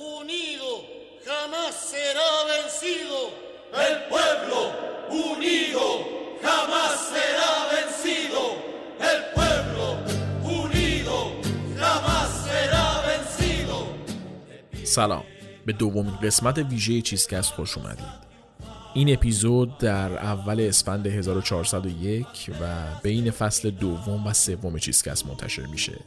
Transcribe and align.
unido 0.00 0.70
jamás 1.28 1.74
será 1.92 2.30
vencido. 2.52 3.20
El 3.86 3.96
pueblo 4.10 4.58
unido 5.28 5.86
jamás 6.42 6.92
será 7.12 7.52
vencido. 7.72 8.42
El 9.10 9.20
pueblo 9.34 9.84
unido 10.62 11.16
jamás 11.78 12.28
será 12.46 12.86
vencido. 13.08 13.76
سلام 14.84 15.24
به 15.66 15.72
دومین 15.72 16.16
قسمت 16.16 16.58
ویژه 16.58 17.00
چیزکست 17.00 17.52
خوش 17.52 17.78
اومدید 17.78 18.30
این 18.94 19.12
اپیزود 19.12 19.78
در 19.78 20.12
اول 20.12 20.60
اسفند 20.60 21.06
1401 21.06 22.26
و 22.60 22.66
بین 23.02 23.30
فصل 23.30 23.70
دوم 23.70 24.26
و 24.26 24.32
سوم 24.32 24.78
چیزکست 24.78 25.26
منتشر 25.26 25.66
میشه 25.66 25.98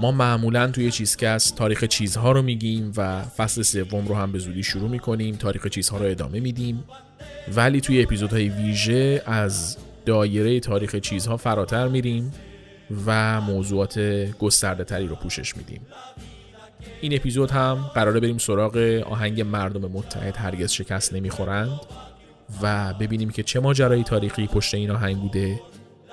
ما 0.00 0.12
معمولا 0.12 0.70
توی 0.70 0.90
چیزکست 0.90 1.56
تاریخ 1.56 1.84
چیزها 1.84 2.32
رو 2.32 2.42
میگیم 2.42 2.92
و 2.96 3.22
فصل 3.22 3.62
سوم 3.62 4.06
رو 4.06 4.14
هم 4.14 4.32
به 4.32 4.38
زودی 4.38 4.62
شروع 4.62 4.90
می‌کنیم 4.90 5.34
تاریخ 5.34 5.66
چیزها 5.66 5.98
رو 5.98 6.04
ادامه 6.04 6.40
میدیم. 6.40 6.84
ولی 7.54 7.80
توی 7.80 8.02
اپیزودهای 8.02 8.48
ویژه 8.48 9.22
از 9.26 9.76
دایره 10.06 10.60
تاریخ 10.60 10.96
چیزها 10.96 11.36
فراتر 11.36 11.88
میریم 11.88 12.32
و 13.06 13.40
موضوعات 13.40 13.98
گسترده 14.38 14.84
تری 14.84 15.06
رو 15.06 15.14
پوشش 15.16 15.56
میدیم. 15.56 15.80
این 17.00 17.14
اپیزود 17.14 17.50
هم 17.50 17.74
قراره 17.94 18.20
بریم 18.20 18.38
سراغ 18.38 19.02
آهنگ 19.10 19.40
مردم 19.40 19.80
متحد 19.80 20.36
هرگز 20.36 20.72
شکست 20.72 21.14
نمی‌خورند 21.14 21.80
و 22.62 22.94
ببینیم 22.94 23.30
که 23.30 23.42
چه 23.42 23.60
ماجرای 23.60 24.02
تاریخی 24.02 24.46
پشت 24.46 24.74
این 24.74 24.90
آهنگ 24.90 25.16
بوده 25.16 25.60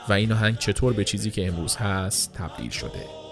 و 0.09 0.13
این 0.13 0.31
آهنگ 0.31 0.57
چطور 0.57 0.93
به 0.93 1.03
چیزی 1.03 1.31
که 1.31 1.47
امروز 1.47 1.75
هست 1.75 2.33
تبدیل 2.33 2.69
شده. 2.69 3.22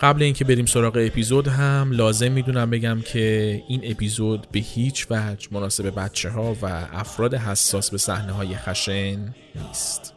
قبل 0.00 0.22
اینکه 0.22 0.44
بریم 0.44 0.66
سراغ 0.66 0.96
اپیزود 0.96 1.48
هم 1.48 1.90
لازم 1.92 2.32
می‌دونم 2.32 2.70
بگم 2.70 3.00
که 3.00 3.62
این 3.68 3.80
اپیزود 3.84 4.46
به 4.52 4.58
هیچ 4.58 5.06
وجه 5.10 5.48
مناسب 5.50 6.00
بچه 6.00 6.30
ها 6.30 6.56
و 6.62 6.66
افراد 6.92 7.34
حساس 7.34 7.90
به 7.90 7.98
صحنه 7.98 8.32
های 8.32 8.56
خشن 8.56 9.34
نیست. 9.54 10.14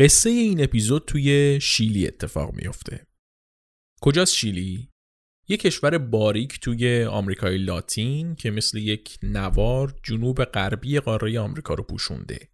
قصه 0.00 0.30
این 0.30 0.64
اپیزود 0.64 1.04
توی 1.04 1.58
شیلی 1.62 2.06
اتفاق 2.06 2.54
میفته. 2.54 3.06
کجاست 4.00 4.34
شیلی؟ 4.34 4.88
یه 5.48 5.56
کشور 5.56 5.98
باریک 5.98 6.60
توی 6.60 7.04
آمریکای 7.04 7.58
لاتین 7.58 8.34
که 8.34 8.50
مثل 8.50 8.78
یک 8.78 9.18
نوار 9.22 9.94
جنوب 10.02 10.44
غربی 10.44 11.00
قاره 11.00 11.40
آمریکا 11.40 11.74
رو 11.74 11.84
پوشونده. 11.84 12.48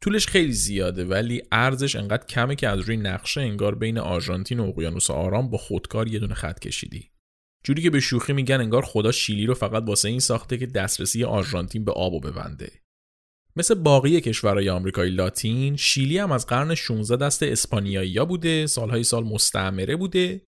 طولش 0.00 0.26
خیلی 0.26 0.52
زیاده 0.52 1.04
ولی 1.04 1.42
ارزش 1.52 1.96
انقدر 1.96 2.26
کمه 2.26 2.54
که 2.56 2.68
از 2.68 2.80
روی 2.80 2.96
نقشه 2.96 3.40
انگار 3.40 3.74
بین 3.74 3.98
آرژانتین 3.98 4.60
و 4.60 4.68
اقیانوس 4.68 5.10
آرام 5.10 5.50
با 5.50 5.58
خودکار 5.58 6.08
یه 6.08 6.18
دونه 6.18 6.34
خط 6.34 6.58
کشیدی. 6.58 7.10
جوری 7.64 7.82
که 7.82 7.90
به 7.90 8.00
شوخی 8.00 8.32
میگن 8.32 8.60
انگار 8.60 8.82
خدا 8.82 9.12
شیلی 9.12 9.46
رو 9.46 9.54
فقط 9.54 9.82
واسه 9.86 10.08
این 10.08 10.20
ساخته 10.20 10.58
که 10.58 10.66
دسترسی 10.66 11.24
آرژانتین 11.24 11.84
به 11.84 11.92
آب 11.92 12.12
و 12.12 12.20
ببنده. 12.20 12.82
مثل 13.56 13.74
باقی 13.74 14.20
کشورهای 14.20 14.70
آمریکای 14.70 15.10
لاتین 15.10 15.76
شیلی 15.76 16.18
هم 16.18 16.32
از 16.32 16.46
قرن 16.46 16.74
16 16.74 17.26
دست 17.26 17.42
اسپانیایی‌ها 17.42 18.24
بوده 18.24 18.66
سالهای 18.66 19.02
سال 19.02 19.24
مستعمره 19.24 19.96
بوده. 19.96 20.42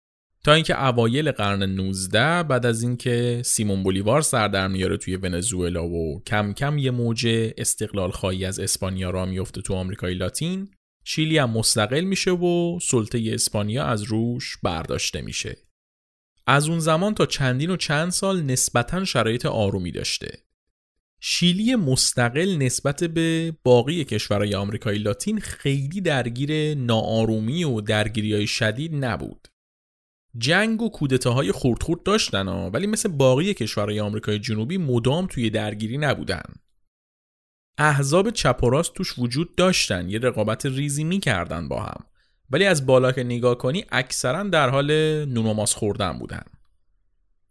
تا 0.44 0.54
اینکه 0.54 0.86
اوایل 0.86 1.32
قرن 1.32 1.64
19 1.64 2.44
بعد 2.44 2.66
از 2.66 2.84
اینکه 2.84 3.42
سیمون 3.46 3.84
بولیوار 3.84 4.22
سر 4.22 4.48
در 4.48 4.68
میاره 4.68 4.98
توی 4.98 5.16
ونزوئلا 5.16 5.88
و 5.88 6.24
کم 6.28 6.54
کم 6.54 6.78
یه 6.78 6.92
موج 6.92 7.28
استقلال 7.58 8.12
خواهی 8.12 8.46
از 8.46 8.60
اسپانیا 8.60 9.10
را 9.10 9.26
میفته 9.26 9.62
تو 9.62 9.74
آمریکای 9.74 10.14
لاتین 10.14 10.70
شیلی 11.06 11.38
هم 11.38 11.50
مستقل 11.50 12.02
میشه 12.02 12.32
و 12.32 12.80
سلطه 12.80 13.30
اسپانیا 13.34 13.86
از 13.86 14.04
روش 14.04 14.58
برداشته 14.64 15.22
میشه. 15.22 15.58
از 16.48 16.70
اون 16.70 16.80
زمان 16.80 17.14
تا 17.14 17.26
چندین 17.26 17.70
و 17.70 17.78
چند 17.78 18.12
سال 18.12 18.42
نسبتا 18.42 19.06
شرایط 19.06 19.46
آرومی 19.46 19.92
داشته. 19.92 20.44
شیلی 21.26 21.76
مستقل 21.76 22.58
نسبت 22.58 23.04
به 23.04 23.54
باقی 23.64 24.04
کشورهای 24.04 24.56
آمریکای 24.56 24.98
لاتین 24.98 25.40
خیلی 25.40 26.02
درگیر 26.02 26.76
ناآرومی 26.76 27.64
و 27.64 27.82
درگیری 27.82 28.34
های 28.34 28.48
شدید 28.48 29.06
نبود. 29.06 29.48
جنگ 30.38 30.82
و 30.82 30.90
کودتاهای 30.90 31.52
خورد 31.52 31.84
خورد 31.84 32.04
داشتن 32.04 32.48
ها 32.48 32.70
ولی 32.70 32.88
مثل 32.88 33.10
باقی 33.10 33.54
کشورهای 33.54 34.00
آمریکای 34.00 34.40
جنوبی 34.40 34.78
مدام 34.78 35.28
توی 35.28 35.50
درگیری 35.50 35.98
نبودن. 35.98 36.44
احزاب 37.78 38.30
چپ 38.30 38.60
و 38.64 38.70
راست 38.70 38.94
توش 38.94 39.20
وجود 39.20 39.56
داشتن 39.56 40.10
یه 40.10 40.20
رقابت 40.20 40.66
ریزی 40.66 41.04
می‌کردن 41.04 41.68
با 41.68 41.84
هم 41.84 42.06
ولی 42.50 42.66
از 42.66 42.86
بالا 42.86 43.12
که 43.12 43.24
نگاه 43.24 43.58
کنی 43.58 43.86
اکثرا 43.92 44.44
در 44.44 44.70
حال 44.70 44.92
نون 45.26 45.66
خوردن 45.66 46.20
بودن. 46.20 46.44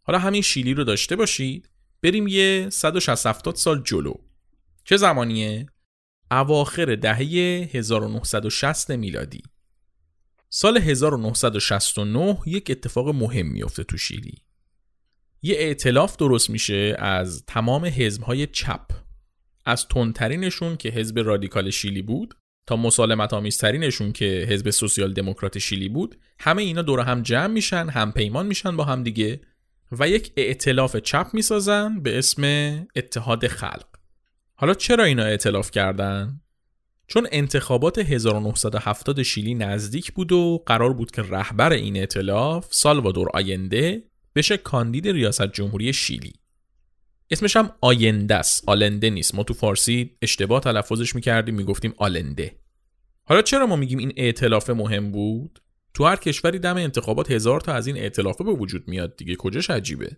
حالا 0.03 0.19
همین 0.19 0.43
شیلی 0.43 0.75
رو 0.75 0.85
داشته 0.85 1.17
باشید 1.17 1.72
بریم 2.03 2.29
یه 2.29 2.69
160 2.71 3.55
سال 3.55 3.83
جلو. 3.83 4.15
چه 4.85 4.97
زمانیه؟ 4.97 5.67
اواخر 6.31 6.95
دهه 6.95 7.19
1960 7.73 8.91
میلادی. 8.91 9.43
سال 10.49 10.79
1969 10.79 12.39
یک 12.47 12.71
اتفاق 12.71 13.09
مهم 13.09 13.47
میفته 13.47 13.85
تو 13.85 13.97
شیلی. 13.97 14.35
یه 15.43 15.57
ائتلاف 15.59 16.17
درست 16.17 16.51
میشه 16.51 16.97
از 16.99 17.45
تمام 17.47 17.85
حزبهای 17.85 18.47
چپ. 18.47 18.87
از 19.65 19.89
تندترینشون 19.89 20.77
که 20.77 20.89
حزب 20.89 21.19
رادیکال 21.19 21.71
شیلی 21.71 22.03
بود 22.03 22.35
تا 22.67 22.77
مسالمت 22.77 23.35
آمیزترینشون 23.35 24.13
که 24.13 24.47
حزب 24.51 24.71
سوسیال 24.71 25.13
دموکرات 25.13 25.59
شیلی 25.59 25.89
بود 25.89 26.19
همه 26.41 26.63
اینا 26.63 26.83
دور 26.83 27.01
هم 27.01 27.23
جمع 27.23 27.47
میشن 27.47 27.89
هم 27.89 28.13
پیمان 28.13 28.47
میشن 28.47 28.77
با 28.77 28.85
هم 28.85 29.03
دیگه. 29.03 29.41
و 29.99 30.09
یک 30.09 30.33
ائتلاف 30.37 30.97
چپ 30.97 31.27
می‌سازن 31.33 32.01
به 32.01 32.19
اسم 32.19 32.45
اتحاد 32.97 33.47
خلق. 33.47 33.87
حالا 34.55 34.75
چرا 34.75 35.05
اینا 35.05 35.23
ائتلاف 35.23 35.71
کردن؟ 35.71 36.41
چون 37.07 37.27
انتخابات 37.33 37.99
1970 37.99 39.23
شیلی 39.23 39.55
نزدیک 39.55 40.13
بود 40.13 40.33
و 40.33 40.63
قرار 40.67 40.93
بود 40.93 41.11
که 41.11 41.23
رهبر 41.23 41.73
این 41.73 41.97
ائتلاف 41.97 42.67
سالوادور 42.71 43.29
آینده 43.35 44.03
بشه 44.35 44.57
کاندید 44.57 45.09
ریاست 45.09 45.53
جمهوری 45.53 45.93
شیلی. 45.93 46.33
اسمش 47.31 47.57
هم 47.57 47.71
آینده 47.81 48.35
است 48.35 48.69
آلنده 48.69 49.11
نیست. 49.11 49.35
ما 49.35 49.43
تو 49.43 49.55
فارسی 49.55 50.17
اشتباه 50.23 50.61
تلفظش 50.61 51.15
می‌کردیم 51.15 51.55
می‌گفتیم 51.55 51.95
آلنده. 51.97 52.57
حالا 53.25 53.43
چرا 53.43 53.67
ما 53.67 53.77
میگیم 53.77 53.99
این 53.99 54.13
ائتلاف 54.17 54.71
مهم 54.71 55.13
بود؟ 55.13 55.62
تو 55.95 56.05
هر 56.05 56.17
کشوری 56.17 56.59
دم 56.59 56.77
انتخابات 56.77 57.31
هزار 57.31 57.61
تا 57.61 57.73
از 57.73 57.87
این 57.87 57.97
ائتلافا 57.97 58.45
به 58.45 58.53
وجود 58.53 58.89
میاد 58.89 59.17
دیگه. 59.17 59.37
کجاش 59.37 59.71
عجیبه؟ 59.71 60.17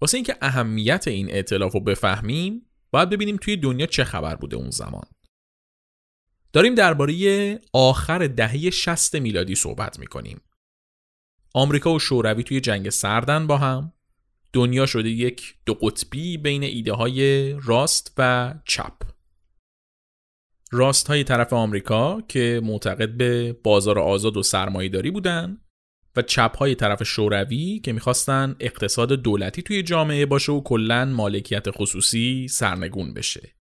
واسه 0.00 0.16
اینکه 0.16 0.36
اهمیت 0.42 1.08
این 1.08 1.30
ائتلاف 1.30 1.72
رو 1.72 1.80
بفهمیم 1.80 2.66
باید 2.90 3.10
ببینیم 3.10 3.36
توی 3.36 3.56
دنیا 3.56 3.86
چه 3.86 4.04
خبر 4.04 4.36
بوده 4.36 4.56
اون 4.56 4.70
زمان. 4.70 5.04
داریم 6.52 6.74
درباره 6.74 7.58
آخر 7.72 8.26
دهه 8.26 8.70
60 8.70 9.14
میلادی 9.14 9.54
صحبت 9.54 9.98
می‌کنیم. 9.98 10.40
آمریکا 11.54 11.94
و 11.94 11.98
شوروی 11.98 12.42
توی 12.42 12.60
جنگ 12.60 12.90
سردن 12.90 13.46
با 13.46 13.58
هم. 13.58 13.92
دنیا 14.52 14.86
شده 14.86 15.08
یک 15.08 15.54
دو 15.66 15.74
قطبی 15.74 16.36
بین 16.36 16.62
ایده 16.62 16.92
های 16.92 17.52
راست 17.52 18.14
و 18.18 18.54
چپ. 18.64 19.02
راست 20.72 21.08
های 21.08 21.24
طرف 21.24 21.52
آمریکا 21.52 22.20
که 22.28 22.60
معتقد 22.64 23.16
به 23.16 23.52
بازار 23.52 23.98
آزاد 23.98 24.36
و 24.36 24.42
سرمایهداری 24.42 25.10
بودن 25.10 25.60
و 26.16 26.22
چپ 26.22 26.56
های 26.56 26.74
طرف 26.74 27.02
شوروی 27.02 27.78
که 27.78 27.92
می‌خواستن 27.92 28.56
اقتصاد 28.60 29.12
دولتی 29.12 29.62
توی 29.62 29.82
جامعه 29.82 30.26
باشه 30.26 30.52
و 30.52 30.60
کلا 30.60 31.04
مالکیت 31.04 31.70
خصوصی 31.70 32.48
سرنگون 32.48 33.14
بشه. 33.14 33.54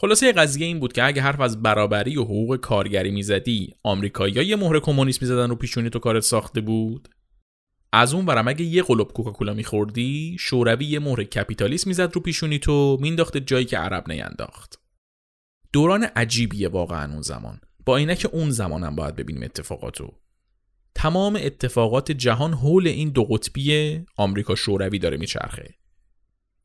خلاصه 0.00 0.32
قضیه 0.32 0.66
این 0.66 0.80
بود 0.80 0.92
که 0.92 1.04
اگه 1.04 1.22
حرف 1.22 1.40
از 1.40 1.62
برابری 1.62 2.16
و 2.16 2.22
حقوق 2.22 2.56
کارگری 2.56 3.10
می‌زدی 3.10 3.74
آمریکایی‌ها 3.82 4.42
یه 4.42 4.56
مهر 4.56 4.78
کمونیست 4.78 5.22
می‌زدن 5.22 5.50
رو 5.50 5.56
پیشونی 5.56 5.90
تو 5.90 5.98
کارت 5.98 6.22
ساخته 6.22 6.60
بود 6.60 7.08
از 7.92 8.14
اون 8.14 8.26
برم 8.26 8.48
اگه 8.48 8.64
یه 8.64 8.82
قلوب 8.82 9.12
کوکاکولا 9.12 9.54
میخوردی 9.54 10.36
شوروی 10.40 10.84
یه 10.84 10.98
مهر 10.98 11.24
کپیتالیسم 11.24 11.90
می‌زد 11.90 12.14
رو 12.14 12.20
پیشونی 12.20 12.58
تو 12.58 12.98
مینداخت 13.00 13.36
جایی 13.36 13.64
که 13.64 13.78
عرب 13.78 14.12
نینداخت 14.12 14.83
دوران 15.74 16.04
عجیبیه 16.04 16.68
واقعا 16.68 17.12
اون 17.12 17.22
زمان. 17.22 17.60
با 17.86 17.96
اینه 17.96 18.16
که 18.16 18.28
اون 18.28 18.50
زمانم 18.50 18.96
باید 18.96 19.16
ببینیم 19.16 19.42
اتفاقاتو. 19.42 20.12
تمام 20.94 21.38
اتفاقات 21.42 22.12
جهان 22.12 22.54
حول 22.54 22.86
این 22.86 23.08
دو 23.08 23.24
قطبی 23.24 24.00
آمریکا 24.16 24.54
شوروی 24.54 24.98
داره 24.98 25.16
میچرخه. 25.16 25.74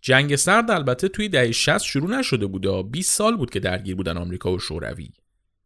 جنگ 0.02 0.36
سرد 0.36 0.72
البته 0.72 1.08
توی 1.08 1.30
دهه 1.30 1.52
60 1.52 1.78
شروع 1.78 2.20
نشده 2.20 2.48
بود 2.48 2.92
20 2.92 3.14
سال 3.18 3.38
بود 3.38 3.50
که 3.50 3.60
درگیر 3.60 3.96
بودن 3.96 4.18
آمریکا 4.18 4.54
و 4.54 4.60
شوروی. 4.60 5.10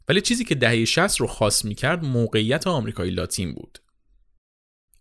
ولی 0.09 0.21
چیزی 0.21 0.45
که 0.45 0.55
دهه 0.55 0.85
60 0.85 1.21
رو 1.21 1.27
خاص 1.27 1.65
می‌کرد 1.65 2.05
موقعیت 2.05 2.67
آمریکای 2.67 3.09
لاتین 3.09 3.53
بود. 3.53 3.79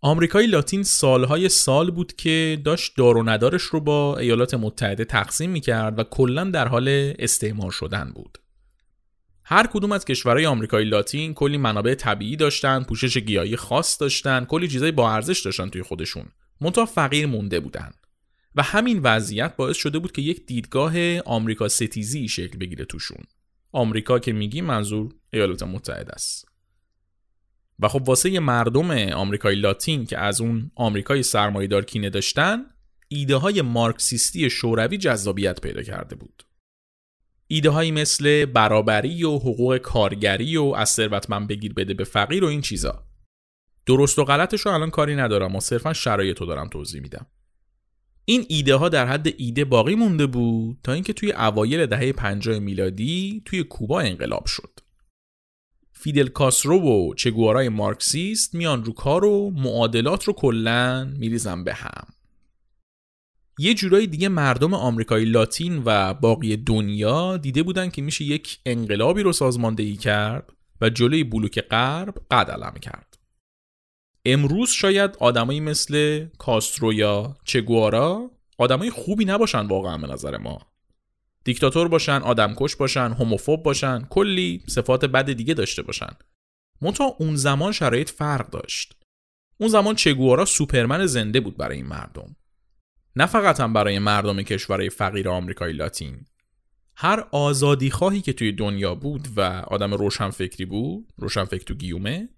آمریکای 0.05 0.47
لاتین 0.47 0.83
سالهای 0.83 1.49
سال 1.49 1.91
بود 1.91 2.15
که 2.15 2.61
داشت 2.65 2.97
دار 2.97 3.17
و 3.17 3.23
ندارش 3.23 3.61
رو 3.61 3.79
با 3.79 4.17
ایالات 4.17 4.53
متحده 4.53 5.05
تقسیم 5.05 5.51
می‌کرد 5.51 5.99
و 5.99 6.03
کلا 6.03 6.43
در 6.43 6.67
حال 6.67 7.13
استعمار 7.19 7.71
شدن 7.71 8.11
بود 8.15 8.37
هر 9.43 9.67
کدوم 9.67 9.91
از 9.91 10.05
کشورهای 10.05 10.45
آمریکای 10.45 10.85
لاتین 10.85 11.33
کلی 11.33 11.57
منابع 11.57 11.95
طبیعی 11.95 12.35
داشتن، 12.35 12.83
پوشش 12.83 13.17
گیاهی 13.17 13.55
خاص 13.55 14.01
داشتن، 14.01 14.45
کلی 14.45 14.67
چیزای 14.67 14.91
با 14.91 15.11
ارزش 15.11 15.41
داشتن 15.41 15.69
توی 15.69 15.81
خودشون. 15.81 16.25
منتها 16.61 16.85
فقیر 16.85 17.25
مونده 17.25 17.59
بودن. 17.59 17.91
و 18.55 18.63
همین 18.63 18.99
وضعیت 19.03 19.55
باعث 19.55 19.77
شده 19.77 19.99
بود 19.99 20.11
که 20.11 20.21
یک 20.21 20.45
دیدگاه 20.45 21.19
آمریکا 21.19 21.67
ستیزی 21.67 22.27
شکل 22.27 22.57
بگیره 22.57 22.85
توشون. 22.85 23.23
آمریکا 23.71 24.19
که 24.19 24.33
میگی 24.33 24.61
منظور 24.61 25.13
ایالات 25.33 25.63
متحده 25.63 26.13
است. 26.13 26.52
و 27.79 27.87
خب 27.87 28.01
واسه 28.07 28.39
مردم 28.39 28.91
آمریکای 28.91 29.55
لاتین 29.55 30.05
که 30.05 30.17
از 30.17 30.41
اون 30.41 30.71
آمریکای 30.75 31.23
سرمایه‌دار 31.23 31.85
کینه 31.85 32.09
داشتن، 32.09 32.65
ایده 33.07 33.35
های 33.35 33.61
مارکسیستی 33.61 34.49
شوروی 34.49 34.97
جذابیت 34.97 35.61
پیدا 35.61 35.81
کرده 35.81 36.15
بود. 36.15 36.43
ایده 37.47 37.69
هایی 37.69 37.91
مثل 37.91 38.45
برابری 38.45 39.23
و 39.23 39.37
حقوق 39.37 39.77
کارگری 39.77 40.57
و 40.57 40.63
از 40.63 40.89
ثروتمند 40.89 41.47
بگیر 41.47 41.73
بده 41.73 41.93
به 41.93 42.03
فقیر 42.03 42.43
و 42.43 42.47
این 42.47 42.61
چیزا. 42.61 43.05
درست 43.85 44.19
و 44.19 44.23
غلطش 44.23 44.61
رو 44.61 44.71
الان 44.71 44.89
کاری 44.89 45.15
ندارم 45.15 45.55
و 45.55 45.59
صرفا 45.59 45.93
شرایط 45.93 46.39
رو 46.39 46.45
دارم 46.45 46.67
توضیح 46.67 47.01
میدم. 47.01 47.25
این 48.25 48.45
ایده 48.49 48.75
ها 48.75 48.89
در 48.89 49.05
حد 49.07 49.27
ایده 49.37 49.65
باقی 49.65 49.95
مونده 49.95 50.25
بود 50.25 50.77
تا 50.83 50.93
اینکه 50.93 51.13
توی 51.13 51.31
اوایل 51.31 51.85
دهه 51.85 52.11
50 52.11 52.59
میلادی 52.59 53.41
توی 53.45 53.63
کوبا 53.63 53.99
انقلاب 53.99 54.45
شد. 54.45 54.79
فیدل 56.03 56.27
کاسترو 56.27 56.79
و 56.79 57.13
چگوارای 57.13 57.69
مارکسیست 57.69 58.55
میان 58.55 58.85
رو 58.85 58.93
کار 58.93 59.25
و 59.25 59.51
معادلات 59.55 60.23
رو 60.23 60.33
کلا 60.33 61.13
میریزن 61.17 61.63
به 61.63 61.73
هم 61.73 62.07
یه 63.59 63.73
جورایی 63.73 64.07
دیگه 64.07 64.29
مردم 64.29 64.73
آمریکای 64.73 65.25
لاتین 65.25 65.81
و 65.85 66.13
باقی 66.13 66.57
دنیا 66.57 67.37
دیده 67.37 67.63
بودن 67.63 67.89
که 67.89 68.01
میشه 68.01 68.23
یک 68.23 68.59
انقلابی 68.65 69.23
رو 69.23 69.33
سازماندهی 69.33 69.95
کرد 69.95 70.53
و 70.81 70.89
جلوی 70.89 71.23
بلوک 71.23 71.61
غرب 71.61 72.15
قد 72.31 72.51
علم 72.51 72.73
کرد. 72.81 73.17
امروز 74.25 74.69
شاید 74.69 75.17
آدمایی 75.19 75.59
مثل 75.59 76.25
کاسترو 76.37 76.93
یا 76.93 77.37
چگوارا 77.43 78.31
آدمای 78.57 78.89
خوبی 78.89 79.25
نباشن 79.25 79.67
واقعا 79.67 79.97
به 79.97 80.07
نظر 80.07 80.37
ما. 80.37 80.72
دیکتاتور 81.43 81.87
باشن، 81.87 82.21
آدمکش 82.21 82.75
باشن، 82.75 83.15
هوموفوب 83.19 83.63
باشن، 83.63 84.07
کلی 84.09 84.63
صفات 84.67 85.05
بد 85.05 85.31
دیگه 85.31 85.53
داشته 85.53 85.81
باشن. 85.81 86.09
منتها 86.81 87.15
اون 87.19 87.35
زمان 87.35 87.71
شرایط 87.71 88.09
فرق 88.09 88.49
داشت. 88.49 88.95
اون 89.57 89.69
زمان 89.69 89.95
چگوارا 89.95 90.45
سوپرمن 90.45 91.05
زنده 91.05 91.39
بود 91.39 91.57
برای 91.57 91.77
این 91.77 91.85
مردم. 91.85 92.35
نه 93.15 93.25
فقط 93.25 93.59
هم 93.59 93.73
برای 93.73 93.99
مردم 93.99 94.41
کشورهای 94.41 94.89
فقیر 94.89 95.29
آمریکای 95.29 95.73
لاتین 95.73 96.25
هر 96.95 97.25
آزادی 97.31 97.91
خواهی 97.91 98.21
که 98.21 98.33
توی 98.33 98.51
دنیا 98.51 98.95
بود 98.95 99.27
و 99.35 99.41
آدم 99.41 99.93
روشنفکری 99.93 100.65
بود 100.65 101.13
روشنفکر 101.17 101.63
تو 101.63 101.73
گیومه 101.73 102.29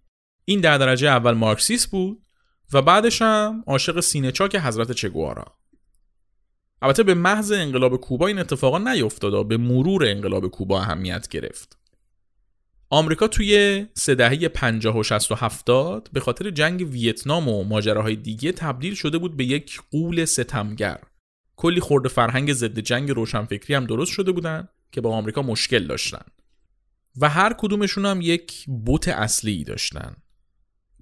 این 0.45 0.61
در 0.61 0.77
درجه 0.77 1.07
اول 1.07 1.31
مارکسیست 1.31 1.91
بود 1.91 2.25
و 2.73 2.81
بعدش 2.81 3.21
هم 3.21 3.63
عاشق 3.67 3.99
سینه 3.99 4.31
چاک 4.31 4.55
حضرت 4.55 4.91
چگوارا 4.91 5.45
البته 6.85 7.03
به 7.03 7.13
محض 7.13 7.51
انقلاب 7.51 7.97
کوبا 7.97 8.27
این 8.27 8.39
اتفاقا 8.39 8.77
نیفتاد 8.77 9.47
به 9.47 9.57
مرور 9.57 10.05
انقلاب 10.05 10.47
کوبا 10.47 10.81
اهمیت 10.81 11.27
گرفت 11.27 11.77
آمریکا 12.89 13.27
توی 13.27 13.85
سه 13.93 14.15
دهه 14.15 14.47
50 14.47 14.97
و 14.97 15.03
60 15.03 15.31
و 15.31 15.35
70 15.35 16.09
به 16.13 16.19
خاطر 16.19 16.49
جنگ 16.49 16.87
ویتنام 16.91 17.49
و 17.49 17.63
ماجراهای 17.63 18.15
دیگه 18.15 18.51
تبدیل 18.51 18.95
شده 18.95 19.17
بود 19.17 19.37
به 19.37 19.45
یک 19.45 19.81
قول 19.91 20.25
ستمگر. 20.25 20.99
کلی 21.55 21.79
خورده 21.79 22.09
فرهنگ 22.09 22.53
ضد 22.53 22.79
جنگ 22.79 23.11
روشنفکری 23.11 23.73
هم 23.73 23.85
درست 23.85 24.11
شده 24.11 24.31
بودن 24.31 24.67
که 24.91 25.01
با 25.01 25.15
آمریکا 25.15 25.41
مشکل 25.41 25.87
داشتن. 25.87 26.25
و 27.17 27.29
هر 27.29 27.53
کدومشون 27.57 28.05
هم 28.05 28.21
یک 28.21 28.65
بوت 28.65 29.07
اصلی 29.07 29.63
داشتن. 29.63 30.15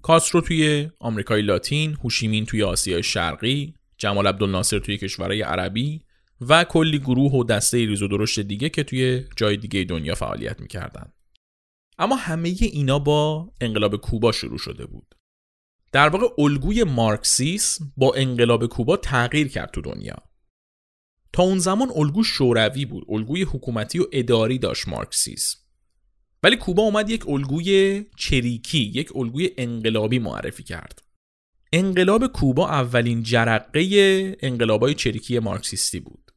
کاسترو 0.02 0.40
توی 0.40 0.90
آمریکای 0.98 1.42
لاتین، 1.42 1.96
هوشیمین 2.04 2.46
توی 2.46 2.62
آسیای 2.62 3.02
شرقی، 3.02 3.74
جمال 3.98 4.26
عبدالناصر 4.26 4.78
توی 4.78 4.98
کشورهای 4.98 5.42
عربی 5.42 6.04
و 6.40 6.64
کلی 6.64 6.98
گروه 6.98 7.32
و 7.32 7.44
دسته 7.44 7.78
ریز 7.86 8.02
و 8.02 8.08
درشت 8.08 8.40
دیگه 8.40 8.68
که 8.68 8.82
توی 8.82 9.24
جای 9.36 9.56
دیگه 9.56 9.84
دنیا 9.84 10.14
فعالیت 10.14 10.60
می‌کردن. 10.60 11.12
اما 11.98 12.16
همه 12.16 12.54
اینا 12.60 12.98
با 12.98 13.52
انقلاب 13.60 13.96
کوبا 13.96 14.32
شروع 14.32 14.58
شده 14.58 14.86
بود. 14.86 15.14
در 15.92 16.08
واقع 16.08 16.26
الگوی 16.38 16.84
مارکسیسم 16.84 17.92
با 17.96 18.14
انقلاب 18.14 18.66
کوبا 18.66 18.96
تغییر 18.96 19.48
کرد 19.48 19.70
تو 19.70 19.80
دنیا. 19.80 20.16
تا 21.32 21.42
اون 21.42 21.58
زمان 21.58 21.90
الگو 21.96 22.24
شوروی 22.24 22.84
بود 22.84 23.04
الگوی 23.08 23.42
حکومتی 23.42 23.98
و 23.98 24.06
اداری 24.12 24.58
داشت 24.58 24.88
مارکسیسم. 24.88 25.58
ولی 26.42 26.56
کوبا 26.56 26.82
اومد 26.82 27.10
یک 27.10 27.28
الگوی 27.28 28.04
چریکی 28.16 28.78
یک 28.78 29.16
الگوی 29.16 29.50
انقلابی 29.58 30.18
معرفی 30.18 30.62
کرد. 30.62 31.03
انقلاب 31.76 32.26
کوبا 32.26 32.68
اولین 32.68 33.22
جرقه 33.22 34.36
انقلابای 34.40 34.94
چریکی 34.94 35.38
مارکسیستی 35.38 36.00
بود. 36.00 36.30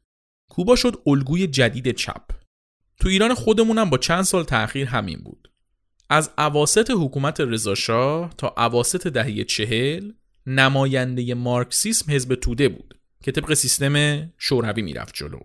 کوبا 0.48 0.76
شد 0.76 1.02
الگوی 1.06 1.46
جدید 1.46 1.90
چپ. 1.90 2.22
تو 3.00 3.08
ایران 3.08 3.34
خودمونم 3.34 3.90
با 3.90 3.98
چند 3.98 4.22
سال 4.22 4.44
تأخیر 4.44 4.86
همین 4.86 5.18
بود. 5.18 5.52
از 6.10 6.30
عواست 6.38 6.90
حکومت 6.90 7.40
رضاشاه 7.40 8.34
تا 8.38 8.54
عواست 8.56 9.06
دهه 9.06 9.44
چهل 9.44 10.12
نماینده 10.46 11.34
مارکسیسم 11.34 12.12
حزب 12.12 12.34
توده 12.34 12.68
بود 12.68 13.00
که 13.22 13.32
طبق 13.32 13.54
سیستم 13.54 14.28
شوروی 14.38 14.82
می‌رفت 14.82 15.14
جلو. 15.14 15.40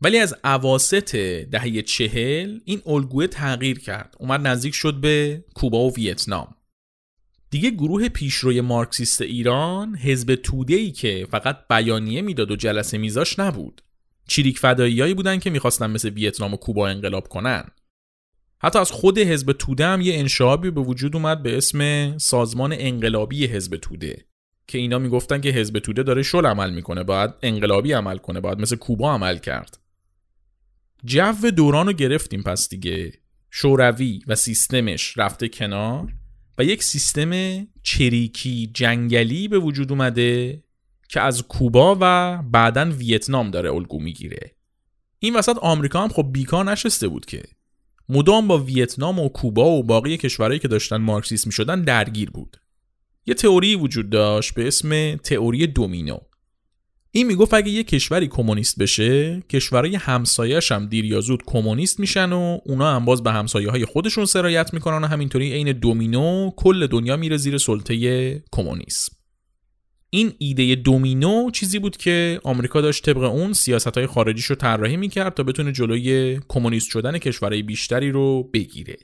ولی 0.00 0.18
از 0.18 0.34
عواست 0.44 1.16
دهه 1.50 1.82
چهل 1.82 2.60
این 2.64 2.82
الگوه 2.86 3.26
تغییر 3.26 3.78
کرد. 3.78 4.14
اومد 4.18 4.46
نزدیک 4.46 4.74
شد 4.74 4.94
به 4.94 5.44
کوبا 5.54 5.78
و 5.78 5.94
ویتنام. 5.94 6.54
دیگه 7.52 7.70
گروه 7.70 8.08
پیشروی 8.08 8.60
مارکسیست 8.60 9.22
ایران 9.22 9.96
حزب 9.96 10.34
توده 10.34 10.74
ای 10.74 10.90
که 10.90 11.26
فقط 11.30 11.58
بیانیه 11.70 12.22
می‌داد 12.22 12.50
و 12.50 12.56
جلسه 12.56 12.98
میذاش 12.98 13.38
نبود. 13.38 13.82
چیریک 14.28 14.58
فداییایی 14.58 15.14
بودن 15.14 15.38
که 15.38 15.50
می‌خواستن 15.50 15.90
مثل 15.90 16.08
ویتنام 16.08 16.54
و 16.54 16.56
کوبا 16.56 16.88
انقلاب 16.88 17.28
کنن. 17.28 17.64
حتی 18.58 18.78
از 18.78 18.90
خود 18.90 19.18
حزب 19.18 19.52
توده 19.52 19.86
هم 19.86 20.00
یه 20.00 20.14
انشابی 20.14 20.70
به 20.70 20.80
وجود 20.80 21.16
اومد 21.16 21.42
به 21.42 21.56
اسم 21.56 22.18
سازمان 22.18 22.74
انقلابی 22.78 23.46
حزب 23.46 23.76
توده 23.76 24.24
که 24.66 24.78
اینا 24.78 24.98
می‌گفتن 24.98 25.40
که 25.40 25.48
حزب 25.48 25.78
توده 25.78 26.02
داره 26.02 26.22
شل 26.22 26.46
عمل 26.46 26.74
می‌کنه 26.74 27.02
باید 27.02 27.30
انقلابی 27.42 27.92
عمل 27.92 28.18
کنه 28.18 28.40
باید 28.40 28.60
مثل 28.60 28.76
کوبا 28.76 29.12
عمل 29.12 29.38
کرد. 29.38 29.78
جو 31.04 31.50
دوران 31.56 31.86
رو 31.86 31.92
گرفتیم 31.92 32.42
پس 32.42 32.68
دیگه. 32.68 33.12
شوروی 33.50 34.20
و 34.26 34.34
سیستمش 34.34 35.18
رفته 35.18 35.48
کنار. 35.48 36.12
و 36.58 36.64
یک 36.64 36.82
سیستم 36.82 37.32
چریکی 37.82 38.70
جنگلی 38.74 39.48
به 39.48 39.58
وجود 39.58 39.92
اومده 39.92 40.62
که 41.08 41.20
از 41.20 41.42
کوبا 41.42 41.98
و 42.00 42.42
بعدا 42.42 42.90
ویتنام 42.90 43.50
داره 43.50 43.72
الگو 43.72 44.00
می‌گیره. 44.00 44.56
این 45.18 45.36
وسط 45.36 45.56
آمریکا 45.58 46.02
هم 46.02 46.08
خب 46.08 46.28
بیکار 46.32 46.70
نشسته 46.70 47.08
بود 47.08 47.26
که. 47.26 47.42
مدام 48.08 48.48
با 48.48 48.58
ویتنام 48.58 49.18
و 49.18 49.28
کوبا 49.28 49.70
و 49.70 49.82
باقی 49.82 50.16
کشورهایی 50.16 50.58
که 50.58 50.68
داشتن 50.68 50.96
مارکسیسم 50.96 51.50
شدن 51.50 51.82
درگیر 51.82 52.30
بود. 52.30 52.56
یه 53.26 53.34
تئوری 53.34 53.76
وجود 53.76 54.10
داشت 54.10 54.54
به 54.54 54.66
اسم 54.66 55.16
تئوری 55.16 55.66
دومینو. 55.66 56.18
این 57.14 57.26
می‌گفت 57.26 57.54
اگه 57.54 57.70
یه 57.70 57.84
کشوری 57.84 58.28
کمونیست 58.28 58.78
بشه 58.78 59.40
کشورهای 59.50 59.94
همسایه‌اش 59.96 60.72
هم 60.72 60.86
دیر 60.86 61.04
یا 61.04 61.20
زود 61.20 61.42
کمونیست 61.46 62.00
میشن 62.00 62.32
و 62.32 62.58
اونا 62.64 62.96
هم 62.96 63.04
باز 63.04 63.22
به 63.22 63.32
همسایه 63.32 63.70
های 63.70 63.84
خودشون 63.84 64.24
سرایت 64.24 64.74
می‌کنن 64.74 65.04
و 65.04 65.06
همینطوری 65.06 65.52
عین 65.52 65.72
دومینو 65.72 66.50
کل 66.56 66.86
دنیا 66.86 67.16
میره 67.16 67.36
زیر 67.36 67.58
سلطه 67.58 68.44
کمونیسم. 68.52 69.16
این 70.10 70.32
ایده 70.38 70.74
دومینو 70.74 71.50
چیزی 71.50 71.78
بود 71.78 71.96
که 71.96 72.40
آمریکا 72.44 72.80
داشت 72.80 73.04
طبق 73.04 73.22
اون 73.22 73.52
سیاست 73.52 73.98
های 73.98 74.06
خارجیش 74.06 74.44
رو 74.44 74.56
طراحی 74.56 74.96
می‌کرد 74.96 75.34
تا 75.34 75.42
بتونه 75.42 75.72
جلوی 75.72 76.40
کمونیست 76.48 76.90
شدن 76.90 77.18
کشورهای 77.18 77.62
بیشتری 77.62 78.10
رو 78.10 78.42
بگیره. 78.42 78.96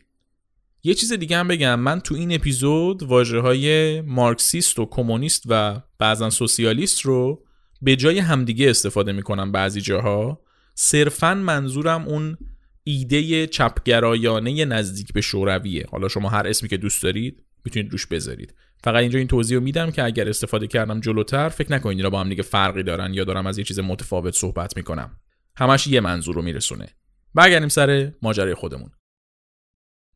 یه 0.82 0.94
چیز 0.94 1.12
دیگه 1.12 1.36
هم 1.36 1.48
بگم 1.48 1.80
من 1.80 2.00
تو 2.00 2.14
این 2.14 2.32
اپیزود 2.32 3.02
واجه 3.02 3.38
های 3.38 4.00
مارکسیست 4.00 4.78
و 4.78 4.86
کمونیست 4.86 5.42
و 5.46 5.82
بعضا 5.98 6.30
سوسیالیست 6.30 7.00
رو 7.00 7.44
به 7.82 7.97
جای 7.97 8.18
همدیگه 8.18 8.70
استفاده 8.70 9.12
می‌کنم 9.12 9.52
بعضی 9.52 9.80
جاها. 9.80 10.40
صرفا 10.75 11.35
منظورم 11.35 12.08
اون 12.08 12.38
ایده 12.85 13.47
چپگرایانه 13.47 14.64
نزدیک 14.64 15.12
به 15.12 15.20
شورویه. 15.20 15.87
حالا 15.90 16.08
شما 16.08 16.28
هر 16.28 16.47
اسمی 16.47 16.68
که 16.68 16.76
دوست 16.76 17.02
دارید 17.02 17.44
می‌تونید 17.64 17.92
روش 17.92 18.06
بذارید. 18.06 18.54
فقط 18.85 18.97
اینجا 18.97 19.18
این 19.18 19.28
توضیح 19.28 19.58
رو 19.58 19.64
میدم 19.64 19.90
که 19.90 20.04
اگر 20.04 20.28
استفاده 20.28 20.66
کردم 20.66 21.00
جلوتر 21.00 21.49
فکر 21.49 21.73
نکنید 21.73 21.99
اینا 21.99 22.11
با 22.11 22.20
هم 22.20 22.28
دیگه 22.28 22.42
فرقی 22.42 22.82
دارن 22.82 23.14
یا 23.14 23.25
دارم 23.25 23.47
از 23.47 23.58
یه 23.58 23.64
چیز 23.64 23.78
متفاوت 23.80 24.35
صحبت 24.35 24.76
می‌کنم. 24.76 25.16
همش 25.56 25.87
یه 25.87 26.00
منظور 26.00 26.35
رو 26.35 26.42
میرسونه. 26.42 26.87
برگردیم 27.35 27.68
سر 27.68 28.12
ماجرای 28.23 28.54
خودمون. 28.54 28.90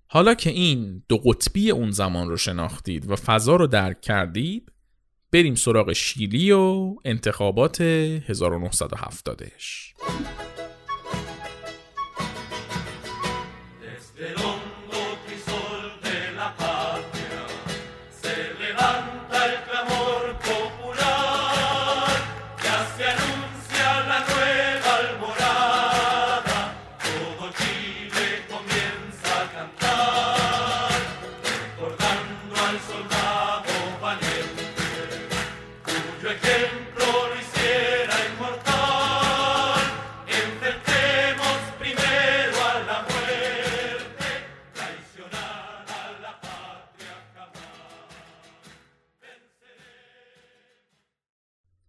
حالا 0.06 0.34
که 0.34 0.50
این 0.50 1.02
دو 1.08 1.18
قطبی 1.18 1.70
اون 1.70 1.90
زمان 1.90 2.28
رو 2.28 2.36
شناختید 2.36 3.10
و 3.10 3.16
فضا 3.16 3.56
رو 3.56 3.66
درک 3.66 4.00
کردید 4.00 4.71
بریم 5.32 5.54
سراغ 5.54 5.92
شیلی 5.92 6.50
و 6.50 6.94
انتخابات 7.04 7.82
1970ش 8.20 9.94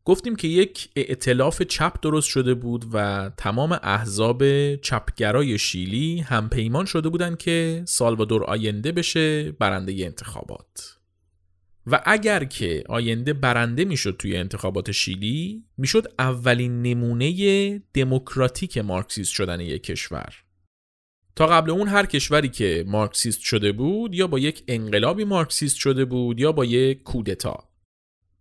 گفتیم 0.06 0.36
که 0.36 0.48
یک 0.48 0.90
ائتلاف 0.96 1.62
چپ 1.62 1.94
درست 2.02 2.30
شده 2.30 2.54
بود 2.54 2.86
و 2.94 3.32
تمام 3.38 3.80
احزاب 3.84 4.76
چپگرای 4.76 5.58
شیلی 5.58 6.20
هم 6.20 6.50
پیمان 6.50 6.86
شده 6.86 7.10
بودند 7.10 7.38
که 7.38 7.84
سالوادور 7.88 8.44
آینده 8.44 8.92
بشه 8.92 9.52
برنده 9.52 9.94
انتخابات. 10.06 11.00
و 11.88 12.02
اگر 12.06 12.44
که 12.44 12.84
آینده 12.90 13.34
برنده 13.34 13.86
می‌شد 13.86 14.16
توی 14.20 14.38
انتخابات 14.38 14.92
شیلی 14.92 15.64
می‌شد 15.78 16.14
اولین 16.20 16.82
نمونه 16.82 17.80
دموکراتیک 17.94 18.78
مارکسیست 18.78 19.32
شدن 19.32 19.60
یک 19.60 19.84
کشور. 19.84 20.34
تا 21.36 21.48
قبل 21.48 21.72
اون 21.72 21.88
هر 21.88 22.06
کشوری 22.06 22.50
که 22.50 22.84
مارکسیست 22.88 23.42
شده 23.42 23.72
بود 23.72 24.16
یا 24.16 24.28
با 24.28 24.40
یک 24.40 24.64
انقلابی 24.68 25.24
مارکسیست 25.24 25.76
شده 25.76 26.06
بود 26.06 26.40
یا 26.40 26.52
با 26.52 26.66
یک 26.66 27.04
کودتا. 27.04 27.73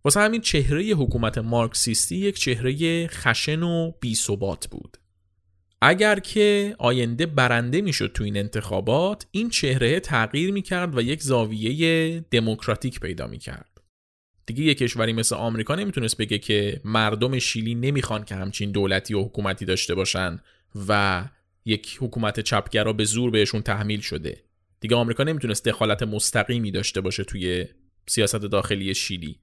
واسه 0.03 0.19
همین 0.19 0.41
چهره 0.41 0.83
حکومت 0.83 1.37
مارکسیستی 1.37 2.15
یک 2.15 2.39
چهره 2.39 3.07
خشن 3.07 3.63
و 3.63 3.91
بیثبات 3.99 4.67
بود. 4.67 4.97
اگر 5.81 6.19
که 6.19 6.75
آینده 6.79 7.25
برنده 7.25 7.81
می‌شد 7.81 8.11
تو 8.13 8.23
این 8.23 8.37
انتخابات 8.37 9.27
این 9.31 9.49
چهره 9.49 9.99
تغییر 9.99 10.51
می‌کرد 10.51 10.97
و 10.97 11.01
یک 11.01 11.23
زاویه 11.23 12.19
دموکراتیک 12.31 12.99
پیدا 12.99 13.27
می‌کرد. 13.27 13.81
دیگه 14.45 14.63
یک 14.63 14.77
کشوری 14.77 15.13
مثل 15.13 15.35
آمریکا 15.35 15.75
نمی‌تونست 15.75 16.17
بگه 16.17 16.37
که 16.37 16.81
مردم 16.85 17.39
شیلی 17.39 17.75
نمی‌خوان 17.75 18.25
که 18.25 18.35
همچین 18.35 18.71
دولتی 18.71 19.13
و 19.13 19.21
حکومتی 19.23 19.65
داشته 19.65 19.95
باشن 19.95 20.39
و 20.87 21.23
یک 21.65 21.97
حکومت 21.99 22.39
چپگرا 22.39 22.93
به 22.93 23.05
زور 23.05 23.31
بهشون 23.31 23.61
تحمیل 23.61 23.99
شده. 23.99 24.43
دیگه 24.79 24.95
آمریکا 24.95 25.23
نمی‌تونست 25.23 25.65
دخالت 25.65 26.03
مستقیمی 26.03 26.71
داشته 26.71 27.01
باشه 27.01 27.23
توی 27.23 27.65
سیاست 28.07 28.35
داخلی 28.35 28.93
شیلی. 28.95 29.39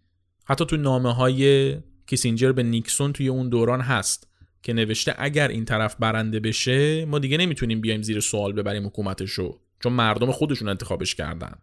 حتی 0.50 0.66
تو 0.66 0.76
نامه 0.76 1.14
های 1.14 1.76
کیسینجر 2.06 2.52
به 2.52 2.62
نیکسون 2.62 3.12
توی 3.12 3.28
اون 3.28 3.48
دوران 3.48 3.80
هست 3.80 4.28
که 4.62 4.72
نوشته 4.72 5.14
اگر 5.18 5.48
این 5.48 5.64
طرف 5.64 5.96
برنده 5.98 6.40
بشه 6.40 7.04
ما 7.04 7.18
دیگه 7.18 7.36
نمی‌تونیم 7.36 7.80
بیایم 7.80 8.02
زیر 8.02 8.20
سوال 8.20 8.52
ببریم 8.52 8.86
حکومتشو 8.86 9.58
چون 9.82 9.92
مردم 9.92 10.32
خودشون 10.32 10.68
انتخابش 10.68 11.14
کردن. 11.14 11.54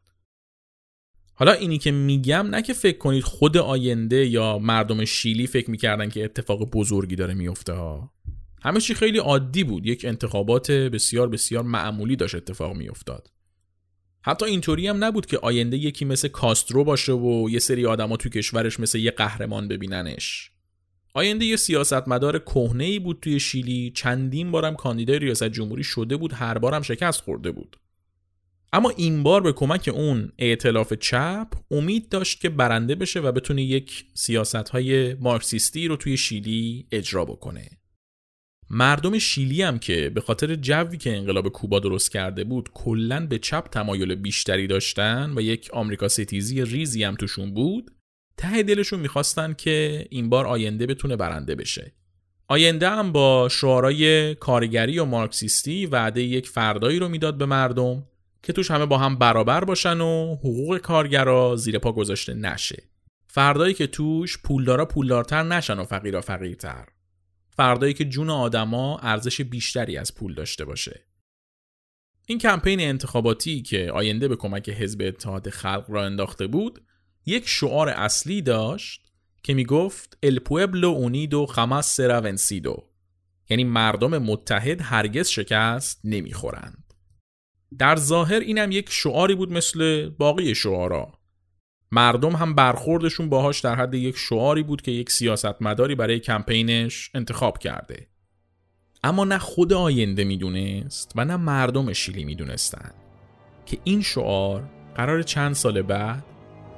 حالا 1.34 1.52
اینی 1.52 1.78
که 1.78 1.92
میگم 1.92 2.48
نه 2.48 2.62
که 2.62 2.74
فکر 2.74 2.98
کنید 2.98 3.24
خود 3.24 3.58
آینده 3.58 4.28
یا 4.28 4.60
مردم 4.60 5.06
شیلی 5.06 5.48
فکر 5.48 5.72
می‌کردن 5.72 6.10
که 6.10 6.26
اتفاق 6.26 6.70
بزرگی 6.72 7.16
داره 7.16 7.34
میفته 7.34 7.74
ها. 7.74 8.14
همه 8.62 8.80
چی 8.80 8.94
خیلی 8.94 9.18
عادی 9.18 9.64
بود. 9.64 9.86
یک 9.86 10.06
انتخابات 10.06 10.72
بسیار 10.72 11.30
بسیار 11.30 11.64
معمولی 11.64 12.16
داشت 12.16 12.36
اتفاق 12.36 12.76
میافتاد. 12.76 13.30
حتی 14.28 14.46
اینطوری 14.46 14.88
هم 14.88 15.04
نبود 15.04 15.26
که 15.26 15.38
آینده 15.38 15.78
یکی 15.78 16.06
مثل 16.06 16.28
کاسترو 16.28 16.84
باشه 16.84 17.14
و 17.14 17.50
یه 17.50 17.60
سری 17.60 17.86
آدما 17.86 18.18
توی 18.18 18.32
کشورش 18.32 18.80
مثل 18.80 19.00
یه 19.00 19.12
قهرمان 19.12 19.68
ببیننش. 19.68 20.52
آینده 21.14 21.46
یه 21.46 21.56
سیاستمدار 21.56 22.40
کهنه 22.40 22.84
ای 22.84 23.00
بود 23.00 23.20
توی 23.22 23.40
شیلی 23.40 23.92
چندین 23.96 24.52
بارم 24.52 24.76
کاندیدای 24.76 25.20
ریاست 25.20 25.44
جمهوری 25.44 25.84
شده 25.84 26.18
بود 26.18 26.34
هر 26.34 26.58
بارم 26.58 26.82
شکست 26.82 27.22
خورده 27.22 27.52
بود. 27.52 27.78
اما 28.74 28.90
این 28.90 29.24
بار 29.24 29.42
به 29.42 29.54
کمک 29.54 29.90
اون 29.94 30.32
ائتلاف 30.40 30.94
چپ 30.94 31.48
امید 31.72 32.10
داشت 32.10 32.42
که 32.42 32.50
برنده 32.50 32.96
بشه 32.96 33.20
و 33.20 33.32
بتونه 33.32 33.64
یک 33.64 34.06
سیاست 34.14 34.56
های 34.56 35.14
مارکسیستی 35.14 35.88
رو 35.88 35.96
توی 35.96 36.18
شیلی 36.18 36.88
اجرا 36.92 37.26
بکنه. 37.26 37.77
مردم 38.70 39.18
شیلی 39.18 39.62
هم 39.62 39.80
که 39.80 40.10
به 40.10 40.22
خاطر 40.22 40.56
جوی 40.56 40.98
که 40.98 41.18
انقلاب 41.18 41.50
کوبا 41.50 41.80
درست 41.80 42.12
کرده 42.12 42.44
بود 42.44 42.70
کلا 42.74 43.28
به 43.28 43.40
چپ 43.40 43.68
تمایل 43.72 44.16
بیشتری 44.16 44.68
داشتن 44.68 45.34
و 45.36 45.42
یک 45.42 45.70
آمریکا 45.74 46.08
ستیزی 46.08 46.66
ریزی 46.66 47.04
هم 47.04 47.16
توشون 47.16 47.54
بود 47.54 47.92
ته 48.38 48.64
دلشون 48.64 49.00
می‌خواستن 49.00 49.54
که 49.54 50.08
این 50.10 50.30
بار 50.30 50.48
آینده 50.48 50.86
بتونه 50.86 51.16
برنده 51.16 51.56
بشه. 51.56 51.94
آینده 52.48 52.90
هم 52.90 53.12
با 53.12 53.50
شعارهای 53.50 54.36
کارگری 54.36 55.00
و 55.00 55.06
مارکسیستی 55.06 55.86
وعده 55.86 56.24
یک 56.24 56.50
فردایی 56.50 57.00
رو 57.00 57.10
می‌داد 57.10 57.38
به 57.38 57.46
مردم 57.46 58.04
که 58.44 58.54
توش 58.54 58.72
همه 58.72 58.86
با 58.86 58.98
هم 58.98 59.16
برابر 59.16 59.64
باشن 59.64 60.02
و 60.02 60.36
حقوق 60.36 60.78
کارگرا 60.78 61.56
زیر 61.56 61.80
پا 61.80 61.92
گذاشته 61.92 62.34
نشه. 62.34 62.84
فردایی 63.28 63.74
که 63.74 63.88
توش 63.88 64.38
پولدارا 64.38 64.86
پولدارتر 64.86 65.44
نشن 65.44 65.80
و 65.80 65.84
فقیرا 65.84 66.22
فقیرتر. 66.22 66.86
فردایی 67.58 67.94
که 67.94 68.06
جون 68.06 68.30
آدما 68.30 68.98
ارزش 68.98 69.42
بیشتری 69.42 69.98
از 69.98 70.16
پول 70.16 70.34
داشته 70.34 70.66
باشه. 70.66 71.06
این 72.26 72.38
کمپین 72.38 72.80
انتخاباتی 72.80 73.62
که 73.62 73.92
آینده 73.92 74.28
به 74.28 74.36
کمک 74.36 74.70
حزب 74.70 75.02
اتحاد 75.02 75.50
خلق 75.50 75.86
را 75.88 76.06
انداخته 76.06 76.48
بود 76.48 76.82
یک 77.26 77.48
شعار 77.48 77.90
اصلی 77.90 78.42
داشت 78.42 79.02
که 79.44 79.54
می 79.54 79.66
گفت 79.66 80.18
El 80.26 80.40
pueblo 80.40 81.08
unido 81.08 81.54
jamás 81.56 81.96
será 81.96 82.22
vencido 82.22 82.84
یعنی 83.50 83.64
مردم 83.64 84.18
متحد 84.18 84.82
هرگز 84.82 85.28
شکست 85.28 86.02
نمی‌خورند. 86.04 86.94
در 87.78 87.96
ظاهر 87.96 88.40
اینم 88.40 88.72
یک 88.72 88.90
شعاری 88.90 89.36
بود 89.36 89.54
مثل 89.54 90.10
باقی 90.10 90.56
شعارا. 90.56 91.17
مردم 91.92 92.36
هم 92.36 92.56
برخوردشون 92.56 93.30
باهاش 93.30 93.60
در 93.60 93.76
حد 93.76 93.94
یک 93.94 94.18
شعاری 94.18 94.64
بود 94.64 94.82
که 94.82 94.92
یک 94.92 95.12
سیاستمداری 95.12 95.96
برای 95.96 96.20
کمپینش 96.20 97.12
انتخاب 97.14 97.58
کرده. 97.58 98.08
اما 99.04 99.26
نه 99.26 99.38
خود 99.38 99.74
آینده 99.74 100.24
می‌دونست 100.24 101.12
و 101.16 101.26
نه 101.26 101.38
مردم 101.38 101.94
شیلی 101.94 102.24
می‌دونستن 102.26 102.92
که 103.66 103.78
این 103.84 104.02
شعار 104.02 104.70
قرار 104.96 105.22
چند 105.22 105.56
سال 105.56 105.82
بعد 105.82 106.24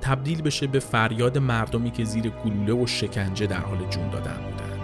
تبدیل 0.02 0.42
بشه 0.42 0.68
به 0.68 0.80
فریاد 0.80 1.38
مردمی 1.38 1.92
که 1.92 2.04
زیر 2.04 2.30
گلوله 2.30 2.74
و 2.74 2.88
شکنجه 2.88 3.48
در 3.48 3.60
حال 3.60 3.90
جون 3.90 4.10
دادن 4.10 4.38
بودن. 4.44 4.79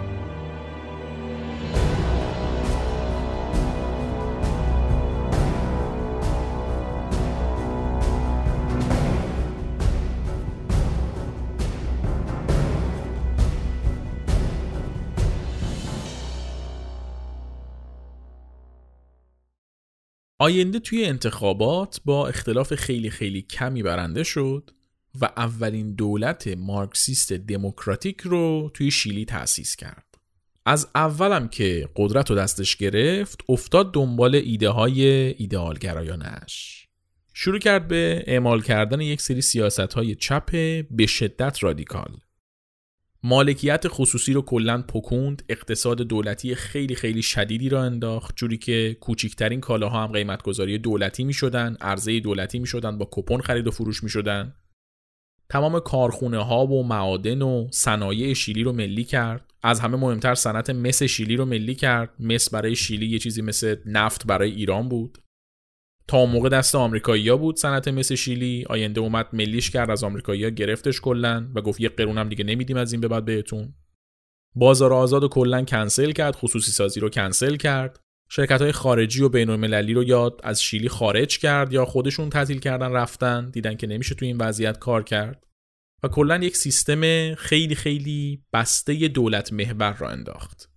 آینده 20.38 20.78
توی 20.78 21.04
انتخابات 21.04 22.00
با 22.04 22.28
اختلاف 22.28 22.74
خیلی 22.74 23.10
خیلی 23.10 23.42
کمی 23.42 23.82
برنده 23.82 24.22
شد 24.22 24.70
و 25.20 25.24
اولین 25.36 25.94
دولت 25.94 26.48
مارکسیست 26.48 27.32
دموکراتیک 27.32 28.20
رو 28.20 28.70
توی 28.74 28.90
شیلی 28.90 29.24
تأسیس 29.24 29.76
کرد. 29.76 30.04
از 30.66 30.88
اولم 30.94 31.48
که 31.48 31.88
قدرت 31.96 32.30
رو 32.30 32.36
دستش 32.36 32.76
گرفت 32.76 33.40
افتاد 33.48 33.94
دنبال 33.94 34.34
ایده 34.34 34.68
های 34.68 35.04
ایدئالگرایانش. 35.08 36.86
شروع 37.34 37.58
کرد 37.58 37.88
به 37.88 38.24
اعمال 38.26 38.62
کردن 38.62 39.00
یک 39.00 39.20
سری 39.20 39.40
سیاست 39.40 39.94
های 39.94 40.14
چپ 40.14 40.50
به 40.90 41.06
شدت 41.06 41.62
رادیکال. 41.62 42.16
مالکیت 43.28 43.84
خصوصی 43.88 44.32
رو 44.32 44.42
کلا 44.42 44.82
پکوند 44.82 45.42
اقتصاد 45.48 46.02
دولتی 46.02 46.54
خیلی 46.54 46.94
خیلی 46.94 47.22
شدیدی 47.22 47.68
را 47.68 47.82
انداخت 47.82 48.36
جوری 48.36 48.58
که 48.58 48.96
کوچکترین 49.00 49.60
کالاها 49.60 50.02
هم 50.02 50.12
قیمتگذاری 50.12 50.78
دولتی 50.78 51.24
می 51.24 51.32
شدن 51.32 51.76
عرضه 51.80 52.20
دولتی 52.20 52.58
می 52.58 52.66
شدن 52.66 52.98
با 52.98 53.08
کپون 53.12 53.40
خرید 53.40 53.66
و 53.66 53.70
فروش 53.70 54.02
می 54.02 54.08
شدن 54.08 54.54
تمام 55.48 55.80
کارخونه 55.80 56.44
ها 56.44 56.66
و 56.66 56.86
معادن 56.86 57.42
و 57.42 57.68
صنایع 57.70 58.32
شیلی 58.32 58.62
رو 58.62 58.72
ملی 58.72 59.04
کرد. 59.04 59.52
از 59.62 59.80
همه 59.80 59.96
مهمتر 59.96 60.34
صنعت 60.34 60.70
مس 60.70 61.02
شیلی 61.02 61.36
رو 61.36 61.44
ملی 61.44 61.74
کرد. 61.74 62.10
مس 62.20 62.50
برای 62.50 62.76
شیلی 62.76 63.06
یه 63.06 63.18
چیزی 63.18 63.42
مثل 63.42 63.76
نفت 63.86 64.26
برای 64.26 64.50
ایران 64.50 64.88
بود. 64.88 65.18
تا 66.08 66.26
موقع 66.26 66.48
دست 66.48 66.74
آمریکایی‌ها 66.74 67.36
بود 67.36 67.56
صنعت 67.56 67.88
مس 67.88 68.12
شیلی. 68.12 68.64
آینده 68.68 69.00
اومد 69.00 69.26
ملیش 69.32 69.70
کرد 69.70 69.90
از 69.90 70.04
آمریکایی‌ها 70.04 70.50
گرفتش 70.50 71.00
کلا 71.00 71.48
و 71.54 71.60
گفت 71.60 71.80
یه 71.80 71.88
قرونم 71.88 72.28
دیگه 72.28 72.44
نمیدیم 72.44 72.76
از 72.76 72.92
این 72.92 73.00
به 73.00 73.08
بعد 73.08 73.24
بهتون. 73.24 73.74
بازار 74.54 74.92
آزاد 74.92 75.24
و 75.24 75.28
کلا 75.28 75.64
کنسل 75.64 76.12
کرد 76.12 76.36
خصوصی 76.36 76.72
سازی 76.72 77.00
رو 77.00 77.08
کنسل 77.08 77.56
کرد. 77.56 78.00
شرکت 78.28 78.62
های 78.62 78.72
خارجی 78.72 79.22
و 79.22 79.28
بین 79.28 79.50
المللی 79.50 79.94
رو 79.94 80.04
یاد 80.04 80.40
از 80.44 80.62
شیلی 80.62 80.88
خارج 80.88 81.38
کرد 81.38 81.72
یا 81.72 81.84
خودشون 81.84 82.30
تعطیل 82.30 82.58
کردن 82.58 82.92
رفتن 82.92 83.50
دیدن 83.50 83.76
که 83.76 83.86
نمیشه 83.86 84.14
تو 84.14 84.24
این 84.24 84.36
وضعیت 84.36 84.78
کار 84.78 85.02
کرد. 85.02 85.44
و 86.02 86.08
کلا 86.08 86.36
یک 86.36 86.56
سیستم 86.56 87.34
خیلی 87.34 87.74
خیلی 87.74 88.42
بسته 88.52 89.08
دولت 89.08 89.52
محور 89.52 89.92
را 89.92 90.08
انداخت. 90.08 90.70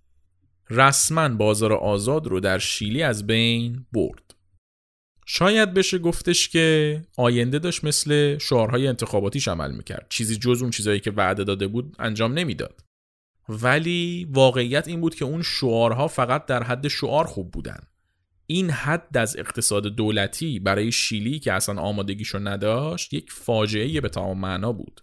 رسما 0.70 1.28
بازار 1.28 1.72
آزاد 1.72 2.26
رو 2.26 2.40
در 2.40 2.58
شیلی 2.58 3.02
از 3.02 3.26
بین 3.26 3.86
برد. 3.92 4.34
شاید 5.32 5.74
بشه 5.74 5.98
گفتش 5.98 6.48
که 6.48 7.02
آینده 7.16 7.58
داشت 7.58 7.84
مثل 7.84 8.38
شعارهای 8.38 8.86
انتخاباتیش 8.86 9.48
عمل 9.48 9.70
می‌کرد. 9.70 10.06
چیزی 10.08 10.36
جز 10.36 10.62
اون 10.62 10.70
چیزایی 10.70 11.00
که 11.00 11.10
وعده 11.10 11.44
داده 11.44 11.66
بود 11.66 11.96
انجام 11.98 12.32
نمی‌داد. 12.32 12.80
ولی 13.48 14.28
واقعیت 14.30 14.88
این 14.88 15.00
بود 15.00 15.14
که 15.14 15.24
اون 15.24 15.42
شعارها 15.42 16.08
فقط 16.08 16.46
در 16.46 16.62
حد 16.62 16.88
شعار 16.88 17.24
خوب 17.24 17.50
بودن. 17.50 17.78
این 18.46 18.70
حد 18.70 19.16
از 19.16 19.36
اقتصاد 19.36 19.86
دولتی 19.86 20.58
برای 20.58 20.92
شیلی 20.92 21.38
که 21.38 21.52
اصلا 21.52 21.80
آمادگیشو 21.80 22.38
نداشت 22.38 23.14
یک 23.14 23.32
فاجعه 23.32 24.00
به 24.00 24.08
تمام 24.08 24.38
معنا 24.38 24.72
بود. 24.72 25.00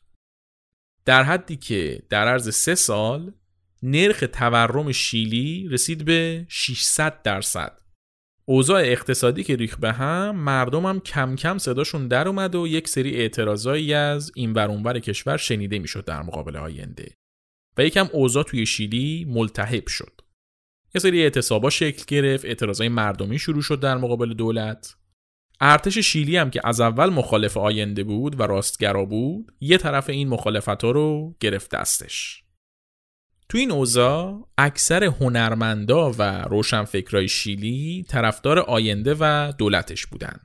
در 1.06 1.24
حدی 1.24 1.56
که 1.56 2.04
در 2.10 2.28
عرض 2.28 2.56
سه 2.56 2.76
سال 2.76 3.34
نرخ 3.84 4.24
تورم 4.34 4.92
شیلی 4.92 5.68
رسید 5.70 6.06
به 6.06 6.46
600 6.50 7.22
درصد. 7.22 7.87
اوضاع 8.50 8.82
اقتصادی 8.82 9.44
که 9.44 9.56
ریخ 9.56 9.78
به 9.78 9.92
هم 9.92 10.36
مردم 10.36 10.86
هم 10.86 11.00
کم 11.00 11.36
کم 11.36 11.58
صداشون 11.58 12.08
در 12.08 12.28
اومد 12.28 12.56
و 12.56 12.68
یک 12.68 12.88
سری 12.88 13.16
اعتراضایی 13.16 13.94
از 13.94 14.32
این 14.36 14.54
ورانور 14.54 15.00
کشور 15.00 15.38
شنیده 15.38 15.80
می‌شد 15.80 16.06
در 16.06 16.22
مقابل 16.22 16.56
آینده. 16.56 17.14
و 17.78 17.86
یکم 17.86 18.10
اوضاع 18.14 18.44
توی 18.44 18.66
شیلی 18.66 19.26
ملتهب 19.30 19.88
شد. 19.88 20.22
یه 20.96 21.02
سری 21.02 21.22
اعتصابا 21.22 21.70
شکل 21.70 22.04
گرفت 22.08 22.46
اعتراضای 22.46 22.90
مردمی 22.90 23.40
شروع 23.40 23.62
شد 23.62 23.80
در 23.80 23.98
مقابل 23.98 24.34
دولت. 24.34 24.96
ارتش 25.62 25.98
شیلی 25.98 26.38
هم 26.38 26.50
که 26.50 26.62
از 26.64 26.82
اول 26.82 27.10
مخالف 27.10 27.58
آینده 27.58 28.04
بود 28.04 28.40
و 28.40 28.44
راستگرا 28.44 29.06
بود 29.06 29.52
یه 29.60 29.78
طرف 29.78 30.10
این 30.10 30.30
مخالفت 30.30 30.84
ها 30.84 30.92
رو 30.92 31.36
گرفت 31.40 31.72
دستش. 31.72 32.44
تو 33.50 33.58
این 33.58 33.72
اوضاع 33.72 34.48
اکثر 34.58 35.04
هنرمندا 35.04 36.12
و 36.12 36.22
روشنفکرای 36.42 37.28
شیلی 37.28 38.06
طرفدار 38.10 38.60
آینده 38.60 39.16
و 39.20 39.54
دولتش 39.58 40.06
بودن. 40.06 40.40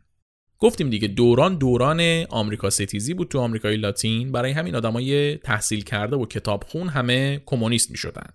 گفتیم 0.59 0.91
دیگه 0.91 1.09
دوران 1.09 1.59
دوران 1.59 2.27
آمریکا 2.31 2.71
ستیزی 2.71 3.15
بود 3.15 3.29
تو 3.29 3.39
آمریکای 3.39 3.77
لاتین. 3.77 4.33
برای 4.33 4.53
همین 4.53 4.75
آدمای 4.75 5.37
تحصیل 5.37 5.85
کرده 5.85 6.17
و 6.17 6.27
کتابخون 6.27 6.89
همه 6.89 7.43
کمونیست 7.47 7.91
می 7.91 7.97
شدن. 7.97 8.29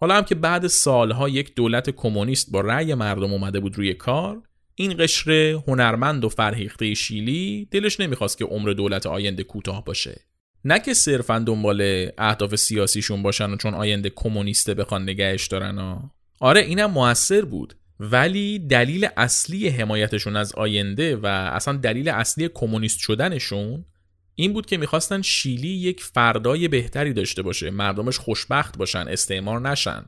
حالا 0.00 0.16
هم 0.16 0.24
که 0.24 0.34
بعد 0.34 0.66
سالها 0.66 1.28
یک 1.28 1.54
دولت 1.54 1.90
کمونیست 1.90 2.52
با 2.52 2.60
رأی 2.60 2.94
مردم 2.94 3.32
اومده 3.32 3.60
بود 3.60 3.76
روی 3.76 3.94
کار 3.94 4.42
این 4.74 4.96
قشر 4.98 5.30
هنرمند 5.68 6.24
و 6.24 6.28
فرهیخته 6.28 6.94
شیلی 6.94 7.68
دلش 7.70 8.00
نمی‌خواست 8.00 8.38
که 8.38 8.44
عمر 8.44 8.70
دولت 8.70 9.06
آینده 9.06 9.42
کوتاه 9.44 9.84
باشه. 9.84 10.20
نه 10.68 10.80
که 10.80 10.94
صرفا 10.94 11.38
دنبال 11.38 12.10
اهداف 12.18 12.54
سیاسیشون 12.54 13.22
باشن 13.22 13.50
و 13.50 13.56
چون 13.56 13.74
آینده 13.74 14.10
کمونیسته 14.10 14.74
بخوان 14.74 15.02
نگهش 15.02 15.46
دارن 15.46 15.78
ها. 15.78 16.10
آره 16.40 16.60
اینم 16.60 16.90
موثر 16.90 17.42
بود. 17.42 17.74
ولی 18.00 18.58
دلیل 18.58 19.08
اصلی 19.16 19.68
حمایتشون 19.68 20.36
از 20.36 20.52
آینده 20.52 21.16
و 21.16 21.26
اصلا 21.26 21.76
دلیل 21.76 22.08
اصلی 22.08 22.50
کمونیست 22.54 22.98
شدنشون 22.98 23.84
این 24.34 24.52
بود 24.52 24.66
که 24.66 24.76
می‌خواستن 24.76 25.22
شیلی 25.22 25.68
یک 25.68 26.02
فردای 26.02 26.68
بهتری 26.68 27.12
داشته 27.12 27.42
باشه. 27.42 27.70
مردمش 27.70 28.18
خوشبخت 28.18 28.78
باشن 28.78 29.08
استعمار 29.08 29.60
نشن. 29.60 30.04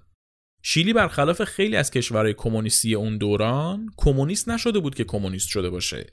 شیلی 0.62 0.92
برخلاف 0.92 1.44
خیلی 1.44 1.76
از 1.76 1.90
کشورهای 1.90 2.34
کمونیستی 2.34 2.94
اون 2.94 3.18
دوران 3.18 3.90
کمونیست 3.96 4.48
نشده 4.48 4.78
بود 4.78 4.94
که 4.94 5.04
کمونیست 5.04 5.48
شده 5.48 5.70
باشه. 5.70 6.06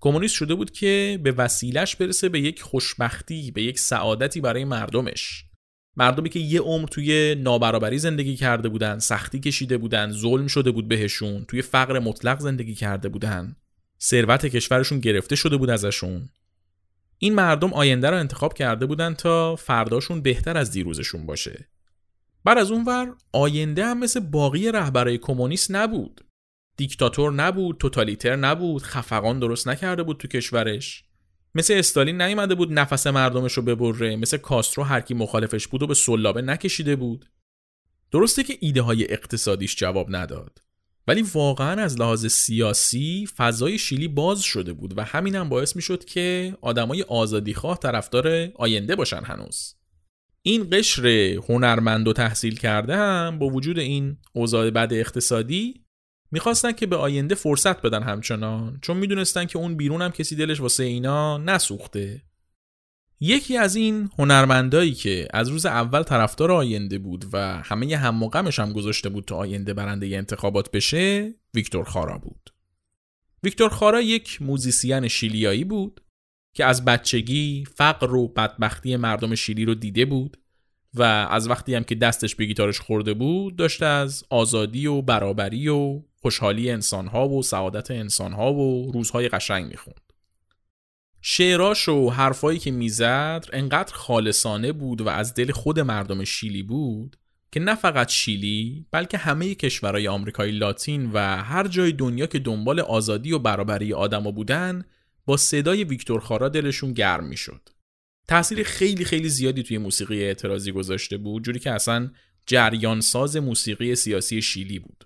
کمونیست 0.00 0.34
شده 0.34 0.54
بود 0.54 0.70
که 0.70 1.20
به 1.22 1.32
وسیلش 1.32 1.96
برسه 1.96 2.28
به 2.28 2.40
یک 2.40 2.62
خوشبختی 2.62 3.50
به 3.50 3.62
یک 3.62 3.78
سعادتی 3.78 4.40
برای 4.40 4.64
مردمش. 4.64 5.44
مردمی 5.96 6.28
که 6.28 6.38
یه 6.38 6.60
عمر 6.60 6.88
توی 6.88 7.34
نابرابری 7.34 7.98
زندگی 7.98 8.36
کرده 8.36 8.68
بودن 8.68 8.98
سختی 8.98 9.40
کشیده 9.40 9.78
بودن 9.78 10.10
ظلم 10.10 10.46
شده 10.46 10.70
بود 10.70 10.88
بهشون 10.88 11.44
توی 11.44 11.62
فقر 11.62 11.98
مطلق 11.98 12.40
زندگی 12.40 12.74
کرده 12.74 13.08
بودن. 13.08 13.56
ثروت 14.02 14.46
کشورشون 14.46 15.00
گرفته 15.00 15.36
شده 15.36 15.56
بود 15.56 15.70
ازشون. 15.70 16.28
این 17.18 17.34
مردم 17.34 17.72
آینده 17.72 18.10
رو 18.10 18.16
انتخاب 18.16 18.54
کرده 18.54 18.86
بودن 18.86 19.14
تا 19.14 19.56
فرداشون 19.56 20.20
بهتر 20.20 20.56
از 20.56 20.70
دیروزشون 20.70 21.26
باشه. 21.26 21.68
بعد 22.44 22.58
از 22.58 22.70
اونور 22.70 23.14
آینده 23.32 23.86
هم 23.86 23.98
مثل 23.98 24.20
باقی 24.20 24.72
رهبرای 24.72 25.18
کمونیست 25.18 25.70
نبود. 25.70 26.25
دیکتاتور 26.76 27.32
نبود 27.32 27.78
توتالیتر 27.78 28.36
نبود 28.36 28.82
خفقان 28.82 29.38
درست 29.38 29.68
نکرده 29.68 30.02
بود 30.02 30.16
تو 30.16 30.28
کشورش. 30.28 31.04
مثل 31.54 31.74
استالین 31.74 32.22
نیومده 32.22 32.54
بود 32.54 32.72
نفس 32.72 33.06
مردمش 33.06 33.52
رو 33.52 33.62
ببره 33.62 34.16
مثل 34.16 34.36
کاسترو 34.36 34.84
هر 34.84 35.00
کی 35.00 35.14
مخالفش 35.14 35.66
بود 35.66 35.82
و 35.82 35.86
به 35.86 35.94
سلابه 35.94 36.42
نکشیده 36.42 36.96
بود. 36.96 37.26
درسته 38.10 38.42
که 38.42 38.58
ایده 38.60 38.82
های 38.82 39.12
اقتصادیش 39.12 39.76
جواب 39.76 40.16
نداد 40.16 40.58
ولی 41.08 41.22
واقعا 41.22 41.82
از 41.82 42.00
لحاظ 42.00 42.26
سیاسی 42.26 43.28
فضای 43.36 43.78
شیلی 43.78 44.08
باز 44.08 44.42
شده 44.42 44.72
بود 44.72 44.98
و 44.98 45.04
همین 45.04 45.34
هم 45.34 45.48
باعث 45.48 45.76
می 45.76 45.82
شد 45.82 46.04
که 46.04 46.56
آدمای 46.60 47.02
آزادیخواه 47.02 47.78
طرفدار 47.78 48.48
آینده 48.54 48.96
باشن 48.96 49.24
هنوز. 49.24 49.74
این 50.42 50.68
قشر 50.72 51.06
هنرمند 51.48 52.08
و 52.08 52.12
تحصیل 52.12 52.58
کرده 52.58 52.96
هم 52.96 53.38
با 53.38 53.46
وجود 53.46 53.78
این 53.78 54.16
اوضاع 54.32 54.70
بد 54.70 54.88
اقتصادی 54.92 55.85
می‌خواستن 56.30 56.72
که 56.72 56.86
به 56.86 56.96
آینده 56.96 57.34
فرصت 57.34 57.82
بدن 57.82 58.02
همچنان 58.02 58.78
چون 58.82 58.96
می‌دونستن 58.96 59.44
که 59.44 59.58
اون 59.58 59.76
بیرون 59.76 60.02
هم 60.02 60.10
کسی 60.10 60.36
دلش 60.36 60.60
واسه 60.60 60.84
اینا 60.84 61.38
نسوخته. 61.38 62.22
یکی 63.20 63.56
از 63.56 63.76
این 63.76 64.10
هنرمندایی 64.18 64.94
که 64.94 65.28
از 65.30 65.48
روز 65.48 65.66
اول 65.66 66.02
طرفدار 66.02 66.52
آینده 66.52 66.98
بود 66.98 67.24
و 67.32 67.62
همه 67.62 67.96
هم 67.96 68.22
و 68.22 68.30
هم 68.34 68.72
گذاشته 68.72 69.08
بود 69.08 69.24
تا 69.24 69.36
آینده 69.36 69.74
برنده 69.74 70.06
انتخابات 70.06 70.70
بشه 70.70 71.34
ویکتور 71.54 71.84
خارا 71.84 72.18
بود. 72.18 72.50
ویکتور 73.42 73.68
خارا 73.68 74.00
یک 74.00 74.42
موزیسین 74.42 75.08
شیلیایی 75.08 75.64
بود 75.64 76.00
که 76.54 76.64
از 76.64 76.84
بچگی 76.84 77.64
فقر 77.74 78.14
و 78.14 78.28
بدبختی 78.28 78.96
مردم 78.96 79.34
شیلی 79.34 79.64
رو 79.64 79.74
دیده 79.74 80.04
بود 80.04 80.36
و 80.94 81.02
از 81.02 81.48
وقتی 81.48 81.74
هم 81.74 81.84
که 81.84 81.94
دستش 81.94 82.34
به 82.34 82.44
گیتارش 82.44 82.80
خورده 82.80 83.14
بود 83.14 83.56
داشته 83.56 83.86
از 83.86 84.24
آزادی 84.30 84.86
و 84.86 85.02
برابری 85.02 85.68
و 85.68 86.02
خوشحالی 86.26 86.70
انسانها 86.70 87.28
و 87.28 87.42
سعادت 87.42 87.90
انسانها 87.90 88.54
و 88.54 88.92
روزهای 88.92 89.28
قشنگ 89.28 89.66
می‌خوند. 89.66 90.12
شعراش 91.20 91.88
و 91.88 92.10
حرفایی 92.10 92.58
که 92.58 92.70
می‌زد 92.70 93.44
انقدر 93.52 93.94
خالصانه 93.94 94.72
بود 94.72 95.00
و 95.00 95.08
از 95.08 95.34
دل 95.34 95.50
خود 95.50 95.80
مردم 95.80 96.24
شیلی 96.24 96.62
بود 96.62 97.16
که 97.52 97.60
نه 97.60 97.74
فقط 97.74 98.08
شیلی 98.08 98.86
بلکه 98.90 99.18
همه 99.18 99.54
کشورهای 99.54 100.08
آمریکای 100.08 100.50
لاتین 100.50 101.10
و 101.12 101.18
هر 101.36 101.68
جای 101.68 101.92
دنیا 101.92 102.26
که 102.26 102.38
دنبال 102.38 102.80
آزادی 102.80 103.32
و 103.32 103.38
برابری 103.38 103.92
آدما 103.92 104.30
بودن 104.30 104.84
با 105.26 105.36
صدای 105.36 105.84
ویکتور 105.84 106.20
خارا 106.20 106.48
دلشون 106.48 106.92
گرم 106.92 107.26
می‌شد. 107.26 107.68
تاثیر 108.28 108.62
خیلی 108.62 109.04
خیلی 109.04 109.28
زیادی 109.28 109.62
توی 109.62 109.78
موسیقی 109.78 110.24
اعتراضی 110.24 110.72
گذاشته 110.72 111.16
بود 111.16 111.44
جوری 111.44 111.58
که 111.58 111.70
اصلا 111.70 112.10
جریان 112.46 113.00
ساز 113.00 113.36
موسیقی 113.36 113.94
سیاسی 113.94 114.42
شیلی 114.42 114.78
بود. 114.78 115.05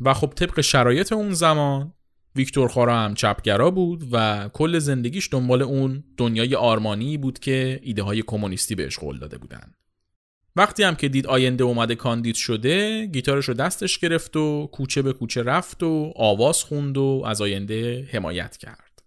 و 0.00 0.14
خب 0.14 0.32
طبق 0.36 0.60
شرایط 0.60 1.12
اون 1.12 1.32
زمان 1.32 1.92
ویکتور 2.36 2.68
خارا 2.68 2.98
هم 2.98 3.14
چپگرا 3.14 3.70
بود 3.70 4.04
و 4.12 4.48
کل 4.52 4.78
زندگیش 4.78 5.28
دنبال 5.32 5.62
اون 5.62 6.04
دنیای 6.16 6.54
آرمانی 6.54 7.18
بود 7.18 7.38
که 7.38 7.80
ایده 7.82 8.02
های 8.02 8.22
کمونیستی 8.26 8.74
بهش 8.74 8.98
قول 8.98 9.18
داده 9.18 9.38
بودن. 9.38 9.72
وقتی 10.56 10.82
هم 10.82 10.94
که 10.94 11.08
دید 11.08 11.26
آینده 11.26 11.64
اومده 11.64 11.94
کاندید 11.94 12.34
شده 12.34 13.06
گیتارش 13.06 13.44
رو 13.44 13.54
دستش 13.54 13.98
گرفت 13.98 14.36
و 14.36 14.70
کوچه 14.72 15.02
به 15.02 15.12
کوچه 15.12 15.42
رفت 15.42 15.82
و 15.82 16.12
آواز 16.16 16.62
خوند 16.62 16.98
و 16.98 17.22
از 17.26 17.40
آینده 17.40 18.08
حمایت 18.12 18.56
کرد. 18.56 19.02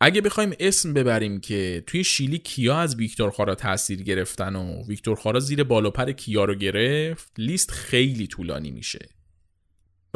اگه 0.00 0.20
بخوایم 0.20 0.52
اسم 0.60 0.94
ببریم 0.94 1.40
که 1.40 1.82
توی 1.86 2.04
شیلی 2.04 2.38
کیا 2.38 2.78
از 2.78 2.96
ویکتور 2.96 3.30
خارا 3.30 3.54
تاثیر 3.54 4.02
گرفتن 4.02 4.56
و 4.56 4.84
ویکتور 4.88 5.16
خارا 5.16 5.40
زیر 5.40 5.64
بالوپر 5.64 6.12
کیا 6.12 6.44
رو 6.44 6.54
گرفت 6.54 7.32
لیست 7.38 7.70
خیلی 7.70 8.26
طولانی 8.26 8.70
میشه 8.70 9.08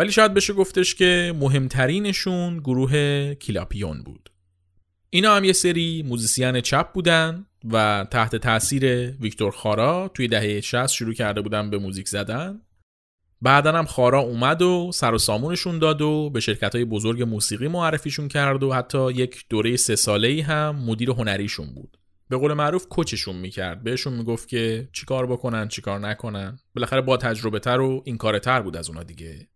ولی 0.01 0.13
شاید 0.13 0.35
بشه 0.35 0.53
گفتش 0.53 0.95
که 0.95 1.35
مهمترینشون 1.37 2.59
گروه 2.59 3.35
کیلاپایون 3.35 4.03
بود. 4.03 4.31
اینا 5.11 5.37
هم 5.37 5.45
یه 5.45 5.53
سری 5.53 6.03
musician 6.03 6.61
چپ 6.61 6.93
بودن 6.93 7.47
و 7.71 8.07
تحت 8.11 8.37
تاثیر 8.37 9.11
ویکتور 9.11 9.51
خارا 9.51 10.11
توی 10.15 10.29
دهه 10.29 10.61
60 10.61 10.87
شروع 10.87 11.15
کرده 11.15 11.41
بودن 11.41 11.71
به 11.71 11.79
موزیک 11.79 12.09
زدن. 12.09 12.61
بعدا 13.43 13.73
هم 13.73 13.85
خارا 13.85 14.21
اومد 14.21 14.63
و 14.63 14.91
سر 14.95 15.15
و 15.15 15.19
سامونشون 15.19 15.79
داد 15.79 16.03
و 16.03 16.31
به 16.31 16.41
شرکت 16.41 16.75
های 16.75 16.85
بزرگ 16.85 17.23
موسیقی 17.23 17.69
معرفیشون 17.69 18.29
کرد 18.29 18.63
و 18.63 18.73
حتی 18.73 19.13
یک 19.13 19.45
دوره 19.49 19.77
سه 19.77 19.97
ساله 19.97 20.29
ای 20.29 20.41
هم 20.41 20.77
مدیر 20.77 21.11
هنریشون 21.11 21.75
بود. 21.75 21.99
به 22.29 22.37
قول 22.37 22.53
معروف 22.53 22.87
coach 22.87 23.14
شون 23.14 23.37
می‌کرد. 23.37 23.83
بهشون 23.83 24.13
می‌گفت 24.13 24.49
که 24.49 24.89
چیکار 24.93 25.27
بکنن 25.27 25.69
چیکار 25.69 26.01
نکنن. 26.01 26.59
بالاخره 26.75 27.01
با 27.01 27.17
تجربه 27.17 27.59
تر 27.59 27.81
و 27.81 28.03
این 28.05 28.17
کاره 28.17 28.39
تر 28.39 28.63
بود 28.63 28.77
از 28.77 28.89
اونا 28.89 29.03
دیگه. 29.03 29.49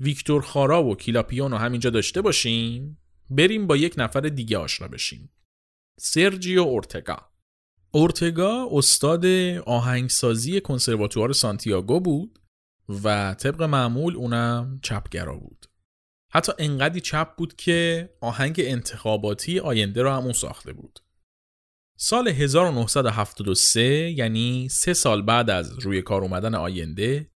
ویکتور 0.00 0.42
خارا 0.42 0.84
و 0.84 0.96
کیلاپیون 0.96 1.50
رو 1.50 1.56
همینجا 1.58 1.90
داشته 1.90 2.20
باشیم؟ 2.20 2.98
بریم 3.30 3.66
با 3.66 3.76
یک 3.76 3.94
نفر 3.96 4.20
دیگه 4.20 4.58
آشنا 4.58 4.88
بشیم. 4.88 5.32
سرجیو 6.00 6.60
اورتگا. 6.60 7.30
اورتگا 7.90 8.68
استاد 8.72 9.26
آهنگسازی 9.66 10.60
کنسرواتوار 10.60 11.32
سانتیاگو 11.32 12.00
بود 12.00 12.38
و 13.04 13.34
طبق 13.34 13.62
معمول 13.62 14.16
اونم 14.16 14.80
چپگرا 14.82 15.36
بود. 15.36 15.66
حتی 16.32 16.52
انقدی 16.58 17.00
چپ 17.00 17.36
بود 17.36 17.56
که 17.56 18.08
آهنگ 18.20 18.60
انتخاباتی 18.64 19.58
آینده 19.58 20.02
را 20.02 20.16
همون 20.16 20.32
ساخته 20.32 20.72
بود. 20.72 20.98
سال 22.00 22.28
1973 22.28 24.10
یعنی 24.10 24.68
سه 24.68 24.94
سال 24.94 25.22
بعد 25.22 25.50
از 25.50 25.78
روی 25.78 26.02
کار 26.02 26.22
اومدن 26.22 26.54
آینده 26.54 27.30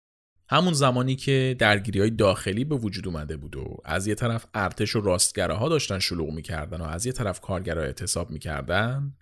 همون 0.50 0.72
زمانی 0.72 1.16
که 1.16 1.56
درگیری 1.58 2.00
های 2.00 2.10
داخلی 2.10 2.64
به 2.64 2.74
وجود 2.74 3.06
اومده 3.06 3.36
بود 3.36 3.56
و 3.56 3.76
از 3.84 4.06
یه 4.06 4.14
طرف 4.14 4.46
ارتش 4.54 4.96
و 4.96 5.00
راستگراها 5.00 5.68
داشتن 5.68 5.98
شلوغ 5.98 6.30
می‌کردن 6.30 6.80
و 6.80 6.84
از 6.84 7.06
یه 7.06 7.12
طرف 7.12 7.40
کارگرها 7.40 7.82
اعتصاب 7.82 8.30
می‌کردن 8.30 9.12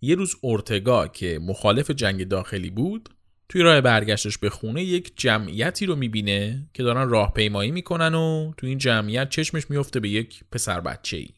یه 0.00 0.14
روز 0.14 0.34
اورتگا 0.40 1.08
که 1.08 1.38
مخالف 1.42 1.90
جنگ 1.90 2.28
داخلی 2.28 2.70
بود 2.70 3.08
توی 3.48 3.62
راه 3.62 3.80
برگشتش 3.80 4.38
به 4.38 4.50
خونه 4.50 4.82
یک 4.82 5.12
جمعیتی 5.16 5.86
رو 5.86 5.96
می‌بینه 5.96 6.68
که 6.74 6.82
دارن 6.82 7.08
راهپیمایی 7.08 7.70
می‌کنن 7.70 8.14
و 8.14 8.52
تو 8.56 8.66
این 8.66 8.78
جمعیت 8.78 9.28
چشمش 9.28 9.70
میفته 9.70 10.00
به 10.00 10.08
یک 10.08 10.44
پسر 10.52 10.80
بچه 10.80 11.16
ای. 11.16 11.28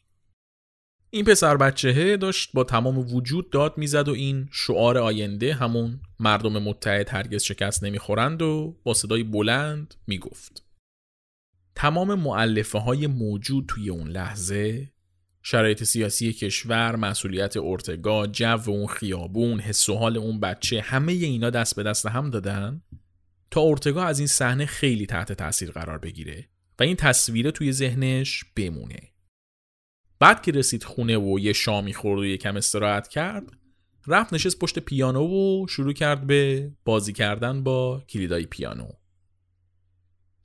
این 1.15 1.25
پسر 1.25 1.57
بچهه 1.57 2.17
داشت 2.17 2.49
با 2.53 2.63
تمام 2.63 2.97
وجود 2.97 3.49
داد 3.49 3.77
می‌زد 3.77 4.07
و 4.07 4.11
این 4.11 4.49
شعار 4.51 4.97
آینده 4.97 5.53
همون 5.53 6.01
مردم 6.19 6.63
متحد 6.63 7.09
هرگز 7.09 7.43
شکست 7.43 7.83
نمی‌خورند 7.83 8.41
و 8.41 8.77
با 8.83 8.93
صدای 8.93 9.23
بلند 9.23 9.95
می‌گفت. 10.07 10.63
تمام 11.75 12.13
معلفه 12.19 12.79
های 12.79 13.07
موجود 13.07 13.65
توی 13.67 13.89
اون 13.89 14.07
لحظه 14.07 14.91
شرایط 15.43 15.83
سیاسی 15.83 16.33
کشور، 16.33 16.95
مسئولیت 16.95 17.57
ارتگا، 17.57 18.27
جو 18.27 18.59
اون 18.67 18.87
خیابون، 18.87 19.59
حس 19.59 19.89
و 19.89 19.95
حال 19.95 20.17
اون 20.17 20.39
بچه 20.39 20.81
همه 20.81 21.13
اینا 21.13 21.49
دست 21.49 21.75
به 21.75 21.83
دست 21.83 22.05
هم 22.05 22.29
دادن 22.29 22.81
تا 23.51 23.61
ارتگا 23.61 24.03
از 24.03 24.19
این 24.19 24.27
صحنه 24.27 24.65
خیلی 24.65 25.05
تحت 25.05 25.31
تاثیر 25.31 25.71
قرار 25.71 25.97
بگیره 25.97 26.49
و 26.79 26.83
این 26.83 26.95
تصویره 26.95 27.51
توی 27.51 27.71
ذهنش 27.71 28.43
بمونه. 28.55 29.14
بعد 30.19 30.41
که 30.41 30.51
رسید 30.51 30.83
خونه 30.83 31.17
و 31.17 31.39
یه 31.39 31.53
شامی 31.53 31.93
خورد 31.93 32.19
و 32.19 32.25
یکم 32.25 32.57
استراحت 32.57 33.07
کرد 33.07 33.57
رفت 34.07 34.33
نشست 34.33 34.59
پشت 34.59 34.79
پیانو 34.79 35.27
و 35.27 35.67
شروع 35.67 35.93
کرد 35.93 36.27
به 36.27 36.71
بازی 36.85 37.13
کردن 37.13 37.63
با 37.63 38.03
کلیدای 38.09 38.45
پیانو 38.45 38.87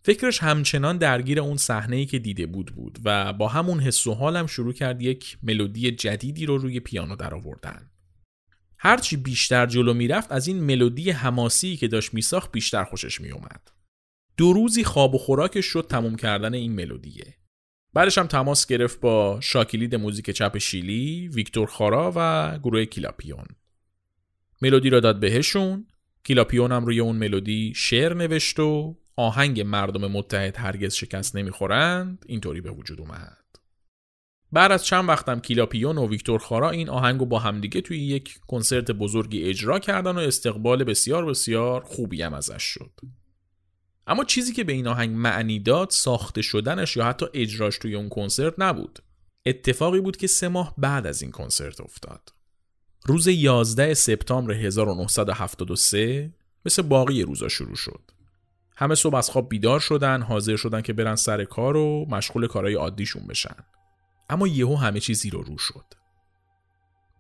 فکرش 0.03 0.43
همچنان 0.43 0.99
درگیر 0.99 1.41
اون 1.41 1.57
صحنه 1.57 2.05
که 2.05 2.19
دیده 2.19 2.47
بود 2.47 2.67
بود 2.67 2.99
و 3.05 3.33
با 3.33 3.49
همون 3.49 3.81
حس 3.81 4.07
و 4.07 4.15
حالم 4.15 4.47
شروع 4.47 4.73
کرد 4.73 5.03
یک 5.03 5.39
ملودی 5.43 5.91
جدیدی 5.91 6.47
رو 6.47 6.59
روی 6.59 6.81
پیانو 6.81 7.17
درآوردن. 7.17 7.91
هرچی 8.79 9.17
بیشتر 9.17 9.67
جلو 9.67 9.95
می‌رفت 9.95 10.33
از 10.33 10.49
این 10.49 10.61
ملودی 10.61 11.11
حماسی 11.11 11.77
که 11.77 11.89
داشت 11.89 12.15
میساخت 12.15 12.53
بیشتر 12.53 12.85
خوشش 12.85 13.21
میومد. 13.21 13.71
دو 14.37 14.53
روزی 14.53 14.85
خواب 14.85 15.15
و 15.15 15.19
خوراکش 15.19 15.67
شد 15.67 15.87
تموم 15.91 16.17
کردن 16.17 16.55
این 16.55 16.73
ملودیه. 16.73 17.40
بعدش 17.93 18.19
هم 18.19 18.27
تماس 18.27 18.67
گرفت 18.67 19.01
با 19.01 19.41
شاکلید 19.43 19.95
موزیک 19.95 20.31
چپ 20.31 20.59
شیلی، 20.59 21.29
ویکتور 21.29 21.67
خارا 21.67 22.13
و 22.17 22.59
گروه 22.59 22.85
کلاپیون. 22.85 23.47
ملودی 24.63 24.91
را 24.91 25.01
داد 25.01 25.21
بهشون، 25.21 25.87
کلاپیون 26.27 26.73
هم 26.73 26.85
روی 26.85 27.01
اون 27.01 27.17
ملودی 27.17 27.73
شعر 27.77 28.15
نوشت 28.15 28.61
و 28.61 28.97
آهنگ 29.17 29.61
مردم 29.61 30.07
متحد 30.13 30.57
هرگز 30.57 30.95
شکست 30.95 31.37
نمی‌خورند. 31.37 32.25
اینطوری 32.27 32.61
به 32.61 32.71
وجود 32.71 33.01
اومد. 33.01 33.37
بعد 34.53 34.73
از 34.73 34.85
چند 34.85 35.09
وقتم 35.09 35.41
کیلاپیون 35.41 35.99
و 35.99 36.09
ویکتور 36.09 36.39
خارا 36.39 36.71
این 36.71 36.89
آهنگ 36.89 37.21
رو 37.21 37.27
با 37.27 37.39
همدیگه 37.39 37.81
توی 37.81 37.99
یک 37.99 38.39
کنسرت 38.47 38.91
بزرگی 38.91 39.45
اجرا 39.45 39.79
کردن 39.79 40.17
و 40.17 40.19
استقبال 40.19 40.85
بسیار 40.85 41.27
بسیار 41.27 41.81
خوبی 41.85 42.23
هم 42.23 42.35
ازش 42.35 42.63
شد. 42.63 42.91
اما 44.07 44.25
چیزی 44.25 44.53
که 44.53 44.65
به 44.65 44.73
این 44.73 44.87
آهنگ 44.87 45.17
معنی 45.17 45.59
داد 45.59 45.91
ساخته 45.91 46.43
شدنش 46.43 46.97
یا 46.97 47.05
حتی 47.05 47.27
اجراش 47.35 47.79
توی 47.79 47.95
اون 47.95 48.09
کنسرت 48.09 48.55
نبود. 48.59 48.99
اتفاقی 49.47 50.01
بود 50.01 50.17
که 50.17 50.27
سه 50.27 50.49
ماه 50.49 50.75
بعد 50.79 51.07
از 51.07 51.23
این 51.23 51.31
کنسرت 51.31 51.81
افتاد. 51.81 52.33
روز 53.07 53.27
11 53.27 53.95
سپتامبر 53.95 54.53
1973 54.53 56.33
مثل 56.67 56.83
باقی 56.83 57.23
روزا 57.23 57.49
شروع 57.49 57.77
شد. 57.77 58.01
همه 58.77 58.95
صبح 58.95 59.17
از 59.17 59.31
خواب 59.31 59.49
بیدار 59.49 59.81
شدن 59.81 60.23
حاضر 60.23 60.57
شدن 60.57 60.83
که 60.83 60.93
برن 60.93 61.17
سر 61.17 61.45
کار 61.45 61.77
و 61.77 62.07
مشغول 62.11 62.47
کارهای 62.47 62.75
عادیشون 62.75 63.27
بشن. 63.27 63.57
اما 64.31 64.47
یهو 64.47 64.77
همه 64.77 65.01
چیز 65.01 65.21
زیر 65.21 65.33
رو 65.33 65.59
شد. 65.59 66.00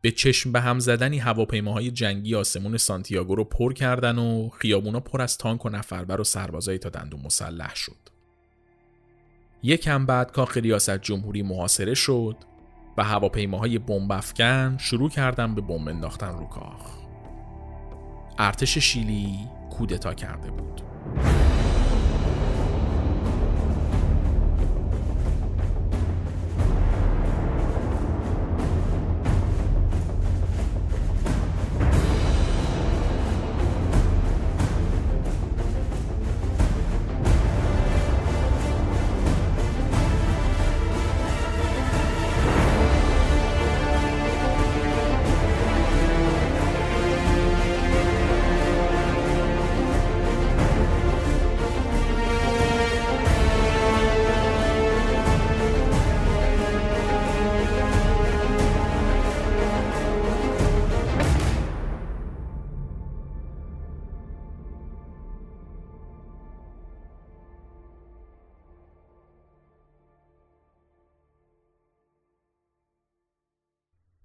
به 0.03 0.11
چشم 0.11 0.53
به 0.53 0.61
هم 0.61 0.79
زدنی 0.79 1.19
هواپیماهای 1.19 1.91
جنگی 1.91 2.35
آسمون 2.35 2.77
سانتیاگو 2.77 3.35
رو 3.35 3.45
پر 3.45 3.73
کردن 3.73 4.19
و 4.19 4.49
خیابونا 4.49 5.01
پر 5.01 5.23
از 5.23 5.39
تانک 5.39 5.67
و 5.67 5.69
نفربر 5.69 6.21
و 6.21 6.25
سربازایی 6.25 6.79
تا 6.79 6.89
دندون 6.89 7.21
مسلح 7.21 7.75
شد. 7.75 7.97
یکم 9.63 10.07
بعد 10.07 10.33
کاخ 10.33 10.57
ریاست 10.57 10.99
جمهوری 10.99 11.43
محاصره 11.43 11.95
شد 11.95 12.37
و 12.97 13.05
هواپیماهای 13.05 13.79
بمب 13.79 14.13
افکن 14.13 14.77
شروع 14.79 15.11
کردن 15.11 15.55
به 15.55 15.61
بمب 15.61 15.89
انداختن 15.89 16.39
رو 16.39 16.47
کاخ. 16.47 16.99
ارتش 18.39 18.79
شیلی 18.79 19.39
کودتا 19.71 20.15
کرده 20.15 20.51
بود. 20.51 20.83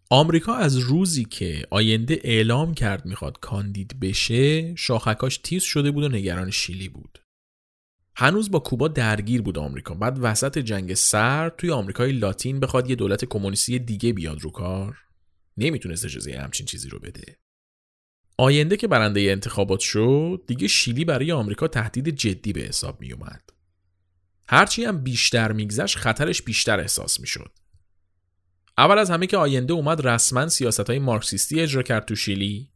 آمریکا 0.10 0.56
از 0.56 0.78
روزی 0.78 1.26
که 1.26 1.68
آینده 1.70 2.20
اعلام 2.24 2.74
کرد 2.74 3.06
می‌خواد 3.06 3.40
کاندید 3.40 4.00
بشه 4.00 4.76
شاخکاش 4.76 5.38
تیز 5.38 5.64
شده 5.64 5.92
بود 5.92 6.04
و 6.04 6.10
نگران 6.10 6.52
شیلی 6.52 6.90
بود. 6.90 7.20
هنوز 8.16 8.52
با 8.52 8.60
کوبا 8.60 8.88
درگیر 8.88 9.42
بود 9.42 9.58
آمریکا. 9.58 9.94
بعد 9.94 10.18
وسط 10.22 10.58
جنگ 10.58 10.94
سرد 10.94 11.56
توی 11.56 11.72
آمریکای 11.72 12.12
لاتین 12.12 12.60
بخواد 12.60 12.90
یه 12.90 12.96
دولت 12.96 13.26
کمونیستی 13.26 13.80
دیگه 13.80 14.14
بیاد 14.14 14.42
رو 14.42 14.52
کار. 14.52 14.98
نمی‌تونست 15.58 16.06
اجازه 16.06 16.38
همچین 16.38 16.66
چیزی 16.66 16.90
رو 16.90 17.00
بده. 17.00 17.40
آینده 18.38 18.78
که 18.78 18.88
برنده 18.88 19.22
انتخابات 19.22 19.80
شد 19.80 20.44
دیگه 20.48 20.68
شیلی 20.68 21.06
برای 21.06 21.32
آمریکا 21.32 21.68
تهدید 21.68 22.10
جدی 22.10 22.54
به 22.54 22.62
حساب 22.62 23.02
میومد 23.02 23.50
هرچی 24.48 24.86
هم 24.86 25.04
بیشتر 25.04 25.52
میگذشت 25.52 25.98
خطرش 25.98 26.42
بیشتر 26.42 26.80
احساس 26.80 27.20
می‌شد. 27.20 27.52
اول 28.78 28.98
از 28.98 29.10
همه 29.10 29.28
که 29.28 29.38
آینده 29.38 29.74
اومد 29.74 30.08
رسما 30.08 30.50
سیاست 30.50 30.90
های 30.90 31.00
مارکسیستی 31.00 31.62
اجرا 31.62 31.84
کرد 31.84 32.06
تو 32.06 32.16
شیلی. 32.16 32.70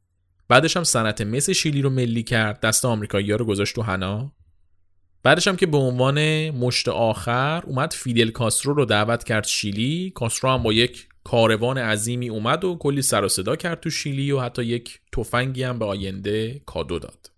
بعدش 0.47 0.77
هم 0.77 0.83
صنعت 0.83 1.21
مس 1.21 1.49
شیلی 1.49 1.81
رو 1.81 1.89
ملی 1.89 2.23
کرد 2.23 2.59
دست 2.59 2.85
آمریکایی‌ها 2.85 3.38
رو 3.38 3.45
گذاشت 3.45 3.75
تو 3.75 3.81
حنا. 3.81 4.31
بعدش 5.23 5.47
هم 5.47 5.55
که 5.55 5.65
به 5.65 5.77
عنوان 5.77 6.49
مشت 6.49 6.88
آخر 6.88 7.63
اومد 7.65 7.93
فیدل 7.93 8.31
کاسترو 8.31 8.73
رو 8.73 8.85
دعوت 8.85 9.23
کرد 9.23 9.45
شیلی. 9.45 10.12
کاسترو 10.15 10.49
هم 10.49 10.63
با 10.63 10.73
یک 10.73 11.07
کاروان 11.23 11.77
عظیمی 11.77 12.29
اومد 12.29 12.63
و 12.63 12.75
کلی 12.75 13.01
سر 13.01 13.23
و 13.23 13.29
صدا 13.29 13.55
کرد 13.55 13.79
تو 13.79 13.89
شیلی 13.89 14.31
و 14.31 14.39
حتی 14.39 14.63
یک 14.63 14.99
تفنگی 15.12 15.63
هم 15.63 15.79
به 15.79 15.85
آینده 15.85 16.62
کادو 16.65 16.99
داد. 16.99 17.31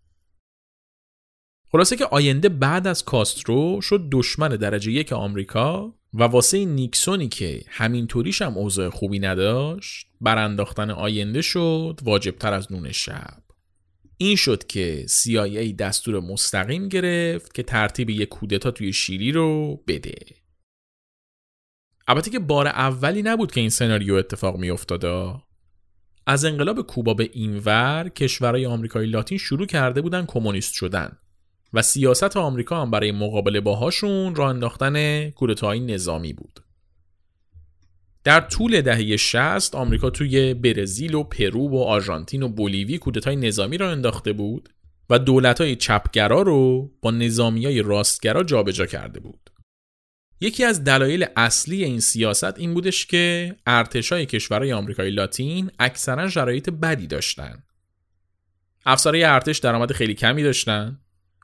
خلاصه 1.72 1.96
که 1.96 2.06
آینده 2.06 2.50
بعد 2.50 2.88
از 2.88 3.06
کاسترو 3.06 3.82
شد 3.82 4.08
دشمن 4.12 4.50
درجه 4.50 4.92
یک 4.92 5.14
آمریکا. 5.14 5.94
و 6.14 6.24
واسه 6.24 6.66
نیکسونی 6.66 7.28
که 7.28 7.64
همینطوریش 7.68 8.42
هم 8.42 8.58
اوضاع 8.58 8.90
خوبی 8.90 9.20
نداشت 9.20 10.08
برانداختن 10.22 10.90
آینده 10.90 11.42
شد 11.42 12.00
واجبتر 12.04 12.54
از 12.54 12.72
نون 12.72 12.92
شب. 12.92 13.44
این 14.18 14.36
شد 14.36 14.68
که 14.68 15.06
CIA 15.08 15.76
دستور 15.76 16.20
مستقیم 16.20 16.88
گرفت 16.88 17.54
که 17.54 17.64
ترتیب 17.64 18.10
یک 18.10 18.30
کودتا 18.30 18.72
توی 18.72 18.94
شیلی 18.94 19.32
رو 19.32 19.80
بده. 19.88 20.16
البته 22.08 22.32
که 22.32 22.40
بار 22.40 22.68
اولی 22.68 23.22
نبود 23.22 23.52
که 23.52 23.62
این 23.62 23.70
سناریو 23.70 24.14
اتفاق 24.14 24.58
می 24.58 24.70
افتاده 24.70 25.36
از 26.26 26.46
انقلاب 26.46 26.82
کوبا 26.82 27.14
به 27.14 27.30
اینور 27.34 28.10
کشورهای 28.10 28.66
آمریکای 28.66 29.06
لاتین 29.06 29.38
شروع 29.38 29.66
کرده 29.66 30.02
بودن 30.02 30.26
کمونیست 30.26 30.74
شدن. 30.74 31.18
و 31.74 31.82
سیاست 31.82 32.38
آمریکا 32.38 32.82
هم 32.82 32.92
برای 32.92 33.12
مقابله 33.12 33.62
باهاشون 33.62 34.36
راه 34.36 34.50
انداختن 34.50 35.30
کودتاهای 35.30 35.80
نظامی 35.80 36.34
بود. 36.34 36.60
در 38.24 38.42
طول 38.42 38.82
دهه 38.82 39.18
60 39.18 39.76
آمریکا 39.76 40.10
توی 40.10 40.54
برزیل 40.54 41.14
و 41.14 41.24
پرو 41.24 41.70
و 41.70 41.78
آرژانتین 41.78 42.44
و 42.44 42.50
بولیوی 42.50 42.98
کودتای 42.98 43.36
نظامی 43.36 43.78
راه 43.78 43.92
انداخته 43.92 44.34
بود 44.34 44.70
و 45.10 45.20
دولت‌های 45.20 45.76
چپگرا 45.76 46.42
رو 46.42 46.92
با 47.02 47.12
نظامیای 47.12 47.82
راستگرا 47.82 48.44
جابجا 48.44 48.86
کرده 48.86 49.20
بود. 49.20 49.50
یکی 50.42 50.64
از 50.64 50.84
دلایل 50.84 51.26
اصلی 51.36 51.84
این 51.84 52.00
سیاست 52.00 52.60
این 52.60 52.74
بودش 52.74 53.06
که 53.06 53.56
ارتشای 53.66 54.26
کشورهای 54.26 54.74
آمریکای 54.74 55.12
لاتین 55.12 55.72
اکثرا 55.80 56.30
شرایط 56.30 56.70
بدی 56.70 57.08
داشتن. 57.08 57.64
افسرهای 58.86 59.24
ارتش 59.24 59.58
درآمد 59.58 59.92
خیلی 59.92 60.14
کمی 60.14 60.44
داشتن 60.44 61.01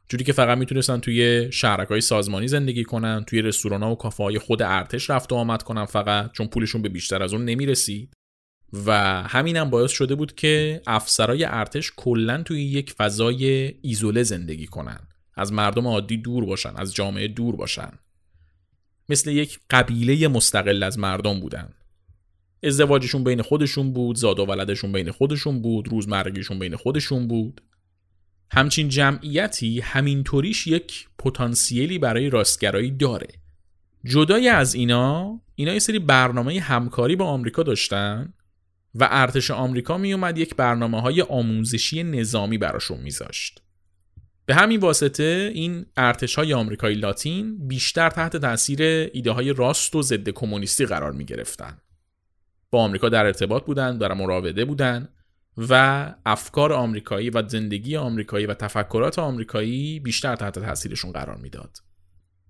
جوری 0.09 0.23
که 0.23 0.33
فقط 0.33 0.57
می‌تونستن 0.57 0.99
توی 0.99 1.47
شهرک 1.51 1.87
های 1.87 2.01
سازمانی 2.01 2.47
زندگی 2.47 2.83
کنن 2.83 3.23
توی 3.27 3.41
رستوران 3.41 3.83
ها 3.83 3.91
و 3.91 3.95
کافه 3.95 4.23
های 4.23 4.39
خود 4.39 4.61
ارتش 4.61 5.09
رفت 5.09 5.31
و 5.31 5.35
آمد 5.35 5.63
کنن 5.63 5.85
فقط 5.85 6.31
چون 6.31 6.47
پولشون 6.47 6.81
به 6.81 6.89
بیشتر 6.89 7.23
از 7.23 7.33
اون 7.33 7.45
نمی‌رسید. 7.45 8.13
و 8.85 8.91
همینم 9.23 9.69
باعث 9.69 9.91
شده 9.91 10.15
بود 10.15 10.35
که 10.35 10.81
افسرای 10.87 11.43
ارتش 11.43 11.91
کلا 11.95 12.43
توی 12.43 12.63
یک 12.63 12.91
فضای 12.91 13.73
ایزوله 13.81 14.23
زندگی 14.23 14.67
کنن. 14.67 14.99
از 15.35 15.53
مردم 15.53 15.87
عادی 15.87 16.17
دور 16.17 16.45
باشن 16.45 16.73
از 16.75 16.93
جامعه 16.95 17.27
دور 17.27 17.55
باشن. 17.55 17.91
مثل 19.09 19.31
یک 19.31 19.59
قبیله 19.69 20.27
مستقل 20.27 20.83
از 20.83 20.99
مردم 20.99 21.39
بودن. 21.39 21.73
ازدواجشون 22.63 23.23
بین 23.23 23.41
خودشون 23.41 23.93
بود 23.93 24.15
زاد 24.15 24.39
و 24.39 24.45
ولدشون 24.45 24.91
بین 24.91 25.11
خودشون 25.11 25.61
بود 25.61 25.87
روزمرگیشون 25.87 26.59
بین 26.59 26.75
خودشون 26.75 27.27
بود. 27.27 27.61
همچین 28.51 28.89
جمعیتی 28.89 29.79
همینطوریش 29.79 30.67
یک 30.67 31.07
پتانسیلی 31.19 31.99
برای 31.99 32.29
راستگرایی 32.29 32.91
داره 32.91 33.27
جدای 34.05 34.49
از 34.49 34.75
اینا 34.75 35.41
اینا 35.55 35.73
یه 35.73 35.79
سری 35.79 35.99
برنامه 35.99 36.59
همکاری 36.59 37.15
با 37.15 37.25
آمریکا 37.25 37.63
داشتن 37.63 38.33
و 38.95 39.07
ارتش 39.11 39.51
آمریکا 39.51 39.97
میومد 39.97 40.37
یک 40.37 40.55
برنامه 40.55 41.01
های 41.01 41.21
آموزشی 41.21 42.03
نظامی 42.03 42.57
براشون 42.57 42.99
میذاشت 42.99 43.61
به 44.47 44.55
همین 44.55 44.79
واسطه 44.79 45.51
این 45.53 45.85
ارتش 45.97 46.35
های 46.35 46.53
آمریکایی 46.53 46.95
لاتین 46.95 47.67
بیشتر 47.67 48.09
تحت 48.09 48.37
تاثیر 48.37 48.81
ایده 49.13 49.31
های 49.31 49.53
راست 49.53 49.95
و 49.95 50.01
ضد 50.01 50.29
کمونیستی 50.29 50.85
قرار 50.85 51.11
می 51.11 51.25
گرفتن. 51.25 51.77
با 52.71 52.79
آمریکا 52.83 53.09
در 53.09 53.25
ارتباط 53.25 53.65
بودند 53.65 54.01
در 54.01 54.13
مراوده 54.13 54.65
بودند 54.65 55.09
و 55.57 56.13
افکار 56.25 56.73
آمریکایی 56.73 57.29
و 57.29 57.47
زندگی 57.47 57.95
آمریکایی 57.95 58.45
و 58.45 58.53
تفکرات 58.53 59.19
آمریکایی 59.19 59.99
بیشتر 59.99 60.35
تحت 60.35 60.59
تاثیرشون 60.59 61.11
قرار 61.11 61.37
می‌داد. 61.37 61.77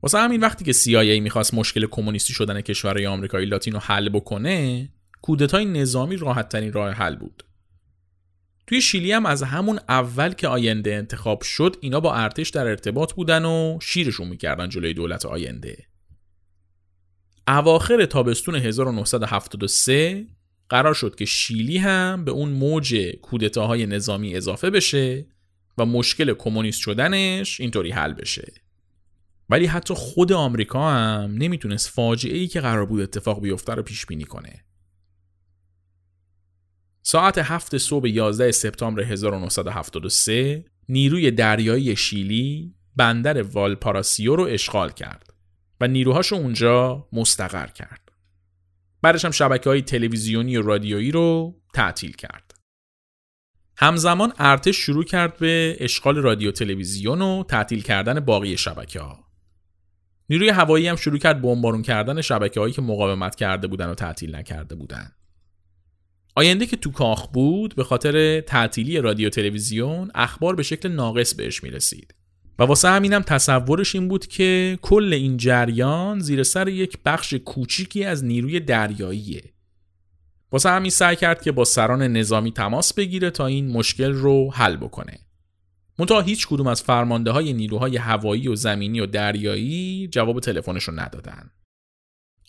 واسه 0.02 0.18
همین 0.20 0.40
وقتی 0.40 0.66
که 0.66 0.74
CIA 0.74 1.22
می‌خواست 1.22 1.54
مشکل 1.54 1.88
کمونیستی 1.92 2.34
شدن 2.34 2.62
کشورهای 2.62 3.08
آمریکایی 3.08 3.46
لاتین 3.46 3.74
رو 3.74 3.80
حل 3.80 4.10
بکنه، 4.10 4.90
کودتای 5.22 5.66
نظامی 5.66 6.18
راحت 6.18 6.50
ترین 6.50 6.74
راه 6.74 6.92
حل 6.92 7.16
بود. 7.16 7.44
توی 8.68 8.82
شیلی 8.82 9.12
هم 9.12 9.26
از 9.26 9.44
همون 9.44 9.80
اول 9.90 10.34
که 10.34 10.48
آینده 10.48 10.96
انتخاب 10.96 11.42
شد 11.42 11.76
اینا 11.82 12.00
با 12.00 12.16
ارتش 12.16 12.50
در 12.50 12.68
ارتباط 12.68 13.14
بودن 13.14 13.46
و 13.46 13.80
شیرشون 13.82 14.28
می‌کردن 14.28 14.70
جلوی 14.70 14.94
دولت 14.94 15.26
آینده. 15.26 15.78
اواخر 17.48 18.06
تابستون 18.06 18.56
1973 18.56 20.26
قرار 20.70 20.94
شد 20.94 21.16
که 21.16 21.26
شیلی 21.26 21.78
هم 21.78 22.26
به 22.26 22.32
اون 22.32 22.50
موج 22.50 22.96
کودتاهای 23.22 23.86
نظامی 23.86 24.36
اضافه 24.36 24.70
بشه 24.70 25.26
و 25.78 25.86
مشکل 25.86 26.34
کمونیست 26.34 26.80
شدنش 26.80 27.62
اینطوری 27.62 27.92
حل 27.92 28.14
بشه 28.14 28.54
ولی 29.50 29.66
حتی 29.66 29.94
خود 29.94 30.34
آمریکا 30.34 30.92
هم 30.92 31.36
نمی‌تونست 31.38 31.90
فاجعه 31.90 32.38
ای 32.38 32.48
که 32.48 32.62
قرار 32.62 32.86
بود 32.86 33.02
اتفاق 33.02 33.42
بیفته 33.42 33.74
رو 33.74 33.84
پیش 33.84 34.06
بینی 34.06 34.24
کنه 34.24 34.64
ساعت 37.04 37.38
هفت 37.38 37.78
صبح 37.78 38.08
11 38.08 38.52
سپتامبر 38.52 39.04
1973 39.04 40.66
نیروی 40.90 41.32
دریایی 41.32 41.96
شیلی 41.96 42.74
بندر 42.96 43.42
والپاراسیو 43.42 44.36
رو 44.36 44.44
اشغال 44.44 44.92
کرد 44.92 45.34
و 45.82 45.88
نیروهاشو 45.88 46.36
اونجا 46.36 47.08
مستقر 47.14 47.68
کرد. 47.68 48.07
بعدش 49.08 49.26
هم 49.26 49.32
شبکه 49.32 49.70
های 49.70 49.82
تلویزیونی 49.82 50.58
و 50.58 50.62
رادیویی 50.62 51.12
رو 51.12 51.56
تعطیل 51.74 52.12
کرد. 52.12 52.54
همزمان 53.78 54.34
ارتش 54.38 54.78
شروع 54.78 55.04
کرد 55.04 55.38
به 55.38 55.78
اشغال 55.80 56.18
رادیو 56.18 56.52
تلویزیون 56.52 57.22
و 57.22 57.44
تعطیل 57.44 57.82
کردن 57.84 58.20
باقی 58.20 58.58
شبکه 58.58 59.00
ها. 59.00 59.28
نیروی 60.30 60.50
هوایی 60.50 60.88
هم 60.88 60.96
شروع 60.96 61.18
کرد 61.18 61.42
بمبارون 61.42 61.82
کردن 61.82 62.22
شبکه 62.22 62.60
هایی 62.60 62.74
که 62.74 62.82
مقاومت 62.82 63.36
کرده 63.36 63.68
بودن 63.68 63.90
و 63.90 63.94
تعطیل 63.96 64.36
نکرده 64.36 64.76
بودن. 64.76 65.12
آینده 66.36 66.66
که 66.66 66.78
تو 66.78 66.92
کاخ 66.92 67.28
بود 67.28 67.76
به 67.76 67.84
خاطر 67.84 68.42
تعطیلی 68.42 68.98
رادیو 68.98 69.30
تلویزیون 69.30 70.12
اخبار 70.16 70.56
به 70.56 70.64
شکل 70.64 70.90
ناقص 70.90 71.34
بهش 71.34 71.64
می 71.64 71.70
رسید. 71.70 72.14
و 72.60 72.64
واسه 72.64 72.90
همینم 72.90 73.22
تصورش 73.22 73.96
این 73.96 74.08
بود 74.08 74.28
که 74.28 74.80
کل 74.82 75.14
این 75.14 75.38
جریان 75.38 76.20
زیر 76.20 76.44
سر 76.44 76.68
یک 76.68 76.98
بخش 77.06 77.34
کوچیکی 77.34 78.04
از 78.04 78.26
نیروی 78.26 78.60
دریاییه. 78.60 79.54
واسه 80.52 80.70
همین 80.70 80.92
سعی 80.92 81.16
کرد 81.16 81.42
که 81.42 81.52
با 81.52 81.66
سران 81.66 82.04
نظامی 82.04 82.52
تماس 82.52 82.94
بگیره 82.94 83.30
تا 83.30 83.46
این 83.46 83.72
مشکل 83.72 84.14
رو 84.14 84.52
حل 84.54 84.76
بکنه. 84.76 85.20
منتها 86.00 86.22
هیچ 86.22 86.48
کدوم 86.48 86.68
از 86.68 86.84
فرمانده 86.84 87.32
های 87.32 87.54
نیروهای 87.54 87.98
هوایی 87.98 88.48
و 88.48 88.56
زمینی 88.56 89.00
و 89.00 89.06
دریایی 89.06 90.08
جواب 90.08 90.40
تلفنش 90.40 90.84
رو 90.84 91.00
ندادن. 91.00 91.52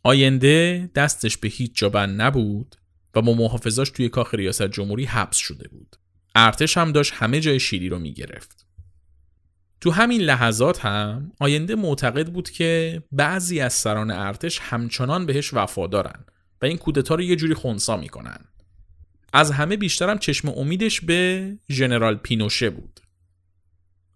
آینده 0.05 0.90
دستش 0.94 1.37
به 1.37 1.49
هیچ 1.49 1.71
جا 1.75 1.88
بند 1.88 2.23
نبود 2.23 2.77
و 3.14 3.23
با 3.23 3.35
محافظاش 3.35 3.90
توی 3.90 4.09
کاخ 4.09 4.35
ریاست 4.35 4.68
جمهوری 4.68 5.05
حبس 5.05 5.37
شده 5.37 5.68
بود. 5.68 5.97
ارتش 6.35 6.77
هم 6.79 6.92
داشت 6.92 7.12
همه 7.14 7.40
جای 7.40 7.61
شیلی 7.61 7.88
رو 7.88 7.99
می‌گرفت. 7.99 8.67
تو 9.80 9.90
همین 9.90 10.20
لحظات 10.20 10.84
هم 10.84 11.32
آینده 11.40 11.74
معتقد 11.74 12.28
بود 12.28 12.50
که 12.50 13.02
بعضی 13.12 13.60
از 13.60 13.72
سران 13.72 14.10
ارتش 14.10 14.58
همچنان 14.58 15.26
بهش 15.26 15.54
وفادارن 15.54 16.24
و 16.62 16.66
این 16.66 16.76
کودتا 16.76 17.14
رو 17.14 17.22
یه 17.22 17.36
جوری 17.36 17.54
خونسا 17.54 17.96
می‌کنن. 17.96 18.44
از 19.32 19.50
همه 19.50 19.76
بیشترم 19.76 20.18
چشم 20.18 20.48
امیدش 20.48 21.00
به 21.00 21.52
ژنرال 21.70 22.14
پینوشه 22.14 22.70
بود. 22.70 23.00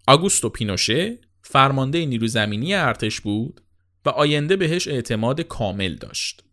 آگوستو 0.07 0.49
پینوشه 0.49 1.19
فرمانده 1.43 2.07
نیرو 2.07 2.27
زمینی 2.27 2.75
ارتش 2.75 3.21
بود 3.21 3.61
و 4.05 4.09
آینده 4.09 4.57
بهش 4.57 4.89
اعتماد 4.89 5.41
کامل 5.41 5.95
داشت. 5.95 6.45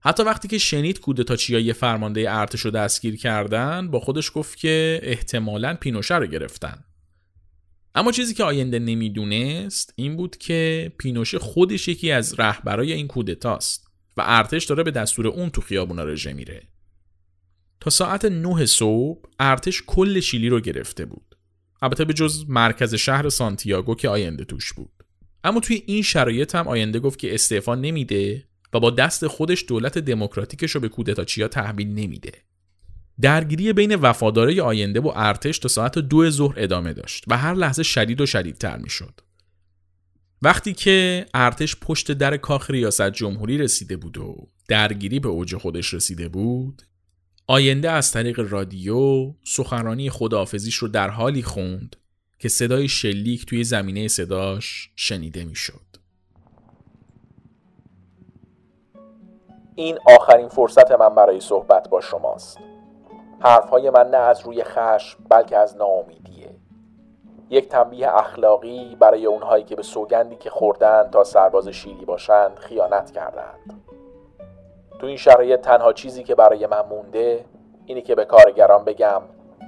حتی 0.00 0.22
وقتی 0.22 0.48
که 0.48 0.58
شنید 0.58 1.00
کودتاچیا 1.00 1.58
یه 1.58 1.72
فرمانده 1.72 2.24
ارتش 2.28 2.60
رو 2.60 2.70
دستگیر 2.70 3.16
کردن 3.16 3.90
با 3.90 4.00
خودش 4.00 4.30
گفت 4.34 4.58
که 4.58 5.00
احتمالا 5.02 5.74
پینوشه 5.74 6.16
رو 6.16 6.26
گرفتن. 6.26 6.84
اما 7.94 8.12
چیزی 8.12 8.34
که 8.34 8.44
آینده 8.44 8.78
نمی‌دونست 8.78 9.92
این 9.96 10.16
بود 10.16 10.36
که 10.36 10.92
پینوشه 10.98 11.38
خودش 11.38 11.88
یکی 11.88 12.10
از 12.10 12.40
رهبرای 12.40 12.92
این 12.92 13.08
کودتاست 13.08 13.86
و 14.16 14.22
ارتش 14.26 14.64
داره 14.64 14.82
به 14.82 14.90
دستور 14.90 15.28
اون 15.28 15.50
تو 15.50 15.60
خیابونا 15.60 16.04
رژه 16.04 16.32
میره. 16.32 16.62
تا 17.80 17.90
ساعت 17.90 18.24
9 18.24 18.66
صبح 18.66 19.22
ارتش 19.38 19.82
کل 19.86 20.20
شیلی 20.20 20.48
رو 20.48 20.60
گرفته 20.60 21.04
بود. 21.04 21.36
البته 21.82 22.04
به 22.04 22.12
جز 22.12 22.44
مرکز 22.48 22.94
شهر 22.94 23.28
سانتیاگو 23.28 23.94
که 23.94 24.08
آینده 24.08 24.44
توش 24.44 24.72
بود. 24.72 24.90
اما 25.44 25.60
توی 25.60 25.82
این 25.86 26.02
شرایط 26.02 26.54
هم 26.54 26.68
آینده 26.68 26.98
گفت 26.98 27.18
که 27.18 27.34
استعفا 27.34 27.74
نمیده 27.74 28.44
و 28.72 28.80
با 28.80 28.90
دست 28.90 29.26
خودش 29.26 29.64
دولت 29.68 29.98
دموکراتیکش 29.98 30.70
رو 30.70 30.80
به 30.80 30.88
کودتاچیا 30.88 31.48
تحویل 31.48 31.88
نمیده. 31.88 32.32
درگیری 33.22 33.72
بین 33.72 33.94
وفاداره 33.94 34.62
آینده 34.62 35.00
و 35.00 35.12
ارتش 35.14 35.58
تا 35.58 35.68
ساعت 35.68 35.98
دو 35.98 36.30
ظهر 36.30 36.54
ادامه 36.56 36.92
داشت 36.92 37.24
و 37.28 37.36
هر 37.36 37.54
لحظه 37.54 37.82
شدید 37.82 38.20
و 38.20 38.26
شدیدتر 38.26 38.76
می‌شد. 38.76 39.20
وقتی 40.42 40.72
که 40.72 41.26
ارتش 41.34 41.76
پشت 41.76 42.12
در 42.12 42.36
کاخ 42.36 42.70
ریاست 42.70 43.10
جمهوری 43.10 43.58
رسیده 43.58 43.96
بود 43.96 44.18
و 44.18 44.48
درگیری 44.68 45.20
به 45.20 45.28
اوج 45.28 45.56
خودش 45.56 45.94
رسیده 45.94 46.28
بود 46.28 46.82
آینده 47.46 47.90
از 47.90 48.12
طریق 48.12 48.52
رادیو 48.52 49.32
سخنرانی 49.44 50.10
خداحافظیش 50.10 50.74
رو 50.74 50.88
در 50.88 51.10
حالی 51.10 51.42
خوند 51.42 51.96
که 52.38 52.48
صدای 52.48 52.88
شلیک 52.88 53.46
توی 53.46 53.64
زمینه 53.64 54.08
صداش 54.08 54.90
شنیده 54.96 55.44
می‌شد. 55.44 55.96
این 59.74 59.98
آخرین 60.06 60.48
فرصت 60.48 60.92
من 60.92 61.14
برای 61.14 61.40
صحبت 61.40 61.88
با 61.90 62.00
شماست. 62.00 62.58
حرفهای 63.42 63.90
من 63.90 64.10
نه 64.10 64.16
از 64.16 64.40
روی 64.40 64.64
خشم 64.64 65.24
بلکه 65.28 65.56
از 65.56 65.76
ناامیدیه. 65.76 66.50
یک 67.50 67.68
تنبیه 67.68 68.16
اخلاقی 68.16 68.96
برای 69.00 69.26
اونهایی 69.26 69.64
که 69.64 69.76
به 69.76 69.82
سوگندی 69.82 70.36
که 70.36 70.50
خوردن 70.50 71.10
تا 71.10 71.24
سرباز 71.24 71.68
شیلی 71.68 72.04
باشند 72.04 72.58
خیانت 72.58 73.10
کردند. 73.10 73.82
تو 74.98 75.06
این 75.06 75.16
شرایط 75.16 75.60
تنها 75.60 75.92
چیزی 75.92 76.22
که 76.22 76.34
برای 76.34 76.66
من 76.66 76.82
مونده 76.90 77.44
اینی 77.86 78.02
که 78.02 78.14
به 78.14 78.24
کارگران 78.24 78.84
بگم 78.84 79.22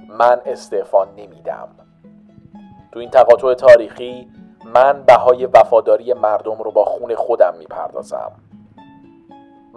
من 0.09 0.41
استعفا 0.45 1.05
نمیدم 1.05 1.67
تو 2.91 2.99
این 2.99 3.09
تقاطع 3.09 3.53
تاریخی 3.53 4.27
من 4.65 5.03
بهای 5.03 5.45
وفاداری 5.45 6.13
مردم 6.13 6.57
رو 6.57 6.71
با 6.71 6.85
خون 6.85 7.15
خودم 7.15 7.55
می‌پردازم 7.59 8.31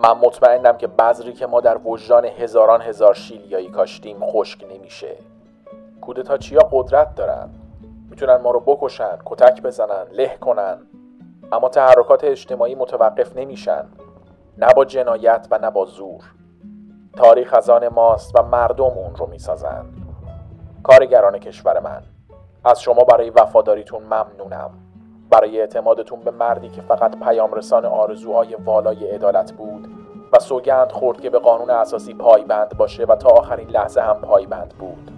من 0.02 0.12
مطمئنم 0.12 0.76
که 0.76 0.86
بذری 0.86 1.32
که 1.32 1.46
ما 1.46 1.60
در 1.60 1.78
وجدان 1.84 2.24
هزاران 2.24 2.82
هزار 2.82 3.14
شیلیایی 3.14 3.68
کاشتیم 3.68 4.26
خشک 4.26 4.64
نمیشه. 4.74 5.16
کودتاچیا 6.00 6.60
قدرت 6.72 7.14
دارن؟ 7.14 7.50
می‌تونن 8.10 8.36
ما 8.36 8.50
رو 8.50 8.60
بکشن 8.60 9.18
کتک 9.24 9.62
بزنن 9.62 10.06
له 10.12 10.36
کنن. 10.40 10.78
اما 11.52 11.68
تحرکات 11.68 12.24
اجتماعی 12.24 12.74
متوقف 12.74 13.36
نمیشن. 13.36 13.84
نه 14.58 14.66
با 14.76 14.84
جنایت 14.84 15.46
و 15.50 15.58
نه 15.58 15.70
با 15.70 15.84
زور. 15.84 16.24
تاریخ 17.16 17.54
از 17.54 17.70
آن 17.70 17.88
ماست 17.88 18.38
و 18.38 18.42
مردم 18.42 18.84
اون 18.84 19.16
رو 19.16 19.26
می‌سازند 19.26 19.96
کارگران 20.82 21.38
کشور 21.38 21.80
من 21.80 22.02
از 22.64 22.82
شما 22.82 23.04
برای 23.04 23.30
وفاداریتون 23.30 24.02
ممنونم. 24.02 24.70
برای 25.30 25.60
اعتمادتون 25.60 26.20
به 26.20 26.30
مردی 26.30 26.68
که 26.68 26.82
فقط 26.82 27.18
پیام 27.20 27.54
رسان 27.54 27.84
آرزوهای 27.84 28.54
والای 28.54 29.10
عدالت 29.10 29.52
بود 29.52 29.88
و 30.32 30.38
سوگند 30.38 30.92
خورد 30.92 31.20
که 31.20 31.30
به 31.30 31.38
قانون 31.38 31.70
اساسی 31.70 32.14
پایبند 32.14 32.76
باشه 32.76 33.04
و 33.04 33.16
تا 33.16 33.28
آخرین 33.28 33.68
لحظه 33.68 34.00
هم 34.00 34.20
پایبند 34.20 34.74
بود. 34.78 35.10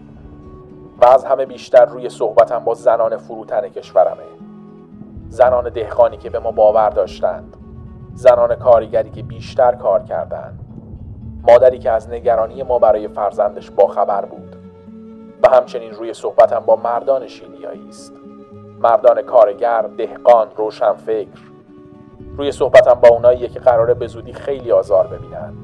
و 1.01 1.07
از 1.07 1.25
همه 1.25 1.47
بیشتر 1.47 1.85
روی 1.85 2.09
صحبتم 2.09 2.59
با 2.59 2.75
زنان 2.75 3.17
فروتن 3.17 3.69
کشورمه. 3.69 4.23
زنان 5.29 5.69
دهقانی 5.69 6.17
که 6.17 6.31
به 6.31 6.39
ما 6.39 6.51
باور 6.51 6.91
داشتند. 6.91 7.57
زنان 8.15 8.55
کارگری 8.55 9.11
که 9.11 9.23
بیشتر 9.23 9.75
کار 9.75 10.03
کردند. 10.03 10.61
مادری 11.43 11.79
که 11.79 11.91
از 11.91 12.11
نگرانی 12.11 12.63
ما 12.63 12.79
برای 12.79 13.09
فرزندش 13.09 13.71
باخبر 13.71 14.25
بود. 14.25 14.57
و 15.43 15.49
همچنین 15.57 15.91
روی 15.91 16.15
صحبتم 16.15 16.61
با 16.61 16.77
مردان 16.77 17.27
شیلیایی 17.27 17.89
است. 17.89 18.20
مردان 18.83 19.23
کارگر، 19.23 19.83
دهقان، 19.83 20.49
روشنفکر. 20.57 21.41
روی 22.37 22.53
صحبتم 22.53 22.95
با 22.95 23.09
اونایی 23.09 23.49
که 23.49 23.61
قراره 23.61 23.95
به 23.95 24.07
زودی 24.07 24.33
خیلی 24.33 24.73
آزار 24.73 25.07
ببینن. 25.07 25.55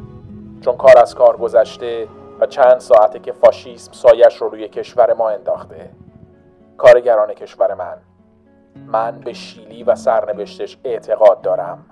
چون 0.60 0.76
کار 0.76 0.98
از 0.98 1.14
کار 1.14 1.36
گذشته 1.36 2.08
و 2.40 2.46
چند 2.46 2.78
ساعته 2.78 3.18
که 3.18 3.32
فاشیسم 3.32 3.92
سایش 3.92 4.36
رو 4.36 4.48
روی 4.48 4.68
کشور 4.68 5.14
ما 5.14 5.28
انداخته. 5.28 5.90
کارگران 6.78 7.34
کشور 7.34 7.74
من. 7.74 7.96
من 8.86 9.20
به 9.24 9.32
شیلی 9.32 9.82
و 9.82 9.94
سرنوشتش 9.94 10.78
اعتقاد 10.84 11.40
دارم. 11.40 11.86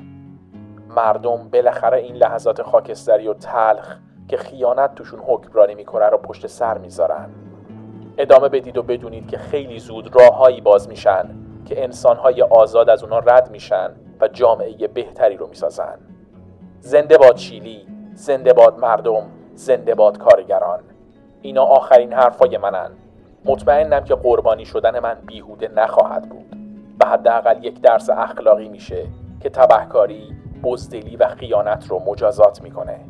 مردم 0.97 1.49
بالاخره 1.53 1.99
این 1.99 2.15
لحظات 2.15 2.63
خاکستری 2.63 3.29
و 3.29 3.35
تلخ 3.35 3.97
که 4.29 4.37
خیانت 4.37 4.95
توشون 4.95 5.21
حکمرانی 5.27 5.75
می‌کنه 5.75 6.07
رو 6.07 6.19
پشت 6.19 6.47
سر 6.47 6.79
می‌ذارن. 6.79 7.31
ادامه 8.19 8.49
بدید 8.49 8.77
و 8.77 8.83
بدونید 8.83 9.29
که 9.29 9.39
خیلی 9.39 9.79
زود 9.79 10.17
راههایی 10.17 10.61
باز 10.61 10.89
میشن 10.89 11.31
که 11.65 11.85
انسانهای 11.85 12.43
آزاد 12.43 12.91
از 12.91 13.03
اونا 13.03 13.19
رد 13.19 13.51
میشن 13.51 13.91
و 14.21 14.29
جامعه 14.29 14.89
بهتری 14.89 15.37
رو 15.37 15.47
می‌سازن. 15.47 15.99
زنده 16.81 17.19
باد 17.19 17.35
چیلی 17.35 17.87
زنده 18.15 18.53
باد 18.53 18.79
مردم 18.79 19.23
زنده 19.55 19.95
باد 19.95 20.19
کارگران. 20.19 20.81
اینا 21.43 21.63
آخرین 21.63 22.13
حرفای 22.13 22.59
منن. 22.59 22.91
مطمئنم 23.45 24.05
که 24.05 24.15
قربانی 24.15 24.65
شدن 24.65 24.99
من 24.99 25.17
بیهوده 25.27 25.69
نخواهد 25.69 26.29
بود 26.29 26.57
و 27.01 27.09
حداقل 27.09 27.65
یک 27.65 27.81
درس 27.81 28.11
اخلاقی 28.11 28.69
میشه 28.69 29.07
که 29.41 29.51
تبهکاری 29.51 30.37
بزدلی 30.63 31.17
و 31.17 31.29
خیانت 31.29 31.87
رو 31.89 31.99
مجازات 31.99 32.63
می‌کنه. 32.63 33.01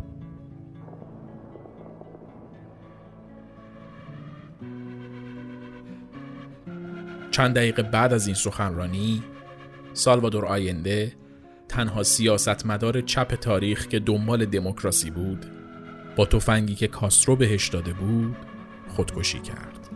چند 7.35 7.55
دقیقه 7.55 7.83
بعد 7.83 8.13
از 8.13 8.27
این 8.27 8.35
سخنرانی 8.35 9.23
سالوادور 9.93 10.47
آینده 10.47 11.13
تنها 11.69 12.03
سیاستمدار 12.03 13.01
چپ 13.01 13.35
تاریخ 13.35 13.87
که 13.87 13.99
دنبال 13.99 14.47
دموکراسی 14.47 15.11
بود 15.11 15.47
با 16.17 16.27
تفنگی 16.27 16.75
که 16.75 16.89
کاسترو 16.89 17.37
بهش 17.37 17.69
داده 17.69 17.93
بود 17.93 18.37
خودکشی 18.89 19.39
کرد. 19.39 19.91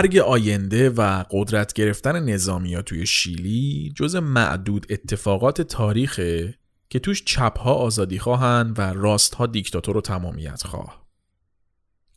مرگ 0.00 0.16
آینده 0.16 0.90
و 0.90 1.24
قدرت 1.30 1.72
گرفتن 1.72 2.24
نظامی 2.24 2.82
توی 2.82 3.06
شیلی 3.06 3.92
جز 3.96 4.16
معدود 4.16 4.86
اتفاقات 4.90 5.62
تاریخه 5.62 6.54
که 6.88 6.98
توش 6.98 7.24
چپها 7.24 7.74
آزادی 7.74 8.18
خواهن 8.18 8.74
و 8.78 8.80
راستها 8.80 9.46
دیکتاتور 9.46 9.96
و 9.96 10.00
تمامیت 10.00 10.62
خواه. 10.66 11.06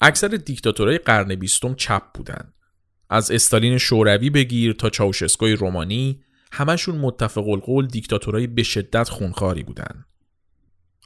اکثر 0.01 0.27
دیکتاتورهای 0.27 0.97
قرن 0.97 1.35
بیستم 1.35 1.75
چپ 1.75 2.03
بودن. 2.13 2.53
از 3.09 3.31
استالین 3.31 3.77
شوروی 3.77 4.29
بگیر 4.29 4.73
تا 4.73 4.89
چاوشسکوی 4.89 5.53
رومانی 5.53 6.23
همشون 6.51 6.95
متفق 6.95 7.47
القول 7.47 7.87
دیکتاتورهای 7.87 8.47
به 8.47 8.63
شدت 8.63 9.09
خونخاری 9.09 9.63
بودن. 9.63 10.05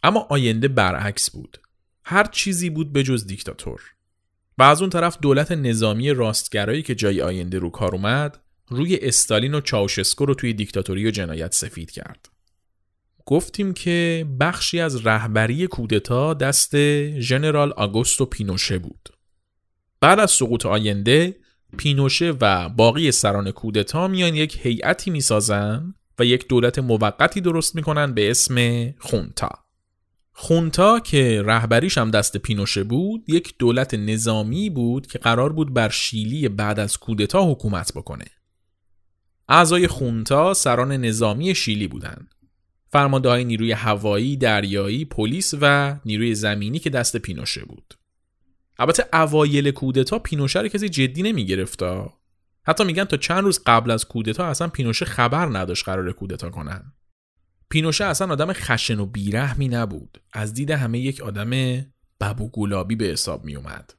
اما 0.04 0.28
آینده 0.30 0.68
برعکس 0.68 1.32
بود. 1.32 1.58
هر 2.04 2.24
چیزی 2.24 2.70
بود 2.70 2.94
به 2.94 3.04
جز 3.04 3.28
دیکتاتور. 3.28 3.96
و 4.58 4.63
از 4.63 4.82
اون 4.82 4.89
طرف 4.89 5.17
دولت 5.22 5.52
نظامی 5.52 6.13
راستگرایی 6.13 6.82
که 6.82 6.96
جای 6.96 7.22
آینده 7.22 7.60
رو 7.60 7.70
کار 7.70 7.96
اومد 7.96 8.39
روی 8.70 9.00
استالین 9.02 9.54
و 9.54 9.62
چاوشسکو 9.62 10.26
رو 10.26 10.34
توی 10.34 10.54
دیکتاتوری 10.54 11.08
و 11.08 11.12
جنایت 11.12 11.54
سفید 11.54 11.91
کرد. 11.91 12.30
گفتیم 13.26 13.74
که 13.74 14.26
بخشی 14.39 14.80
از 14.80 15.06
رهبری 15.06 15.67
کودتا 15.67 16.34
دست 16.34 16.76
ژنرال 17.19 17.71
آگوستو 17.71 18.25
پینوشه 18.25 18.77
بود. 18.77 19.10
بعد 20.02 20.19
از 20.19 20.31
سقوط 20.31 20.65
آینده 20.65 21.36
پینوشه 21.77 22.34
و 22.42 22.69
باقی 22.69 23.12
سران 23.12 23.52
کودتا 23.52 24.08
میان 24.08 24.36
یک 24.36 24.60
هیئتی 24.62 25.12
می‌سازن 25.12 25.94
و 26.19 26.25
یک 26.25 26.48
دولت 26.48 26.79
موقتی 26.79 27.42
درست 27.42 27.75
می‌کنن 27.75 28.13
به 28.13 28.31
اسم 28.31 28.90
خونتا. 29.00 29.67
خونتا 30.40 31.00
که 31.00 31.44
رهبریش 31.46 31.98
هم 31.98 32.12
دست 32.12 32.38
پینوشه 32.38 32.83
بود 32.83 33.23
یک 33.27 33.56
دولت 33.60 33.94
نظامی 33.94 34.69
بود 34.69 35.08
که 35.08 35.19
قرار 35.19 35.54
بود 35.54 35.73
بر 35.73 35.90
شیلی 35.90 36.50
بعد 36.50 36.79
از 36.79 36.98
کودتا 36.98 37.52
حکومت 37.52 37.94
بکنه. 37.96 38.25
اعضای 39.50 39.88
خونتا 39.88 40.54
سران 40.54 40.92
نظامی 40.92 41.56
شیلی 41.56 41.88
بودند. 41.88 42.35
فرمانده 42.90 43.29
های 43.29 43.46
نیروی 43.46 43.71
هوایی، 43.71 44.38
دریایی، 44.38 45.06
پلیس 45.06 45.54
و 45.62 45.96
نیروی 46.06 46.35
زمینی 46.35 46.79
که 46.79 46.90
دست 46.90 47.17
پینوشه 47.17 47.65
بود. 47.65 47.94
البته 48.79 49.06
اوایل 49.13 49.71
کودتا 49.71 50.19
پینوشه 50.19 50.62
رو 50.62 50.67
کسی 50.67 50.90
جدی 50.90 51.23
نمیگرفتا. 51.23 52.13
حتی 52.63 52.83
میگن 52.83 53.04
تا 53.04 53.17
چند 53.17 53.44
روز 53.44 53.63
قبل 53.65 53.92
از 53.92 54.06
کودتا 54.06 54.46
اصلا 54.46 54.67
پینوشه 54.67 55.06
خبر 55.06 55.46
نداشت 55.46 55.85
قرار 55.85 56.12
کودتا 56.12 56.50
کنن. 56.50 56.94
پینوشه 57.70 58.06
اصلا 58.06 58.32
آدم 58.32 58.54
خشن 58.54 59.00
و 59.00 59.06
بیرحمی 59.06 59.68
نبود. 59.68 60.22
از 60.34 60.54
دید 60.54 60.72
همه 60.72 61.00
یک 61.00 61.22
آدم 61.22 61.50
ببو 62.22 62.50
گلابی 62.50 62.96
به 62.96 63.06
حساب 63.06 63.46
می 63.46 63.56
اومد. 63.56 63.94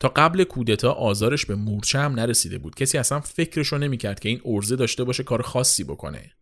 تا 0.00 0.08
قبل 0.08 0.44
کودتا 0.44 0.92
آزارش 0.92 1.46
به 1.46 1.54
مورچه 1.54 1.98
هم 1.98 2.12
نرسیده 2.12 2.58
بود. 2.58 2.74
کسی 2.74 2.98
اصلا 2.98 3.20
فکرشو 3.20 3.78
نمی‌کرد 3.78 4.20
که 4.20 4.28
این 4.28 4.40
ارزه 4.44 4.76
داشته 4.76 5.04
باشه 5.04 5.22
کار 5.22 5.42
خاصی 5.42 5.84
بکنه. 5.84 6.32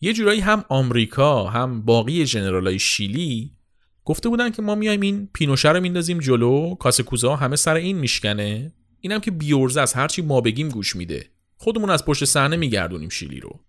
یه 0.00 0.12
جورایی 0.12 0.40
هم 0.40 0.64
آمریکا 0.68 1.44
هم 1.44 1.82
باقی 1.82 2.24
جنرالای 2.24 2.78
شیلی 2.78 3.56
گفته 4.04 4.28
بودن 4.28 4.50
که 4.50 4.62
ما 4.62 4.74
میایم 4.74 5.00
این 5.00 5.28
پینوشه 5.34 5.68
رو 5.72 5.80
میندازیم 5.80 6.18
جلو 6.18 6.74
کاسه 6.74 7.04
همه 7.38 7.56
سر 7.56 7.74
این 7.74 7.98
میشکنه. 7.98 8.72
اینم 9.00 9.20
که 9.20 9.30
بیورزه 9.30 9.80
از 9.80 9.92
هرچی 9.92 10.22
ما 10.22 10.40
بگیم 10.40 10.68
گوش 10.68 10.96
میده. 10.96 11.26
خودمون 11.56 11.90
از 11.90 12.04
پشت 12.04 12.24
صحنه 12.24 12.56
میگردونیم 12.56 13.08
شیلی 13.08 13.40
رو. 13.40 13.60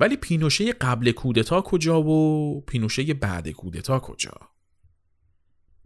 ولی 0.00 0.16
پینوشه 0.16 0.72
قبل 0.72 1.12
کودتا 1.12 1.60
کجا 1.60 2.02
و 2.02 2.60
پینوشه 2.60 3.14
بعد 3.14 3.48
کودتا 3.48 3.98
کجا؟ 3.98 4.32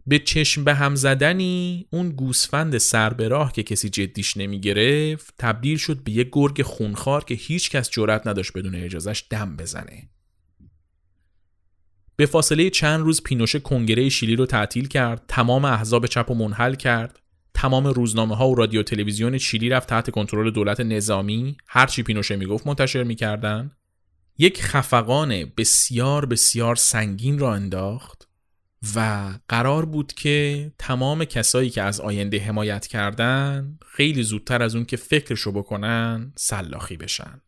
به 0.07 0.19
چشم 0.19 0.63
به 0.63 0.73
هم 0.73 0.95
زدنی 0.95 1.87
اون 1.91 2.09
گوسفند 2.09 2.77
سر 2.77 3.13
به 3.13 3.27
راه 3.27 3.53
که 3.53 3.63
کسی 3.63 3.89
جدیش 3.89 4.37
نمی 4.37 4.59
گرفت 4.59 5.33
تبدیل 5.39 5.77
شد 5.77 6.03
به 6.03 6.11
یه 6.11 6.29
گرگ 6.31 6.61
خونخوار 6.61 7.23
که 7.23 7.35
هیچ 7.35 7.69
کس 7.69 7.89
جرأت 7.89 8.27
نداشت 8.27 8.53
بدون 8.57 8.75
اجازش 8.75 9.23
دم 9.29 9.55
بزنه. 9.57 10.09
به 12.15 12.25
فاصله 12.25 12.69
چند 12.69 13.01
روز 13.01 13.23
پینوشه 13.23 13.59
کنگره 13.59 14.09
شیلی 14.09 14.35
رو 14.35 14.45
تعطیل 14.45 14.87
کرد 14.87 15.25
تمام 15.27 15.65
احزاب 15.65 16.05
چپ 16.05 16.31
و 16.31 16.35
منحل 16.35 16.75
کرد. 16.75 17.19
تمام 17.53 17.87
روزنامه 17.87 18.35
ها 18.35 18.49
و 18.49 18.55
رادیو 18.55 18.83
تلویزیون 18.83 19.37
شیلی 19.37 19.69
رفت 19.69 19.89
تحت 19.89 20.09
کنترل 20.09 20.51
دولت 20.51 20.79
نظامی. 20.79 21.57
هرچی 21.67 22.03
پینوشه 22.03 22.35
می‌گفت 22.35 22.67
منتشر 22.67 23.03
می‌کردن. 23.03 23.71
یک 24.37 24.61
خفقان 24.61 25.45
بسیار 25.57 26.25
بسیار 26.25 26.75
سنگین 26.75 27.39
را 27.39 27.53
انداخت 27.53 28.27
و 28.95 29.29
قرار 29.49 29.85
بود 29.85 30.13
که 30.13 30.71
تمام 30.79 31.25
کسایی 31.25 31.69
که 31.69 31.81
از 31.81 32.01
آینده 32.01 32.39
حمایت 32.39 32.87
کردن 32.87 33.79
خیلی 33.85 34.23
زودتر 34.23 34.61
از 34.61 34.75
اون 34.75 34.85
که 34.85 34.97
فکرشو 34.97 35.51
بکنن 35.51 36.33
سلاخی 36.37 36.97
بشن 36.97 37.41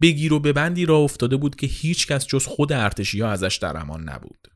بگیر 0.00 0.32
و 0.32 0.40
ببندی 0.40 0.86
را 0.86 0.96
افتاده 0.96 1.36
بود 1.36 1.56
که 1.56 1.66
هیچ 1.66 2.06
کس 2.06 2.26
جز 2.26 2.46
خود 2.46 2.72
ارتشی 2.72 3.20
ها 3.20 3.30
ازش 3.30 3.58
در 3.62 3.76
امان 3.76 4.08
نبود 4.08 4.48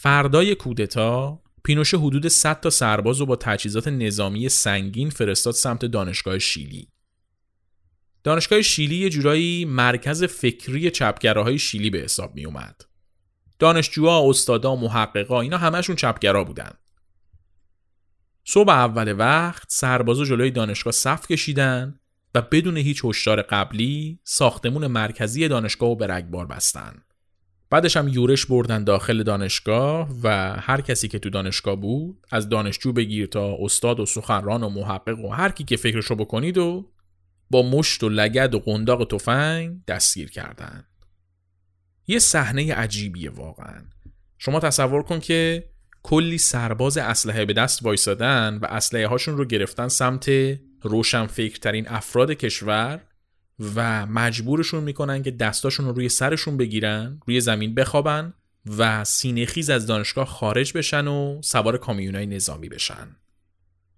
فردای 0.00 0.54
کودتا 0.54 1.42
پینوشه 1.64 1.98
حدود 1.98 2.28
100 2.28 2.60
تا 2.60 2.70
سرباز 2.70 3.20
رو 3.20 3.26
با 3.26 3.36
تجهیزات 3.36 3.88
نظامی 3.88 4.48
سنگین 4.48 5.10
فرستاد 5.10 5.54
سمت 5.54 5.84
دانشگاه 5.84 6.38
شیلی. 6.38 6.93
دانشگاه 8.24 8.62
شیلی 8.62 8.96
یه 8.96 9.10
جورایی 9.10 9.64
مرکز 9.64 10.24
فکری 10.24 10.90
چپگراهای 10.90 11.58
شیلی 11.58 11.90
به 11.90 11.98
حساب 11.98 12.34
می 12.34 12.44
اومد. 12.44 12.82
دانشجوها، 13.58 14.30
استادا، 14.30 14.76
محققا 14.76 15.40
اینا 15.40 15.58
همشون 15.58 15.96
چپگرا 15.96 16.44
بودن. 16.44 16.70
صبح 18.44 18.70
اول 18.70 19.14
وقت 19.18 19.66
سربازا 19.68 20.24
جلوی 20.24 20.50
دانشگاه 20.50 20.92
صف 20.92 21.26
کشیدن 21.26 22.00
و 22.34 22.42
بدون 22.42 22.76
هیچ 22.76 23.04
هشدار 23.04 23.42
قبلی 23.42 24.18
ساختمون 24.24 24.86
مرکزی 24.86 25.48
دانشگاه 25.48 25.88
رو 25.88 25.96
به 25.96 26.06
رگبار 26.06 26.46
بستن. 26.46 27.02
بعدش 27.70 27.96
هم 27.96 28.08
یورش 28.08 28.46
بردن 28.46 28.84
داخل 28.84 29.22
دانشگاه 29.22 30.08
و 30.22 30.56
هر 30.60 30.80
کسی 30.80 31.08
که 31.08 31.18
تو 31.18 31.30
دانشگاه 31.30 31.76
بود 31.76 32.26
از 32.30 32.48
دانشجو 32.48 32.92
بگیر 32.92 33.26
تا 33.26 33.56
استاد 33.60 34.00
و 34.00 34.06
سخنران 34.06 34.62
و 34.62 34.68
محقق 34.68 35.18
و 35.18 35.28
هر 35.28 35.48
کی 35.48 35.64
که 35.64 35.76
فکرشو 35.76 36.14
بکنید 36.14 36.58
و 36.58 36.93
با 37.54 37.62
مشت 37.62 38.02
و 38.02 38.08
لگد 38.08 38.54
و 38.54 38.58
قنداق 38.58 39.04
تفنگ 39.04 39.84
دستگیر 39.84 40.30
کردن. 40.30 40.84
یه 42.06 42.18
صحنه 42.18 42.74
عجیبیه 42.74 43.30
واقعا. 43.30 43.82
شما 44.38 44.60
تصور 44.60 45.02
کن 45.02 45.20
که 45.20 45.70
کلی 46.02 46.38
سرباز 46.38 46.98
اسلحه 46.98 47.44
به 47.44 47.52
دست 47.52 47.82
وایسادن 47.82 48.58
و 48.62 48.66
اسلحه 48.66 49.06
هاشون 49.06 49.36
رو 49.36 49.44
گرفتن 49.44 49.88
سمت 49.88 50.30
روشن 50.82 51.26
فکرترین 51.26 51.88
افراد 51.88 52.30
کشور 52.30 53.00
و 53.74 54.06
مجبورشون 54.06 54.84
می‌کنن 54.84 55.22
که 55.22 55.30
دستاشون 55.30 55.86
رو 55.86 55.92
روی 55.92 56.08
سرشون 56.08 56.56
بگیرن 56.56 57.20
روی 57.26 57.40
زمین 57.40 57.74
بخوابن 57.74 58.34
و 58.78 59.04
سینه 59.04 59.46
خیز 59.46 59.70
از 59.70 59.86
دانشگاه 59.86 60.26
خارج 60.26 60.72
بشن 60.72 61.06
و 61.06 61.40
سوار 61.42 61.78
کامیونای 61.78 62.26
نظامی 62.26 62.68
بشن. 62.68 63.16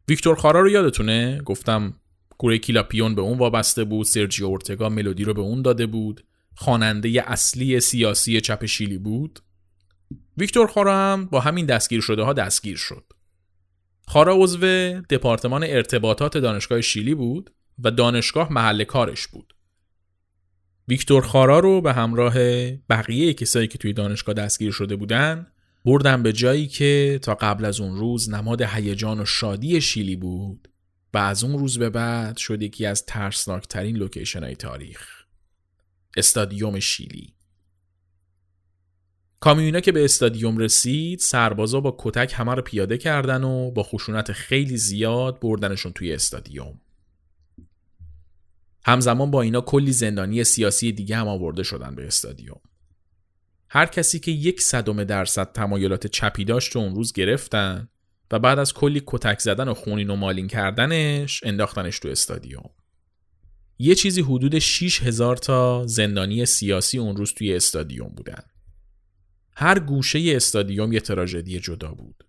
ویکتور 0.08 0.36
خارا 0.36 0.60
رو 0.60 0.70
یادتونه؟ 0.70 1.40
گفتم 1.44 2.00
گوره 2.38 2.58
کیلاپیون 2.58 3.14
به 3.14 3.22
اون 3.22 3.38
وابسته 3.38 3.84
بود 3.84 4.06
سرجی 4.06 4.44
اورتگا 4.44 4.88
ملودی 4.88 5.24
رو 5.24 5.34
به 5.34 5.40
اون 5.40 5.62
داده 5.62 5.86
بود. 5.86 6.24
خواننده 6.54 7.24
اصلی 7.26 7.80
سیاسی 7.80 8.40
چپ 8.40 8.64
شیلی 8.64 8.98
بود. 8.98 9.40
ویکتور 10.36 10.66
خارا 10.66 10.96
هم 10.96 11.26
با 11.26 11.40
همین 11.40 11.66
دستگیر 11.66 12.00
شده 12.00 12.22
ها 12.22 12.32
دستگیر 12.32 12.76
شد. 12.76 13.04
خارا 14.08 14.34
عضو 14.36 14.58
دپارتمان 15.00 15.64
ارتباطات 15.64 16.38
دانشگاه 16.38 16.80
شیلی 16.80 17.14
بود 17.14 17.50
و 17.78 17.90
دانشگاه 17.90 18.52
محل 18.52 18.84
کارش 18.84 19.26
بود. 19.26 19.54
ویکتور 20.88 21.22
خارا 21.22 21.58
رو 21.58 21.80
به 21.80 21.92
همراه 21.92 22.34
بقیه 22.76 23.34
کسایی 23.34 23.68
که 23.68 23.78
توی 23.78 23.92
دانشگاه 23.92 24.34
دستگیر 24.34 24.72
شده 24.72 24.96
بودن 24.96 25.46
بردن 25.84 26.22
به 26.22 26.32
جایی 26.32 26.66
که 26.66 27.20
تا 27.22 27.34
قبل 27.34 27.64
از 27.64 27.80
اون 27.80 27.96
روز 27.96 28.30
نماد 28.30 28.62
هیجان 28.62 29.20
و 29.20 29.24
شادی 29.24 29.80
شیلی 29.80 30.16
بود. 30.16 30.68
و 31.16 31.18
از 31.18 31.44
اون 31.44 31.58
روز 31.58 31.78
به 31.78 31.90
بعد 31.90 32.36
شد 32.36 32.62
یکی 32.62 32.86
از 32.86 33.06
ترسناکترین 33.06 33.96
لوکیشن 33.96 34.44
های 34.44 34.56
تاریخ. 34.56 35.24
استادیوم 36.16 36.80
شیلی. 36.80 37.34
کامیونا 39.40 39.80
که 39.80 39.92
به 39.92 40.04
استادیوم 40.04 40.58
رسید 40.58 41.18
سربازا 41.18 41.80
با 41.80 41.96
کتک 41.98 42.34
همه 42.36 42.54
رو 42.54 42.62
پیاده 42.62 42.98
کردن 42.98 43.44
و 43.44 43.70
با 43.70 43.82
خشونت 43.82 44.32
خیلی 44.32 44.76
زیاد 44.76 45.40
بردنشون 45.40 45.92
توی 45.92 46.12
استادیوم. 46.12 46.80
همزمان 48.84 49.30
با 49.30 49.42
اینا 49.42 49.60
کلی 49.60 49.92
زندانی 49.92 50.44
سیاسی 50.44 50.92
دیگه 50.92 51.16
هم 51.16 51.28
آورده 51.28 51.62
شدن 51.62 51.94
به 51.94 52.06
استادیوم. 52.06 52.60
هر 53.68 53.86
کسی 53.86 54.18
که 54.18 54.30
یک 54.30 54.60
صدم 54.60 55.04
درصد 55.04 55.52
تمایلات 55.52 56.06
چپی 56.06 56.44
داشت 56.44 56.72
رو 56.72 56.80
اون 56.80 56.94
روز 56.94 57.12
گرفتن 57.12 57.88
و 58.30 58.38
بعد 58.38 58.58
از 58.58 58.74
کلی 58.74 59.02
کتک 59.06 59.38
زدن 59.38 59.68
و 59.68 59.74
خونین 59.74 60.10
و 60.10 60.16
مالین 60.16 60.48
کردنش 60.48 61.40
انداختنش 61.44 61.98
تو 61.98 62.08
استادیوم. 62.08 62.70
یه 63.78 63.94
چیزی 63.94 64.22
حدود 64.22 64.58
6 64.58 65.02
هزار 65.02 65.36
تا 65.36 65.86
زندانی 65.86 66.46
سیاسی 66.46 66.98
اون 66.98 67.16
روز 67.16 67.34
توی 67.34 67.54
استادیوم 67.54 68.08
بودن. 68.08 68.42
هر 69.52 69.78
گوشه 69.78 70.32
استادیوم 70.36 70.92
یه 70.92 71.00
تراژدی 71.00 71.60
جدا 71.60 71.92
بود. 71.92 72.24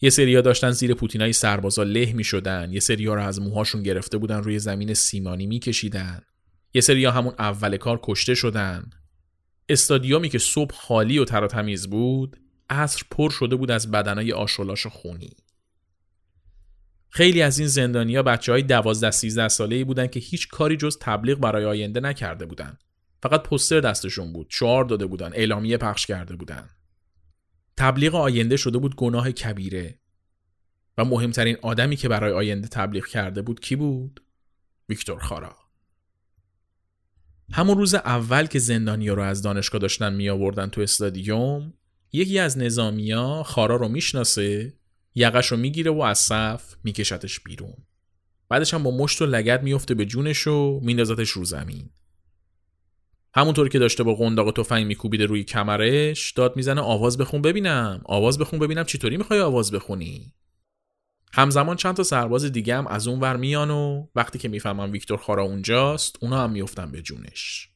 یه 0.00 0.10
سریا 0.10 0.40
داشتن 0.40 0.70
زیر 0.70 0.94
پوتینای 0.94 1.32
سربازا 1.32 1.82
له 1.82 2.12
می 2.12 2.24
شدن. 2.24 2.72
یه 2.72 2.80
سریا 2.80 3.14
رو 3.14 3.22
از 3.22 3.40
موهاشون 3.40 3.82
گرفته 3.82 4.18
بودن 4.18 4.42
روی 4.42 4.58
زمین 4.58 4.94
سیمانی 4.94 5.46
میکشیدن 5.46 6.20
یه 6.74 6.80
سریا 6.80 7.10
همون 7.10 7.34
اول 7.38 7.76
کار 7.76 8.00
کشته 8.02 8.34
شدن. 8.34 8.90
استادیومی 9.68 10.28
که 10.28 10.38
صبح 10.38 10.74
خالی 10.74 11.18
و 11.18 11.24
تر 11.24 11.76
بود 11.90 12.36
عصر 12.70 13.02
پر 13.10 13.30
شده 13.30 13.56
بود 13.56 13.70
از 13.70 13.90
بدنای 13.90 14.32
آشولاش 14.32 14.86
خونی. 14.86 15.36
خیلی 17.08 17.42
از 17.42 17.58
این 17.58 17.68
زندانیا 17.68 18.22
بچه 18.22 18.52
های 18.52 18.62
دوازده 18.62 19.10
سیزده 19.10 19.48
ساله 19.48 19.76
ای 19.76 19.84
بودن 19.84 20.06
که 20.06 20.20
هیچ 20.20 20.48
کاری 20.48 20.76
جز 20.76 20.98
تبلیغ 21.00 21.38
برای 21.38 21.64
آینده 21.64 22.00
نکرده 22.00 22.46
بودن. 22.46 22.78
فقط 23.22 23.42
پستر 23.42 23.80
دستشون 23.80 24.32
بود 24.32 24.46
شعار 24.50 24.84
داده 24.84 25.06
بودن 25.06 25.32
اعلامیه 25.34 25.76
پخش 25.76 26.06
کرده 26.06 26.36
بودن. 26.36 26.68
تبلیغ 27.76 28.14
آینده 28.14 28.56
شده 28.56 28.78
بود 28.78 28.96
گناه 28.96 29.32
کبیره. 29.32 30.00
و 30.98 31.04
مهمترین 31.04 31.56
آدمی 31.62 31.96
که 31.96 32.08
برای 32.08 32.32
آینده 32.32 32.68
تبلیغ 32.68 33.06
کرده 33.06 33.42
بود 33.42 33.60
کی 33.60 33.76
بود؟ 33.76 34.22
ویکتور 34.88 35.18
خارا. 35.18 35.56
همون 37.52 37.78
روز 37.78 37.94
اول 37.94 38.46
که 38.46 38.58
زندانیا 38.58 39.14
رو 39.14 39.22
از 39.22 39.42
دانشگاه 39.42 39.80
داشتن 39.80 40.14
می 40.14 40.30
آوردن 40.30 40.66
تو 40.66 40.80
استادیوم 40.80 41.74
یکی 42.12 42.38
از 42.38 42.58
نظامیا 42.58 43.42
خارا 43.42 43.76
رو 43.76 43.88
می‌شناسه 43.88 44.72
یقش 45.14 45.46
رو 45.46 45.56
می‌گیره 45.56 45.90
و 45.90 46.00
از 46.00 46.18
صف 46.18 46.74
میکشتش 46.84 47.40
بیرون. 47.40 47.76
بعدش 48.48 48.74
هم 48.74 48.82
با 48.82 48.90
مشت 48.90 49.22
و 49.22 49.26
لگد 49.26 49.62
میفته 49.62 49.94
به 49.94 50.06
جونش 50.06 50.46
و 50.46 50.80
میندازتش 50.82 51.30
رو 51.30 51.44
زمین. 51.44 51.90
همونطور 53.34 53.68
که 53.68 53.78
داشته 53.78 54.02
با 54.02 54.14
قنداق 54.14 54.52
تفنگ 54.52 54.86
میکوبیده 54.86 55.26
روی 55.26 55.44
کمرش 55.44 56.32
داد 56.32 56.56
می‌زنه 56.56 56.80
آواز 56.80 57.18
بخون 57.18 57.42
ببینم. 57.42 58.02
آواز 58.04 58.38
بخون 58.38 58.58
ببینم 58.58 58.84
چطوری 58.84 59.16
می‌خوای 59.16 59.40
آواز 59.40 59.70
بخونی. 59.70 60.32
همزمان 61.32 61.76
چند 61.76 61.96
تا 61.96 62.02
سرباز 62.02 62.44
دیگه 62.44 62.76
هم 62.76 62.86
از 62.86 63.08
اون 63.08 63.20
ور 63.20 63.36
میان 63.36 63.70
و 63.70 64.06
وقتی 64.14 64.38
که 64.38 64.48
می‌فهمن 64.48 64.90
ویکتور 64.90 65.18
خارا 65.18 65.42
اونجاست 65.42 66.16
اونا 66.20 66.42
هم 66.44 66.52
میفتن 66.52 66.90
به 66.90 67.02
جونش. 67.02 67.69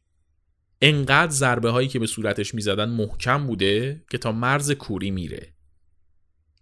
انقدر 0.83 1.33
ضربه 1.33 1.71
هایی 1.71 1.89
که 1.89 1.99
به 1.99 2.07
صورتش 2.07 2.55
می‌زدن 2.55 2.89
محکم 2.89 3.47
بوده 3.47 4.05
که 4.11 4.19
تا 4.19 4.33
مرز 4.33 4.73
کوری 4.73 5.11
میره. 5.11 5.55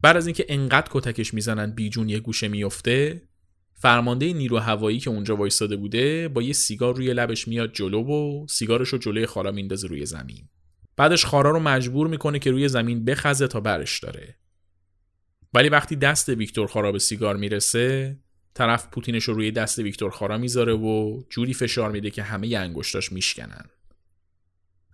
بعد 0.02 0.16
از 0.16 0.26
اینکه 0.26 0.46
انقدر 0.48 0.88
کتکش 0.90 1.34
می‌زنن 1.34 1.70
بیجون 1.70 2.08
یه 2.08 2.20
گوشه 2.20 2.48
میفته 2.48 3.22
فرمانده 3.74 4.32
نیرو 4.32 4.58
هوایی 4.58 4.98
که 4.98 5.10
اونجا 5.10 5.36
وایستاده 5.36 5.76
بوده 5.76 6.28
با 6.28 6.42
یه 6.42 6.52
سیگار 6.52 6.96
روی 6.96 7.14
لبش 7.14 7.48
میاد 7.48 7.72
جلو 7.72 8.02
و 8.02 8.46
سیگارش 8.46 8.88
رو 8.88 8.98
جلوی 8.98 9.26
خارا 9.26 9.52
میندازه 9.52 9.88
روی 9.88 10.06
زمین. 10.06 10.48
بعدش 10.96 11.24
خارا 11.24 11.50
رو 11.50 11.60
مجبور 11.60 12.08
می‌کنه 12.08 12.38
که 12.38 12.50
روی 12.50 12.68
زمین 12.68 13.04
بخزه 13.04 13.46
تا 13.46 13.60
برش 13.60 14.00
داره. 14.00 14.36
ولی 15.54 15.68
وقتی 15.68 15.96
دست 15.96 16.28
ویکتور 16.28 16.66
خارا 16.66 16.92
به 16.92 16.98
سیگار 16.98 17.36
می‌رسه 17.36 18.18
طرف 18.54 18.88
پوتینش 18.92 19.24
رو 19.24 19.34
روی 19.34 19.50
دست 19.50 19.78
ویکتور 19.78 20.10
خارا 20.10 20.38
می‌ذاره 20.38 20.72
و 20.72 21.22
جوری 21.30 21.54
فشار 21.54 21.90
میده 21.90 22.10
که 22.10 22.22
همه 22.22 22.56
انگشتاش 22.56 23.12
میشکنن. 23.12 23.64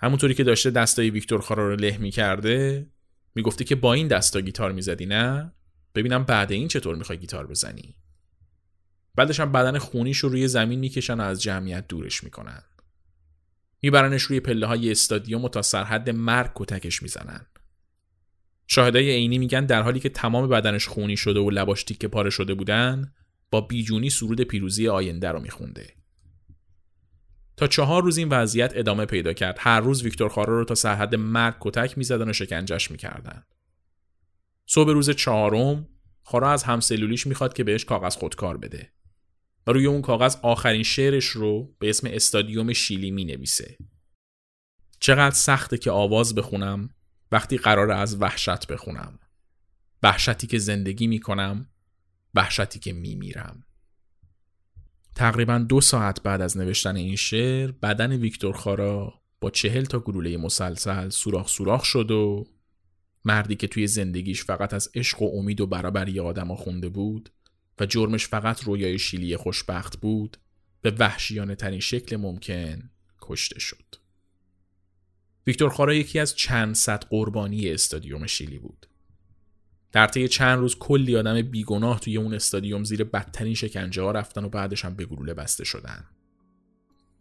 همونطوری 0.01 0.35
که 0.35 0.45
داشته 0.45 0.71
دستای 0.71 1.11
ویکتور 1.11 1.41
خارا 1.41 1.69
رو 1.69 1.77
له 1.77 1.99
می‌کرده 1.99 2.87
می‌گفته 3.35 3.65
که 3.65 3.75
با 3.75 3.95
این 3.95 4.09
دستا 4.09 4.41
گیتار 4.41 4.73
می‌زدی 4.73 5.07
نه؟ 5.07 5.53
ببینم 5.95 6.25
بعد 6.25 6.53
این 6.53 6.69
چطور 6.69 6.97
می‌خوای 6.97 7.19
گیتار 7.19 7.47
بزنی. 7.47 7.97
بعدش 9.15 9.41
هم 9.41 9.53
بدن 9.53 9.79
خونیش 9.79 10.19
رو 10.19 10.29
روی 10.29 10.49
زمین 10.49 10.79
می‌کشن 10.79 11.21
و 11.21 11.23
از 11.23 11.43
جمعیت 11.43 11.89
دورش 11.89 12.25
می‌کنن. 12.25 12.63
میبرنش 13.83 14.23
روی 14.23 14.41
پله 14.41 14.67
های 14.67 14.91
استادیوم 14.91 15.45
و 15.45 15.49
تا 15.49 15.63
سرحد 15.63 16.11
مرگ 16.11 16.51
کتکش 16.55 17.03
می‌زنن. 17.03 17.47
شاهدای 18.67 19.11
عینی 19.11 19.39
میگن 19.39 19.67
در 19.67 19.83
حالی 19.83 20.01
که 20.01 20.09
تمام 20.09 20.49
بدنش 20.49 20.87
خونی 20.87 21.17
شده 21.17 21.41
و 21.41 21.51
لباش 21.51 21.85
تیکه 21.85 22.09
پاره 22.09 22.31
شده 22.31 22.55
بودن 22.55 23.13
با 23.51 23.61
بیجونی 23.61 24.11
سرود 24.11 24.41
پیروزی 24.41 24.89
آینده 24.89 25.29
رو 25.29 25.41
میخونده. 25.41 25.98
تا 27.59 27.67
چهار 27.67 28.03
روز 28.03 28.19
این 28.19 28.29
وضعیت 28.29 28.73
ادامه 28.75 29.07
پیدا 29.07 29.33
کرد 29.33 29.57
هر 29.61 29.81
روز 29.81 30.03
ویکتور 30.03 30.29
خارا 30.29 30.59
رو 30.59 30.65
تا 30.65 30.75
سرحد 30.75 31.15
مرگ 31.15 31.55
کتک 31.61 31.99
می‌زدن 31.99 32.31
و 32.31 32.33
شکنجش 32.33 32.91
می‌کردن 32.91 33.43
صبح 34.67 34.93
روز 34.93 35.11
چهارم 35.11 35.89
خارا 36.23 36.51
از 36.51 36.63
همسلولیش 36.63 37.27
می‌خواد 37.27 37.55
که 37.55 37.65
بهش 37.65 37.85
کاغذ 37.85 38.17
خودکار 38.17 38.57
بده 38.57 38.93
و 39.67 39.73
روی 39.73 39.87
اون 39.87 40.03
کاغذ 40.03 40.37
آخرین 40.43 40.83
شعرش 40.83 41.27
رو 41.27 41.75
به 41.79 41.91
اسم 41.91 42.09
استادیوم 42.11 42.73
شیلی 42.73 43.11
می 43.11 43.25
نویسه. 43.25 43.79
چقدر 45.01 45.35
سخته 45.35 45.79
که 45.79 45.91
آواز 45.91 46.35
بخونم 46.35 46.91
وقتی 47.33 47.57
قرار 47.57 47.91
از 47.91 48.23
وحشت 48.23 48.67
بخونم. 48.67 49.19
وحشتی 50.03 50.47
که 50.47 50.59
زندگی 50.59 51.07
می 51.07 51.21
کنم 51.21 51.69
وحشتی 52.35 52.79
که 52.79 52.93
می 52.93 53.15
میرم. 53.15 53.65
تقریبا 55.19 55.59
دو 55.59 55.81
ساعت 55.81 56.23
بعد 56.23 56.41
از 56.41 56.57
نوشتن 56.57 56.97
این 56.97 57.17
شعر 57.17 57.71
بدن 57.71 58.13
ویکتور 58.13 58.57
خارا 58.57 59.15
با 59.41 59.51
چهل 59.51 59.85
تا 59.85 60.01
گلوله 60.01 60.37
مسلسل 60.37 61.09
سوراخ 61.09 61.49
سوراخ 61.49 61.85
شد 61.85 62.11
و 62.11 62.47
مردی 63.25 63.57
که 63.57 63.67
توی 63.67 63.87
زندگیش 63.87 64.45
فقط 64.45 64.75
از 64.75 64.91
عشق 64.95 65.23
و 65.23 65.39
امید 65.39 65.61
و 65.61 65.67
برابری 65.67 66.21
آدم 66.21 66.55
خونده 66.55 66.89
بود 66.89 67.31
و 67.81 67.87
جرمش 67.87 68.29
فقط 68.29 68.65
رویای 68.65 68.99
شیلی 68.99 69.37
خوشبخت 69.37 70.01
بود 70.01 70.37
به 70.83 70.91
وحشیانه 70.91 71.55
ترین 71.55 71.81
شکل 71.81 72.17
ممکن 72.17 72.91
کشته 73.21 73.61
شد. 73.61 73.95
ویکتور 75.47 75.71
خارا 75.71 75.95
یکی 75.95 76.19
از 76.19 76.37
چند 76.37 76.75
صد 76.75 77.05
قربانی 77.05 77.71
استادیوم 77.71 78.27
شیلی 78.27 78.59
بود. 78.59 78.88
در 79.93 80.07
طی 80.07 80.29
چند 80.29 80.59
روز 80.59 80.77
کلی 80.79 81.17
آدم 81.17 81.43
بیگناه 81.43 82.01
توی 82.01 82.17
اون 82.17 82.35
استادیوم 82.35 82.85
زیر 82.85 83.05
بدترین 83.05 83.55
شکنجه 83.55 84.03
ها 84.03 84.11
رفتن 84.11 84.45
و 84.45 84.49
بعدش 84.49 84.85
هم 84.85 84.95
به 84.95 85.05
گلوله 85.05 85.35
بسته 85.35 85.65
شدن. 85.65 86.05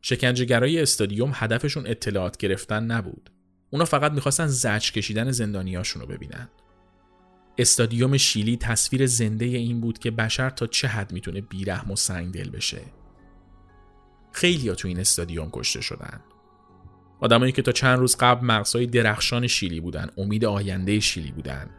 شکنجهگرای 0.02 0.82
استادیوم 0.82 1.32
هدفشون 1.34 1.88
اطلاعات 1.88 2.38
گرفتن 2.38 2.84
نبود. 2.84 3.30
اونا 3.70 3.86
فقط 3.86 4.12
می‌خواستن 4.12 4.48
زج 4.48 4.92
کشیدن 4.92 5.32
زندانیاشون 5.32 6.02
رو 6.02 6.08
ببینن. 6.08 6.50
استادیوم 7.58 8.18
شیلی 8.18 8.58
تصویر 8.58 9.06
زنده 9.06 9.46
این 9.46 9.82
بود 9.82 10.00
که 10.00 10.12
بشر 10.12 10.50
تا 10.50 10.68
چه 10.68 10.88
حد 10.88 11.12
می‌تونه 11.12 11.42
بیرحم 11.42 11.92
و 11.92 11.96
دل 12.32 12.50
بشه. 12.50 12.82
خیلی 14.32 14.70
ها 14.70 14.76
تو 14.76 14.88
این 14.88 15.00
استادیوم 15.00 15.50
کشته 15.54 15.82
شدن. 15.82 16.20
آدمایی 17.20 17.52
که 17.52 17.62
تا 17.62 17.72
چند 17.72 18.00
روز 18.00 18.16
قبل 18.20 18.46
مغزهای 18.46 18.86
درخشان 18.86 19.48
شیلی 19.48 19.80
بودن، 19.80 20.10
امید 20.18 20.46
آینده 20.46 21.00
شیلی 21.00 21.32
بودن. 21.32 21.70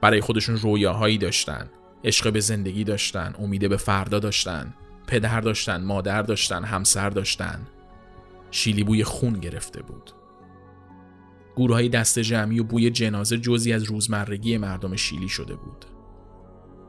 برای 0.00 0.20
خودشون 0.20 0.56
رویاهایی 0.56 1.18
داشتن، 1.18 1.70
عشق 2.04 2.32
به 2.32 2.40
زندگی 2.40 2.84
داشتن، 2.84 3.34
امید 3.38 3.68
به 3.68 3.76
فردا 3.76 4.18
داشتن، 4.18 4.74
پدر 5.06 5.40
داشتن، 5.40 5.84
مادر 5.84 6.22
داشتن، 6.22 6.64
همسر 6.64 7.10
داشتن. 7.10 7.60
شیلی 8.50 8.84
بوی 8.84 9.04
خون 9.04 9.32
گرفته 9.32 9.82
بود. 9.82 10.10
گروه 11.56 11.76
های 11.76 11.88
دست 11.88 12.18
جمعی 12.18 12.60
و 12.60 12.64
بوی 12.64 12.90
جنازه 12.90 13.38
جزی 13.38 13.72
از 13.72 13.82
روزمرگی 13.82 14.58
مردم 14.58 14.96
شیلی 14.96 15.28
شده 15.28 15.56
بود. 15.56 15.84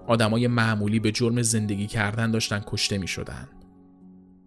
آدمای 0.07 0.47
معمولی 0.47 0.99
به 0.99 1.11
جرم 1.11 1.41
زندگی 1.41 1.87
کردن 1.87 2.31
داشتن 2.31 2.63
کشته 2.67 2.97
می 2.97 3.07
شدن. 3.07 3.49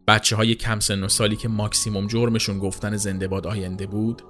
بچه 0.08 0.36
های 0.36 0.54
کم 0.54 0.80
سن 0.80 1.04
و 1.04 1.08
سالی 1.08 1.36
که 1.36 1.48
ماکسیموم 1.48 2.06
جرمشون 2.06 2.58
گفتن 2.58 2.96
زنده 2.96 3.28
باد 3.28 3.46
آینده 3.46 3.86
بود 3.86 4.22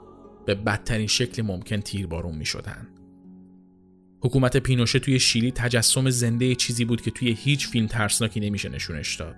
به 0.47 0.55
بدترین 0.55 1.07
شکل 1.07 1.43
ممکن 1.43 1.81
تیربارون 1.81 2.35
می 2.35 2.45
شدن. 2.45 2.89
حکومت 4.25 4.57
پینوشه 4.57 4.99
توی 4.99 5.21
شیلی 5.21 5.53
تجسم 5.53 6.11
زنده 6.11 6.55
چیزی 6.55 6.85
بود 6.85 7.01
که 7.01 7.11
توی 7.11 7.33
هیچ 7.33 7.69
فیلم 7.69 7.87
ترسناکی 7.87 8.41
نمیشه 8.41 8.69
نشونش 8.69 9.17
داد. 9.17 9.37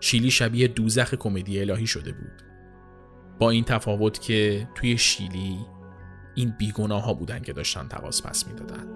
شیلی 0.00 0.30
شبیه 0.30 0.68
دوزخ 0.68 1.14
کمدی 1.14 1.60
الهی 1.60 1.86
شده 1.86 2.12
بود. 2.12 2.42
با 3.38 3.50
این 3.50 3.64
تفاوت 3.64 4.20
که 4.20 4.68
توی 4.74 4.98
شیلی 4.98 5.58
این 6.34 6.54
بیگناه 6.58 7.04
ها 7.04 7.14
بودن 7.14 7.38
که 7.38 7.52
داشتن 7.52 7.88
تقاس 7.88 8.22
پس 8.22 8.46
می‌دادن. 8.46 8.86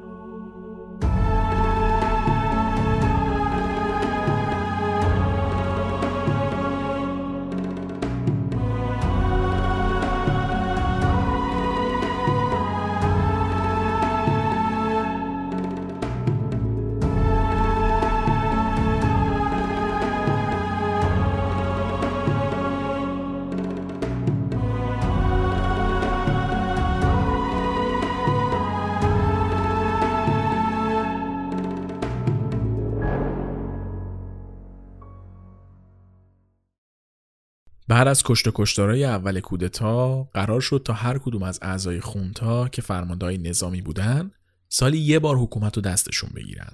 بعد 38.00 38.08
از 38.08 38.22
کشت 38.22 38.48
و 38.48 38.50
کشتارای 38.54 39.04
اول 39.04 39.40
کودتا 39.40 40.22
قرار 40.22 40.60
شد 40.60 40.82
تا 40.84 40.92
هر 40.92 41.18
کدوم 41.18 41.42
از 41.42 41.58
اعضای 41.62 42.00
خونتا 42.00 42.68
که 42.68 42.82
فرماندهای 42.82 43.38
نظامی 43.38 43.82
بودن 43.82 44.30
سالی 44.68 44.98
یه 44.98 45.18
بار 45.18 45.36
حکومت 45.36 45.76
رو 45.76 45.82
دستشون 45.82 46.30
بگیرن. 46.36 46.72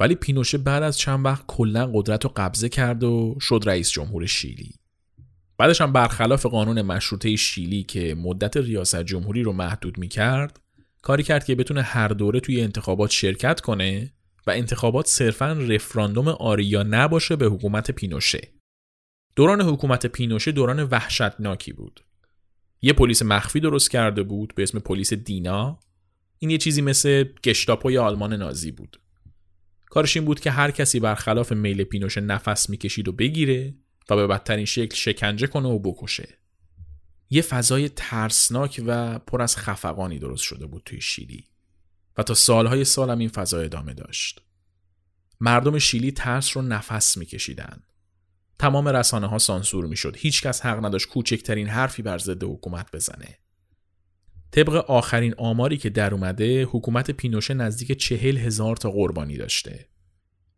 ولی 0.00 0.14
پینوشه 0.14 0.58
بعد 0.58 0.82
از 0.82 0.98
چند 0.98 1.24
وقت 1.24 1.44
کلا 1.46 1.90
قدرت 1.94 2.24
رو 2.24 2.32
قبضه 2.36 2.68
کرد 2.68 3.04
و 3.04 3.36
شد 3.40 3.62
رئیس 3.66 3.90
جمهور 3.90 4.26
شیلی. 4.26 4.74
بعدش 5.58 5.80
هم 5.80 5.92
برخلاف 5.92 6.46
قانون 6.46 6.82
مشروطه 6.82 7.36
شیلی 7.36 7.82
که 7.82 8.14
مدت 8.14 8.56
ریاست 8.56 9.02
جمهوری 9.02 9.42
رو 9.42 9.52
محدود 9.52 9.98
می 9.98 10.08
کرد 10.08 10.60
کاری 11.02 11.22
کرد 11.22 11.44
که 11.44 11.54
بتونه 11.54 11.82
هر 11.82 12.08
دوره 12.08 12.40
توی 12.40 12.60
انتخابات 12.60 13.10
شرکت 13.10 13.60
کنه 13.60 14.12
و 14.46 14.50
انتخابات 14.50 15.06
صرفا 15.06 15.52
رفراندوم 15.52 16.28
آریا 16.28 16.82
نباشه 16.82 17.36
به 17.36 17.46
حکومت 17.46 17.90
پینوشه. 17.90 18.59
دوران 19.36 19.60
حکومت 19.60 20.06
پینوشه 20.06 20.52
دوران 20.52 20.82
وحشتناکی 20.82 21.72
بود. 21.72 22.04
یه 22.82 22.92
پلیس 22.92 23.22
مخفی 23.22 23.60
درست 23.60 23.90
کرده 23.90 24.22
بود 24.22 24.54
به 24.54 24.62
اسم 24.62 24.78
پلیس 24.78 25.12
دینا. 25.12 25.80
این 26.38 26.50
یه 26.50 26.58
چیزی 26.58 26.82
مثل 26.82 27.24
گشتاپوی 27.44 27.98
آلمان 27.98 28.32
نازی 28.32 28.70
بود. 28.70 29.00
کارش 29.90 30.16
این 30.16 30.24
بود 30.24 30.40
که 30.40 30.50
هر 30.50 30.70
کسی 30.70 31.00
برخلاف 31.00 31.52
میل 31.52 31.84
پینوشه 31.84 32.20
نفس 32.20 32.70
می‌کشید 32.70 33.08
و 33.08 33.12
بگیره 33.12 33.74
و 34.10 34.16
به 34.16 34.26
بدترین 34.26 34.64
شکل 34.64 34.96
شکنجه 34.96 35.46
کنه 35.46 35.68
و 35.68 35.78
بکشه. 35.78 36.38
یه 37.30 37.42
فضای 37.42 37.88
ترسناک 37.88 38.82
و 38.86 39.18
پر 39.18 39.42
از 39.42 39.56
خفقانی 39.56 40.18
درست 40.18 40.42
شده 40.42 40.66
بود 40.66 40.82
توی 40.84 41.00
شیلی 41.00 41.44
و 42.18 42.22
تا 42.22 42.34
سالهای 42.34 42.84
سالم 42.84 43.18
این 43.18 43.28
فضا 43.28 43.58
ادامه 43.58 43.94
داشت. 43.94 44.42
مردم 45.40 45.78
شیلی 45.78 46.12
ترس 46.12 46.56
رو 46.56 46.62
نفس 46.62 47.16
میکشیدن. 47.16 47.82
تمام 48.60 48.88
رسانه 48.88 49.26
ها 49.26 49.38
سانسور 49.38 49.86
می 49.86 49.96
شد. 49.96 50.16
هیچ 50.16 50.42
کس 50.42 50.60
حق 50.66 50.84
نداشت 50.84 51.08
کوچکترین 51.08 51.66
حرفی 51.66 52.02
بر 52.02 52.18
ضد 52.18 52.44
حکومت 52.44 52.92
بزنه. 52.92 53.38
طبق 54.50 54.74
آخرین 54.90 55.34
آماری 55.38 55.76
که 55.76 55.90
در 55.90 56.14
اومده 56.14 56.62
حکومت 56.62 57.10
پینوشه 57.10 57.54
نزدیک 57.54 57.92
چهل 57.92 58.36
هزار 58.36 58.76
تا 58.76 58.90
قربانی 58.90 59.36
داشته. 59.36 59.88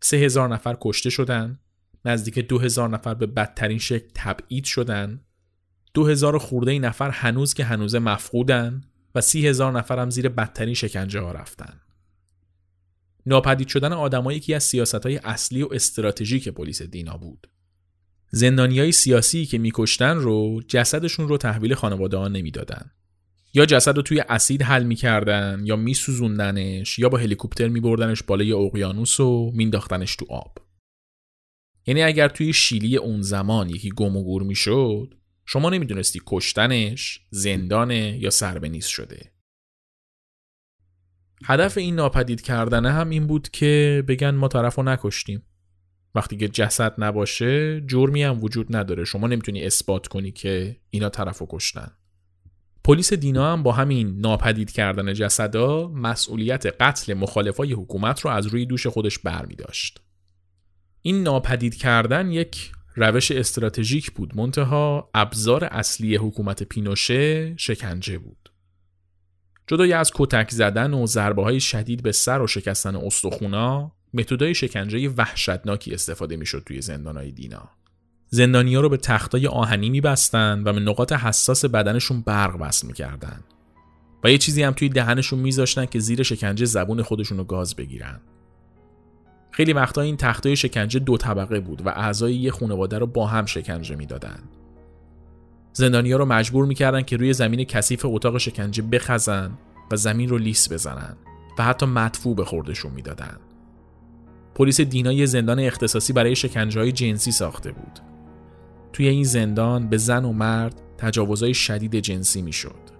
سه 0.01 0.17
هزار 0.17 0.49
نفر 0.49 0.77
کشته 0.81 1.11
شدن، 1.11 1.59
نزدیک 2.05 2.39
دو 2.39 2.59
هزار 2.59 2.89
نفر 2.89 3.15
به 3.15 3.27
بدترین 3.27 3.79
شکل 3.79 4.09
تبعید 4.15 4.65
شدن 4.65 5.21
دو 5.95 6.07
هزار 6.07 6.39
خورده 6.39 6.79
نفر 6.79 7.11
هنوز 7.11 7.55
که 7.55 7.65
هنوزه 7.65 7.99
مفقودن 7.99 8.81
و 9.15 9.21
سی 9.21 9.49
هزار 9.49 9.73
نفر 9.73 9.99
هم 9.99 10.11
زیر 10.11 10.29
بدترین 10.29 10.75
شکنجه 10.75 11.21
ها 11.21 11.33
رفتن. 11.33 11.81
ناپدید 13.27 13.69
شدن 13.69 13.93
آدمایی 13.93 14.39
یکی 14.39 14.55
از 14.55 14.65
سیاست 14.65 15.07
های 15.07 15.17
اصلی 15.17 15.63
و 15.63 15.69
استراتژیک 15.73 16.49
پلیس 16.49 16.83
دینا 16.83 17.17
بود. 17.17 17.49
زندانی 18.35 18.79
های 18.79 18.93
سیاسی 18.93 19.47
که 19.47 19.59
میکشتن 19.59 20.17
رو 20.17 20.63
جسدشون 20.69 21.29
رو 21.29 21.37
تحویل 21.37 21.75
خانواده 21.75 22.17
ها 22.17 22.29
نمی‌دادن. 22.29 22.91
یا 23.55 23.67
جسد 23.67 23.97
رو 23.97 24.03
توی 24.03 24.21
اسید 24.21 24.63
حل 24.63 24.83
می‌کردن 24.83 25.63
یا 25.65 25.77
میسوزوندنش 25.77 26.99
یا 26.99 27.09
با 27.09 27.19
هلیکوپتر 27.19 27.69
میبردنش 27.69 28.23
بالای 28.23 28.53
اقیانوس 28.53 29.21
و 29.21 29.53
مینداختنش 29.55 30.17
تو 30.17 30.27
آب. 30.31 30.59
یعنی 31.87 32.03
اگر 32.03 32.29
توی 32.29 32.53
شیلی 32.53 32.97
اون 32.97 33.23
زمان 33.23 33.71
یکی 33.71 33.91
گم 33.91 34.17
و 34.17 34.25
گور 34.25 34.43
می‌شد 34.43 35.15
شما 35.47 35.71
نمی‌دونستی 35.71 36.21
کشتنش 36.27 37.21
زندانه 37.31 38.19
یا 38.21 38.31
سربنیز 38.31 38.87
شده 38.87 39.33
هدف 41.45 41.79
این 41.79 41.95
ناپدید 41.95 42.41
کردنه 42.41 42.93
هم 42.93 43.11
این 43.11 43.27
بود 43.27 43.49
که 43.49 44.05
بگن 44.09 44.31
ما 44.31 44.49
طرف 44.49 44.75
رو 44.75 44.83
نکشتیم 44.83 45.43
وقتی 46.15 46.37
که 46.37 46.49
جسد 46.49 46.95
نباشه 46.99 47.81
جرمی 47.81 48.23
هم 48.23 48.45
وجود 48.45 48.77
نداره. 48.77 49.05
شما 49.05 49.27
نمی‌تونی 49.27 49.65
اثبات 49.65 50.09
کنی 50.09 50.31
که 50.31 50.77
اینا 50.91 51.09
طرف 51.09 51.39
رو 51.39 51.47
کشتن. 51.51 51.91
پلیس 52.85 53.13
دینا 53.13 53.53
هم 53.53 53.63
با 53.63 53.73
همین 53.73 54.21
ناپدید 54.21 54.71
کردن 54.71 55.13
جسدا 55.13 55.89
مسئولیت 55.89 56.67
قتل 56.81 57.15
مخالفای 57.15 57.73
حکومت 57.73 58.21
رو 58.21 58.31
از 58.31 58.47
روی 58.47 58.67
دوش 58.67 58.87
خودش 58.87 59.19
برمی 59.19 59.55
داشت. 59.55 60.01
این 61.03 61.23
ناپدید 61.23 61.75
کردن 61.75 62.31
یک 62.31 62.73
روش 62.95 63.31
استراتژیک 63.31 64.11
بود. 64.11 64.37
منتها 64.37 65.11
ابزار 65.15 65.65
اصلی 65.65 66.17
حکومت 66.17 66.63
پینوشه 66.63 67.55
شکنجه 67.57 68.19
بود. 68.19 68.53
جدای 69.67 69.93
از 69.93 70.11
کتک 70.15 70.51
زدن 70.51 70.95
و 70.95 71.07
ضربه 71.07 71.43
های 71.43 71.61
شدید 71.61 72.03
به 72.03 72.13
سر 72.13 72.43
و 72.43 72.47
شکستن 72.47 72.97
استخونا 72.97 73.93
متدای 74.15 74.55
شکنجه 74.55 75.09
وحشتناکی 75.09 75.95
استفاده 75.95 76.37
می‌شد 76.37 76.63
توی 76.67 76.81
زندانهای 76.81 77.31
دینا 77.31 77.71
زندانیا 78.29 78.81
رو 78.81 78.89
به 78.89 78.97
تختای 78.97 79.47
آهنی 79.47 79.91
میبستن 79.91 80.63
و 80.65 80.73
به 80.73 80.81
نقاط 80.81 81.13
حساس 81.13 81.65
بدنشون 81.65 82.21
برق 82.21 82.57
وصل 82.61 82.87
می‌کردن 82.87 83.41
و 84.25 84.31
یه 84.31 84.39
چیزی 84.39 84.63
هم 84.63 84.73
توی 84.73 84.89
دهنشون 84.89 85.39
میذاشتن 85.39 85.87
که 85.87 85.99
زیر 85.99 86.23
شکنجه 86.23 86.65
زبون 86.65 87.03
خودشون 87.03 87.39
رو 87.39 87.45
گاز 87.45 87.77
بگیرن 87.77 88.21
خیلی 89.51 89.73
وقتا 89.73 90.01
این 90.01 90.17
تختای 90.17 90.57
شکنجه 90.57 91.01
دو 91.01 91.17
طبقه 91.17 91.61
بود 91.61 91.87
و 91.87 91.89
اعضای 91.89 92.35
یه 92.35 92.51
خانواده 92.51 92.99
رو 92.99 93.07
با 93.07 93.27
هم 93.27 93.47
شکنجه 93.47 93.97
می‌دادن. 93.97 94.39
زندانیا 95.73 96.17
رو 96.17 96.25
مجبور 96.25 96.67
می‌کردن 96.67 97.03
که 97.03 97.17
روی 97.17 97.33
زمین 97.33 97.65
کثیف 97.65 98.05
اتاق 98.05 98.39
شکنجه 98.39 98.83
بخزن 98.83 99.59
و 99.91 99.97
زمین 99.97 100.29
رو 100.29 100.39
لیس 100.39 100.73
بزنن 100.73 101.17
و 101.59 101.65
حتی 101.65 101.87
مدفوع 101.87 102.37
به 102.37 102.45
خوردشون 102.45 102.93
می‌دادن. 102.93 103.37
پلیس 104.55 104.81
دینا 104.81 105.13
یه 105.13 105.27
زندان 105.27 105.61
اختصاصی 105.61 106.13
برای 106.13 106.37
شکنجه 106.37 106.81
های 106.81 106.93
جنسی 106.93 107.33
ساخته 107.33 107.73
بود. 107.73 108.01
توی 108.93 109.09
این 109.09 109.25
زندان 109.25 109.89
به 109.89 109.97
زن 109.97 110.25
و 110.25 110.33
مرد 110.33 110.83
تجاوزهای 110.99 111.55
شدید 111.55 111.97
جنسی 111.97 112.43
می‌شد. 112.43 112.93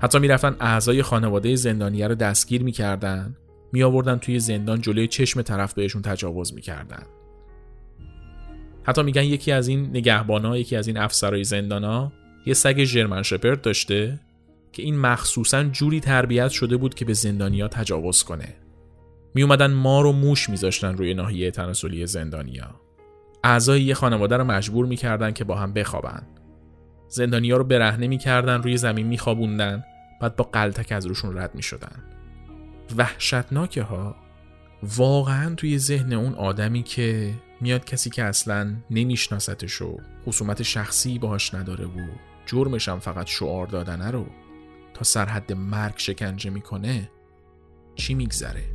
حتی 0.00 0.18
می‌رفتن 0.18 0.56
اعضای 0.60 1.02
خانواده 1.02 1.56
زندانیه 1.56 2.08
رو 2.08 2.14
دستگیر 2.14 2.62
می‌کردن 2.62 3.36
می 3.72 3.82
آوردن 3.82 4.16
توی 4.16 4.40
زندان 4.40 4.80
جلوی 4.80 5.08
چشم 5.08 5.42
طرف 5.42 5.74
بهشون 5.74 6.02
تجاوز 6.02 6.54
می‌کردن 6.54 7.02
حتی 8.82 9.02
میگن 9.02 9.24
یکی 9.24 9.52
از 9.52 9.68
این 9.68 9.86
نگهبانا 9.86 10.56
یکی 10.58 10.76
از 10.76 10.86
این 10.86 10.96
افسرهای 10.96 11.44
زندانا 11.44 12.12
یه 12.46 12.54
سگ 12.54 12.84
ژرمن 12.84 13.22
شپرد 13.22 13.60
داشته 13.60 14.20
که 14.72 14.82
این 14.82 14.98
مخصوصا 14.98 15.64
جوری 15.64 16.00
تربیت 16.00 16.48
شده 16.48 16.76
بود 16.76 16.94
که 16.94 17.04
به 17.04 17.12
زندانیا 17.12 17.68
تجاوز 17.68 18.22
کنه 18.22 18.54
می 19.34 19.42
اومدن 19.42 19.72
مار 19.72 20.06
و 20.06 20.12
موش 20.12 20.50
میذاشتن 20.50 20.96
روی 20.96 21.14
ناحیه 21.14 21.50
تناسلی 21.50 22.06
زندانیا. 22.06 22.80
اعضای 23.44 23.82
یه 23.82 23.94
خانواده 23.94 24.36
رو 24.36 24.44
مجبور 24.44 24.86
می‌کردن 24.86 25.32
که 25.32 25.44
با 25.44 25.54
هم 25.54 25.72
بخوابن. 25.72 26.22
زندانیا 27.08 27.56
رو 27.56 27.64
برهنه 27.64 28.06
می‌کردن 28.06 28.62
روی 28.62 28.76
زمین 28.76 29.06
میخوابوندن 29.06 29.84
بعد 30.20 30.36
با 30.36 30.44
قلتک 30.44 30.92
از 30.92 31.06
روشون 31.06 31.38
رد 31.38 31.54
می‌شدن. 31.54 32.02
وحشتناکه 32.96 33.82
ها. 33.82 34.16
واقعا 34.96 35.54
توی 35.54 35.78
ذهن 35.78 36.12
اون 36.12 36.34
آدمی 36.34 36.82
که 36.82 37.34
میاد 37.60 37.84
کسی 37.84 38.10
که 38.10 38.24
اصلا 38.24 38.76
نمیشناستش 38.90 39.82
و 39.82 39.98
خصومت 40.26 40.62
شخصی 40.62 41.18
باهاش 41.18 41.54
نداره 41.54 41.84
و 41.84 42.06
جرمش 42.46 42.88
هم 42.88 42.98
فقط 42.98 43.26
شعار 43.26 43.66
دادنه 43.66 44.10
رو 44.10 44.26
تا 44.94 45.04
سرحد 45.04 45.52
مرگ 45.52 45.94
شکنجه 45.96 46.50
می‌کنه 46.50 47.10
چی 47.94 48.14
میگذره؟ 48.14 48.73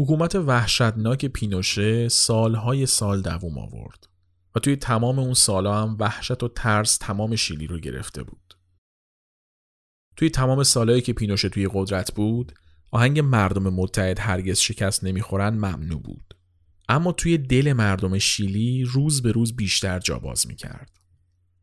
حکومت 0.00 0.34
وحشتناک 0.34 1.26
پینوشه 1.26 2.08
سالهای 2.08 2.86
سال 2.86 3.22
دووم 3.22 3.58
آورد 3.58 4.08
و 4.54 4.60
توی 4.60 4.76
تمام 4.76 5.18
اون 5.18 5.34
سالها 5.34 5.82
هم 5.82 5.96
وحشت 6.00 6.42
و 6.42 6.48
ترس 6.48 6.98
تمام 6.98 7.36
شیلی 7.36 7.66
رو 7.66 7.78
گرفته 7.78 8.22
بود. 8.22 8.54
توی 10.16 10.30
تمام 10.30 10.62
سالهایی 10.62 11.02
که 11.02 11.12
پینوشه 11.12 11.48
توی 11.48 11.68
قدرت 11.72 12.14
بود 12.14 12.52
آهنگ 12.90 13.20
مردم 13.20 13.62
متحد 13.62 14.18
هرگز 14.18 14.58
شکست 14.58 15.04
نمی‌خورن 15.04 15.54
ممنوع 15.54 16.02
بود. 16.02 16.34
اما 16.88 17.12
توی 17.12 17.38
دل 17.38 17.72
مردم 17.72 18.18
شیلی 18.18 18.84
روز 18.84 19.22
به 19.22 19.32
روز 19.32 19.56
بیشتر 19.56 19.98
جا 19.98 20.18
باز 20.18 20.46
می‌کرد. 20.46 20.99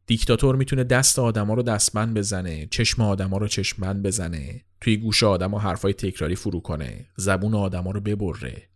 دیکتاتور 0.08 0.56
می‌تونه 0.56 0.84
دست 0.84 1.20
آدما 1.20 1.54
رو 1.54 1.64
دستمند 1.64 2.14
بزنه، 2.14 2.68
چشم 2.72 3.02
آدما 3.02 3.38
رو 3.38 3.48
چشمند 3.48 4.04
بزنه، 4.04 4.62
توی 4.82 4.98
گوش 4.98 5.24
آدما 5.24 5.60
حرفای 5.60 5.94
تکراری 5.94 6.36
فرو 6.36 6.60
کنه، 6.60 7.08
زبون 7.18 7.56
آدما 7.56 7.92
رو 7.92 8.00
ببره. 8.00 8.70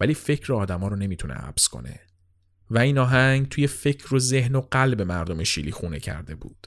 ولی 0.00 0.14
فکر 0.14 0.52
آدما 0.52 0.88
رو 0.88 0.96
نمی‌تونه 0.96 1.34
حبس 1.34 1.68
کنه. 1.68 2.00
و 2.70 2.78
این 2.78 2.98
آهنگ 2.98 3.48
توی 3.48 3.66
فکر 3.66 4.14
و 4.14 4.18
ذهن 4.18 4.56
و 4.56 4.60
قلب 4.60 5.02
مردم 5.02 5.44
شیلی 5.44 5.70
خونه 5.70 6.00
کرده 6.00 6.34
بود. 6.34 6.66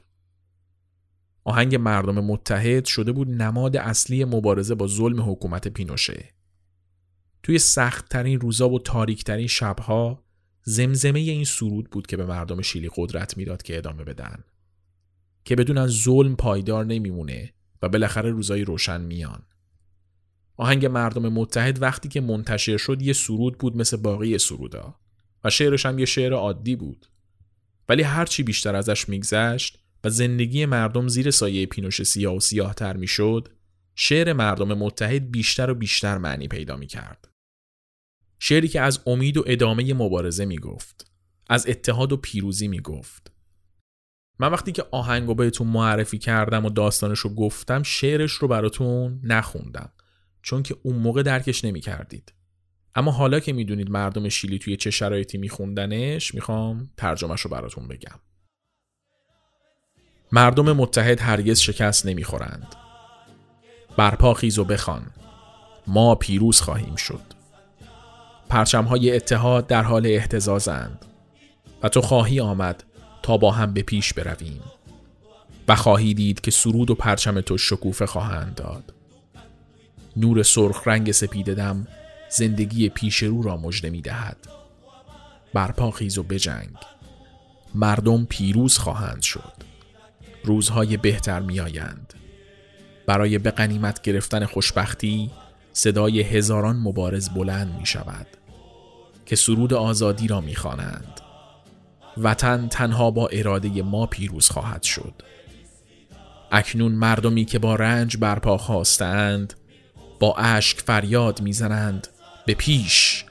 آهنگ 1.44 1.76
مردم 1.76 2.26
متحد 2.26 2.86
شده 2.86 3.12
بود 3.12 3.30
نماد 3.30 3.78
اصلی 3.78 4.26
مبارزه 4.26 4.76
با 4.76 4.88
ظلم 4.88 5.32
حکومت 5.32 5.68
پینوشه. 5.68 6.34
توی 7.44 7.60
سختترین 7.60 8.40
روزا 8.40 8.70
و 8.70 8.80
تاریکترین 8.80 9.48
شبها 9.48 10.24
زمزمه 10.70 11.20
این 11.20 11.44
سرود 11.44 11.90
بود 11.90 12.08
که 12.08 12.18
به 12.18 12.26
مردم 12.26 12.62
شیلی 12.62 12.90
قدرت 12.96 13.38
می‌داد 13.38 13.62
که 13.62 13.78
ادامه 13.78 14.04
بدن. 14.04 14.44
که 15.46 15.56
بدون 15.56 15.78
از 15.78 15.90
ظلم 15.90 16.36
پایدار 16.36 16.86
نمیمونه 16.86 17.54
و 17.82 17.90
بالاخره 17.90 18.30
روزای 18.30 18.64
روشن 18.64 19.02
میان. 19.02 19.44
آهنگ 20.58 20.86
مردم 20.86 21.34
متحد 21.34 21.82
وقتی 21.82 22.10
که 22.10 22.22
منتشر 22.22 22.78
شد 22.78 23.02
یه 23.02 23.14
سرود 23.14 23.58
بود 23.58 23.78
مثل 23.78 23.98
باقی 23.98 24.38
سرودا 24.38 24.96
و 25.44 25.50
شعرش 25.50 25.86
هم 25.86 26.00
یه 26.00 26.06
شعر 26.06 26.34
عادی 26.34 26.76
بود. 26.76 27.06
ولی 27.90 28.04
هرچی 28.04 28.44
بیشتر 28.44 28.76
ازش 28.76 29.10
میگذشت 29.10 29.80
و 30.04 30.10
زندگی 30.10 30.66
مردم 30.66 31.08
زیر 31.08 31.32
سایه 31.32 31.66
پینوش 31.66 32.04
سیاه 32.04 32.36
و 32.36 32.40
سیاهتر 32.40 32.98
می‌شد 32.98 33.50
شعر 33.96 34.34
مردم 34.34 34.74
متحد 34.74 35.32
بیشتر 35.32 35.70
و 35.70 35.76
بیشتر 35.76 36.18
معنی 36.18 36.48
پیدا 36.48 36.76
می‌کرد. 36.76 37.29
شعری 38.40 38.68
که 38.68 38.82
از 38.82 39.00
امید 39.08 39.38
و 39.38 39.44
ادامه 39.48 39.94
مبارزه 39.94 40.46
می‌گفت. 40.46 41.12
از 41.50 41.68
اتحاد 41.68 42.12
و 42.12 42.18
پیروزی 42.18 42.68
می‌گفت. 42.68 43.32
من 44.40 44.52
وقتی 44.52 44.72
که 44.72 44.86
آهنگو 44.92 45.36
بهتون 45.36 45.68
معرفی 45.68 46.18
کردم 46.18 46.66
و 46.66 46.70
داستانش 46.70 47.20
رو 47.20 47.36
گفتم 47.36 47.84
شعرش 47.84 48.32
رو 48.32 48.48
براتون 48.48 49.22
نخوندم 49.24 49.92
چون 50.42 50.64
که 50.64 50.78
اون 50.84 50.96
موقع 50.96 51.24
درکش 51.24 51.66
نمی 51.66 51.80
کردید. 51.80 52.34
اما 52.96 53.12
حالا 53.12 53.40
که 53.40 53.54
می‌دونید 53.54 53.90
مردم 53.90 54.30
شیلی 54.30 54.60
توی 54.60 54.78
چه 54.78 54.92
شرایطی 54.92 55.38
میخوندنش 55.38 56.34
می‌خوام 56.34 56.90
ترجمهش 56.98 57.42
رو 57.42 57.50
براتون 57.50 57.88
بگم. 57.88 58.20
مردم 60.32 60.72
متحد 60.72 61.20
هرگز 61.20 61.60
شکست 61.60 62.06
نمی‌خورند. 62.06 62.76
برپا 63.98 64.34
خیز 64.34 64.60
و 64.60 64.66
بخوان. 64.66 65.12
ما 65.88 66.16
پیروز 66.16 66.62
خواهیم 66.62 66.96
شد. 66.96 67.39
پرچمهای 68.50 69.16
اتحاد 69.16 69.68
در 69.68 69.84
حال 69.84 70.06
احتزازند 70.06 71.06
و 71.84 71.90
تو 71.90 72.02
خواهی 72.02 72.40
آمد 72.40 72.84
تا 73.24 73.38
با 73.38 73.52
هم 73.52 73.74
به 73.74 73.82
پیش 73.82 74.14
برویم 74.14 74.62
و 75.68 75.76
خواهی 75.76 76.14
دید 76.14 76.42
که 76.42 76.52
سرود 76.52 76.92
و 76.92 76.96
پرچم 76.96 77.42
تو 77.42 77.58
شکوفه 77.58 78.06
خواهند 78.06 78.56
داد. 78.56 78.94
نور 80.18 80.44
سرخ 80.44 80.82
رنگ 80.86 81.12
سپید 81.12 81.54
دم 81.54 81.88
زندگی 82.30 82.90
پیش 82.90 83.24
رو 83.24 83.42
را 83.42 83.58
مژده 83.58 83.90
می 83.90 84.02
دهد. 84.02 84.38
برپا 85.54 85.92
خیز 85.92 86.18
و 86.18 86.24
بجنگ. 86.24 86.76
مردم 87.76 88.26
پیروز 88.26 88.78
خواهند 88.78 89.22
شد. 89.22 89.54
روزهای 90.44 90.98
بهتر 90.98 91.40
می 91.40 91.60
آیند. 91.60 92.14
برای 93.06 93.38
به 93.38 93.52
قنیمت 93.52 94.02
گرفتن 94.02 94.46
خوشبختی 94.46 95.32
صدای 95.74 96.22
هزاران 96.22 96.76
مبارز 96.76 97.30
بلند 97.30 97.80
می 97.80 97.86
شود. 97.86 98.28
که 99.30 99.36
سرود 99.36 99.74
آزادی 99.74 100.28
را 100.28 100.42
می 100.42 100.56
خوانند. 100.56 101.22
وطن 102.18 102.68
تنها 102.68 103.12
با 103.12 103.28
اراده 103.28 103.82
ما 103.82 104.06
پیروز 104.06 104.50
خواهد 104.50 104.84
شد. 104.84 105.14
اکنون 106.52 106.92
مردمی 106.92 107.46
که 107.46 107.60
با 107.60 107.76
رنج 107.76 108.18
برپا 108.18 108.58
خواستند 108.58 109.54
با 110.20 110.36
اشک 110.38 110.82
فریاد 110.82 111.42
می‌زنند 111.42 112.08
به 112.46 112.54
پیش. 112.54 113.26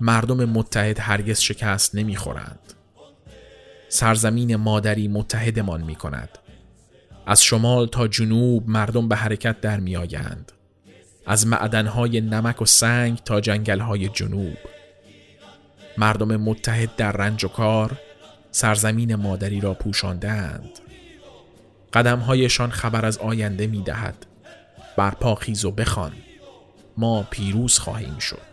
مردم 0.00 0.44
متحد 0.44 1.00
هرگز 1.00 1.40
شکست 1.40 1.94
نمی‌خورند. 1.94 2.72
سرزمین 3.88 4.56
مادری 4.56 5.08
متحدمان 5.08 5.82
می 5.82 5.94
کند 5.94 6.38
از 7.26 7.42
شمال 7.42 7.86
تا 7.86 8.08
جنوب 8.08 8.68
مردم 8.68 9.08
به 9.08 9.16
حرکت 9.16 9.60
در 9.60 9.80
می 9.80 9.96
آیند. 9.96 10.52
از 11.26 11.46
معدنهای 11.46 12.20
نمک 12.20 12.62
و 12.62 12.66
سنگ 12.66 13.18
تا 13.18 13.40
جنگلهای 13.40 14.08
جنوب. 14.08 14.56
مردم 15.98 16.36
متحد 16.36 16.96
در 16.96 17.12
رنج 17.12 17.44
و 17.44 17.48
کار 17.48 17.98
سرزمین 18.50 19.14
مادری 19.14 19.60
را 19.60 19.74
پوشاندند. 19.74 20.70
قدمهایشان 21.92 22.70
خبر 22.70 23.06
از 23.06 23.18
آینده 23.18 23.66
می 23.66 23.82
دهد 23.82 24.26
برپا 24.96 25.38
و 25.64 25.70
بخوان. 25.70 26.12
ما 26.96 27.22
پیروز 27.30 27.78
خواهیم 27.78 28.18
شد. 28.18 28.52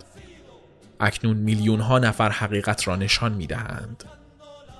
اکنون 0.99 1.37
میلیون 1.37 1.79
ها 1.79 1.99
نفر 1.99 2.29
حقیقت 2.29 2.87
را 2.87 2.95
نشان 2.95 3.33
می 3.33 3.47
دهند 3.47 4.03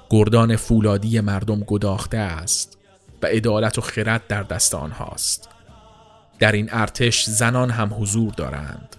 گردان 0.10 0.55
فولادی 0.55 1.20
مردم 1.20 1.60
گداخته 1.60 2.18
است 2.18 2.78
و 3.22 3.26
عدالت 3.26 3.78
و 3.78 3.82
خرد 3.82 4.28
در 4.28 4.43
دست 4.43 4.76
آنهاست. 4.76 5.49
در 6.39 6.51
این 6.51 6.70
ارتش 6.72 7.26
زنان 7.26 7.70
هم 7.70 7.93
حضور 7.99 8.34
دارند. 8.34 8.95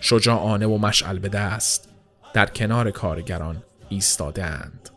شجاعانه 0.00 0.66
و 0.66 0.78
مشعل 0.78 1.18
به 1.18 1.28
دست. 1.28 1.91
در 2.34 2.46
کنار 2.46 2.90
کارگران 2.90 3.62
ایستادهاند. 3.88 4.91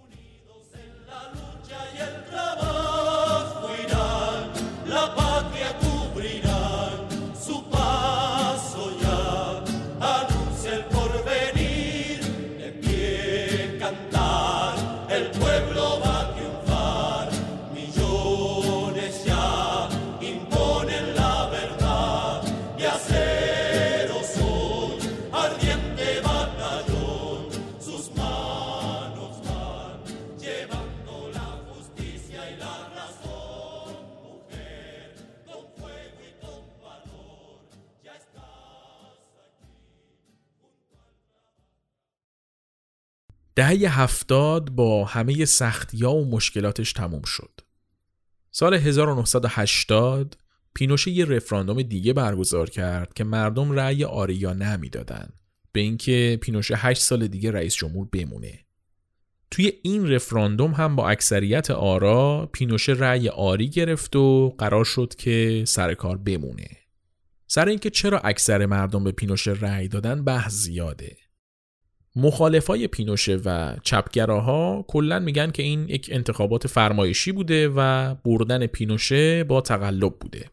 دهه 43.66 44.02
هفتاد 44.02 44.70
با 44.70 45.06
همه 45.06 45.46
سختی 45.46 46.04
و 46.04 46.26
مشکلاتش 46.26 46.94
تموم 46.94 47.22
شد. 47.26 47.62
سال 48.52 48.74
1980 48.74 50.38
پینوشه 50.74 51.12
یه 51.12 51.26
رفراندوم 51.26 51.82
دیگه 51.82 52.14
برگزار 52.14 52.70
کرد 52.70 53.14
که 53.14 53.24
مردم 53.24 53.72
رأی 53.72 54.04
آری 54.04 54.36
یا 54.36 54.54
نه 54.54 54.78
می‌دادن 54.78 55.30
به 55.72 55.80
اینکه 55.80 56.40
پینوشه 56.42 56.76
8 56.76 57.02
سال 57.02 57.28
دیگه 57.28 57.52
رئیس 57.52 57.76
جمهور 57.76 58.08
بمونه. 58.12 58.60
توی 59.52 59.74
این 59.84 60.12
رفراندوم 60.12 60.72
هم 60.72 60.96
با 60.96 61.10
اکثریت 61.10 61.72
آرا 61.72 62.50
پینوشه 62.54 62.92
رأی 62.92 63.30
آری 63.30 63.70
گرفت 63.70 64.16
و 64.16 64.56
قرار 64.58 64.86
شد 64.86 65.14
که 65.18 65.64
سر 65.68 65.94
کار 65.94 66.18
بمونه. 66.18 66.68
سر 67.48 67.68
اینکه 67.68 67.90
چرا 67.90 68.20
اکثر 68.20 68.66
مردم 68.66 69.04
به 69.04 69.12
پینوشه 69.12 69.52
رأی 69.52 69.88
دادن 69.88 70.24
بحث 70.24 70.54
زیاده. 70.54 71.25
مخالفای 72.16 72.88
پینوشه 72.88 73.36
و 73.46 73.78
چپگراها 73.84 74.86
کلا 74.88 75.20
میگن 75.20 75.52
که 75.52 75.64
این 75.64 75.90
یک 75.90 76.10
انتخابات 76.12 76.68
فرمایشی 76.68 77.32
بوده 77.32 77.70
و 77.76 78.16
بردن 78.16 78.68
پینوشه 78.68 79.44
با 79.44 79.62
تقلب 79.62 80.20
بوده. 80.20 80.50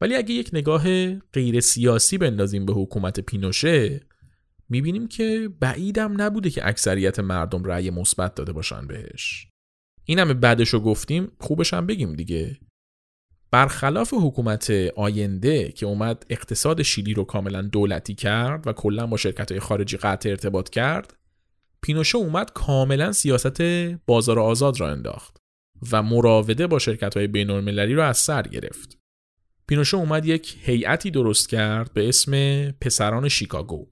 ولی 0.00 0.14
اگه 0.16 0.34
یک 0.34 0.50
نگاه 0.52 1.14
غیر 1.14 1.60
سیاسی 1.60 2.18
بندازیم 2.18 2.66
به 2.66 2.72
حکومت 2.72 3.20
پینوشه 3.20 4.00
می‌بینیم 4.68 5.08
که 5.08 5.50
بعیدم 5.60 6.22
نبوده 6.22 6.50
که 6.50 6.68
اکثریت 6.68 7.18
مردم 7.18 7.64
رأی 7.64 7.90
مثبت 7.90 8.34
داده 8.34 8.52
باشن 8.52 8.86
بهش. 8.86 9.46
این 10.04 10.18
همه 10.18 10.34
بعدش 10.34 10.68
رو 10.68 10.80
گفتیم 10.80 11.32
خوبش 11.40 11.74
هم 11.74 11.86
بگیم 11.86 12.12
دیگه. 12.12 12.58
برخلاف 13.50 14.14
حکومت 14.14 14.70
آینده 14.96 15.72
که 15.72 15.86
اومد 15.86 16.26
اقتصاد 16.30 16.82
شیلی 16.82 17.14
رو 17.14 17.24
کاملا 17.24 17.62
دولتی 17.62 18.14
کرد 18.14 18.66
و 18.66 18.72
کلا 18.72 19.06
با 19.06 19.16
شرکت 19.16 19.50
های 19.52 19.60
خارجی 19.60 19.96
قطع 19.96 20.28
ارتباط 20.28 20.68
کرد 20.68 21.14
پینوشه 21.82 22.18
اومد 22.18 22.52
کاملا 22.52 23.12
سیاست 23.12 23.62
بازار 24.06 24.38
آزاد 24.38 24.80
را 24.80 24.90
انداخت 24.90 25.36
و 25.92 26.02
مراوده 26.02 26.66
با 26.66 26.78
شرکت 26.78 27.16
های 27.16 27.26
بین 27.26 27.50
المللی 27.50 27.94
را 27.94 28.06
از 28.06 28.18
سر 28.18 28.42
گرفت. 28.42 28.98
پینوشه 29.66 29.96
اومد 29.96 30.26
یک 30.26 30.56
هیئتی 30.62 31.10
درست 31.10 31.48
کرد 31.48 31.92
به 31.94 32.08
اسم 32.08 32.32
پسران 32.70 33.28
شیکاگو. 33.28 33.86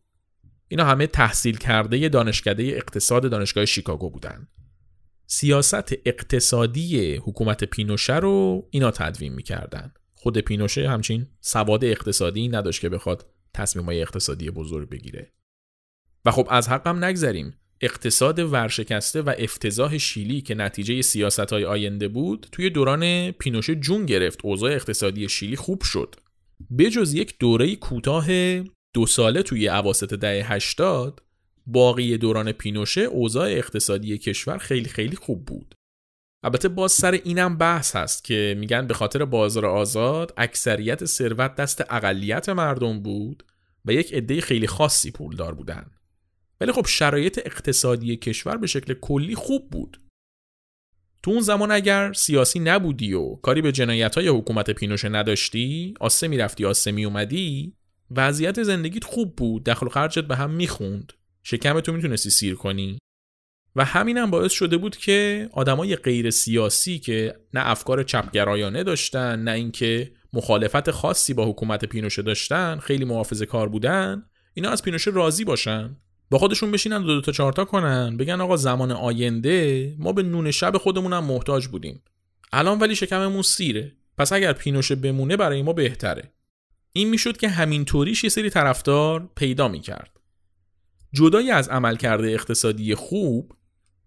اینا 0.68 0.84
همه 0.84 1.06
تحصیل 1.06 1.56
کرده 1.56 2.08
دانشکده 2.08 2.62
اقتصاد 2.62 3.30
دانشگاه 3.30 3.64
شیکاگو 3.64 4.10
بودند 4.10 4.48
سیاست 5.30 5.92
اقتصادی 6.06 7.14
حکومت 7.16 7.64
پینوشه 7.64 8.16
رو 8.16 8.68
اینا 8.70 8.90
تدوین 8.90 9.32
می‌کردن. 9.32 9.92
خود 10.14 10.38
پینوشه 10.38 10.88
همچین 10.88 11.26
سواد 11.40 11.84
اقتصادی 11.84 12.48
نداشت 12.48 12.80
که 12.80 12.88
بخواد 12.88 13.26
تصمیمای 13.54 14.02
اقتصادی 14.02 14.50
بزرگ 14.50 14.88
بگیره. 14.88 15.32
و 16.24 16.30
خب 16.30 16.48
از 16.50 16.68
حقم 16.68 17.04
نگذریم. 17.04 17.54
اقتصاد 17.80 18.38
ورشکسته 18.38 19.22
و 19.22 19.34
افتضاح 19.38 19.98
شیلی 19.98 20.40
که 20.40 20.54
نتیجه 20.54 21.02
سیاست 21.02 21.52
های 21.52 21.64
آینده 21.64 22.08
بود 22.08 22.46
توی 22.52 22.70
دوران 22.70 23.30
پینوشه 23.30 23.74
جون 23.74 24.06
گرفت. 24.06 24.40
اوضاع 24.44 24.72
اقتصادی 24.72 25.28
شیلی 25.28 25.56
خوب 25.56 25.82
شد. 25.82 26.14
بجز 26.78 27.14
یک 27.14 27.38
دوره 27.38 27.76
کوتاه 27.76 28.26
دو 28.94 29.06
ساله 29.06 29.42
توی 29.42 29.66
عواست 29.66 30.04
دهه 30.04 30.52
80 30.52 31.22
باقی 31.70 32.18
دوران 32.18 32.52
پینوشه 32.52 33.00
اوضاع 33.00 33.48
اقتصادی 33.48 34.18
کشور 34.18 34.58
خیلی 34.58 34.88
خیلی 34.88 35.16
خوب 35.16 35.44
بود. 35.44 35.74
البته 36.42 36.68
باز 36.68 36.92
سر 36.92 37.12
اینم 37.12 37.58
بحث 37.58 37.96
هست 37.96 38.24
که 38.24 38.56
میگن 38.58 38.86
به 38.86 38.94
خاطر 38.94 39.24
بازار 39.24 39.66
آزاد 39.66 40.34
اکثریت 40.36 41.04
ثروت 41.04 41.54
دست 41.54 41.80
اقلیت 41.90 42.48
مردم 42.48 43.02
بود 43.02 43.44
و 43.84 43.92
یک 43.92 44.14
عده 44.14 44.40
خیلی 44.40 44.66
خاصی 44.66 45.10
پولدار 45.10 45.54
بودن. 45.54 45.90
ولی 46.60 46.72
خب 46.72 46.86
شرایط 46.86 47.40
اقتصادی 47.46 48.16
کشور 48.16 48.56
به 48.56 48.66
شکل 48.66 48.94
کلی 48.94 49.34
خوب 49.34 49.70
بود. 49.70 50.00
تو 51.22 51.30
اون 51.30 51.40
زمان 51.40 51.70
اگر 51.70 52.12
سیاسی 52.12 52.58
نبودی 52.58 53.12
و 53.12 53.34
کاری 53.34 53.62
به 53.62 53.72
جنایت 53.72 54.14
های 54.14 54.28
حکومت 54.28 54.70
پینوشه 54.70 55.08
نداشتی 55.08 55.94
آسه 56.00 56.28
می‌رفتی 56.28 56.64
آسه 56.64 56.92
میومدی 56.92 57.74
وضعیت 58.10 58.62
زندگیت 58.62 59.04
خوب 59.04 59.36
بود 59.36 59.64
دخل 59.64 59.86
و 59.86 59.88
خرجت 59.88 60.24
به 60.24 60.36
هم 60.36 60.50
می‌خوند. 60.50 61.12
شکم 61.42 61.80
تو 61.80 61.92
می‌تونستی 61.92 62.30
سیر 62.30 62.54
کنی. 62.54 62.98
و 63.76 63.84
همینم 63.84 64.30
باعث 64.30 64.52
شده 64.52 64.76
بود 64.76 64.96
که 64.96 65.48
آدمای 65.52 65.96
غیر 65.96 66.30
سیاسی 66.30 66.98
که 66.98 67.34
نه 67.54 67.60
افکار 67.70 68.02
چپگرایانه 68.02 68.84
داشتن 68.84 69.42
نه 69.42 69.50
اینکه 69.50 70.12
مخالفت 70.32 70.90
خاصی 70.90 71.34
با 71.34 71.46
حکومت 71.46 71.84
پینوشه 71.84 72.22
داشتن 72.22 72.78
خیلی 72.78 73.04
محافظه 73.04 73.46
کار 73.46 73.68
بودن 73.68 74.24
اینا 74.54 74.70
از 74.70 74.82
پینوشه 74.82 75.10
راضی 75.10 75.44
باشن. 75.44 75.96
با 76.30 76.38
خودشون 76.38 76.70
بشینن 76.70 77.02
دو, 77.02 77.06
دو 77.06 77.20
تا 77.20 77.32
چهارتا 77.32 77.64
کنن 77.64 78.16
بگن 78.16 78.40
آقا 78.40 78.56
زمان 78.56 78.92
آینده 78.92 79.96
ما 79.98 80.12
به 80.12 80.22
نون 80.22 80.50
شب 80.50 80.76
خودمونم 80.76 81.24
محتاج 81.24 81.66
بودیم. 81.66 82.02
الان 82.52 82.78
ولی 82.78 82.96
شکممون 82.96 83.42
سیره. 83.42 83.92
پس 84.18 84.32
اگر 84.32 84.52
پینوشه 84.52 84.94
بمونه 84.94 85.36
برای 85.36 85.62
ما 85.62 85.72
بهتره. 85.72 86.32
این 86.92 87.10
می‌شد 87.10 87.36
که 87.36 87.48
همینطوریش 87.48 88.24
یه 88.24 88.30
سری 88.30 88.50
طرفدار 88.50 89.30
پیدا 89.36 89.68
می‌کرد. 89.68 90.17
جدای 91.12 91.50
از 91.50 91.68
عملکرد 91.68 92.24
اقتصادی 92.24 92.94
خوب 92.94 93.52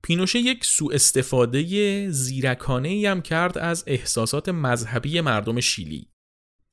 پینوشه 0.03 0.39
یک 0.39 0.65
سوء 0.65 0.93
استفاده 0.93 2.09
زیرکانه 2.09 2.89
ای 2.89 3.05
هم 3.05 3.21
کرد 3.21 3.57
از 3.57 3.83
احساسات 3.87 4.49
مذهبی 4.49 5.21
مردم 5.21 5.59
شیلی. 5.59 6.07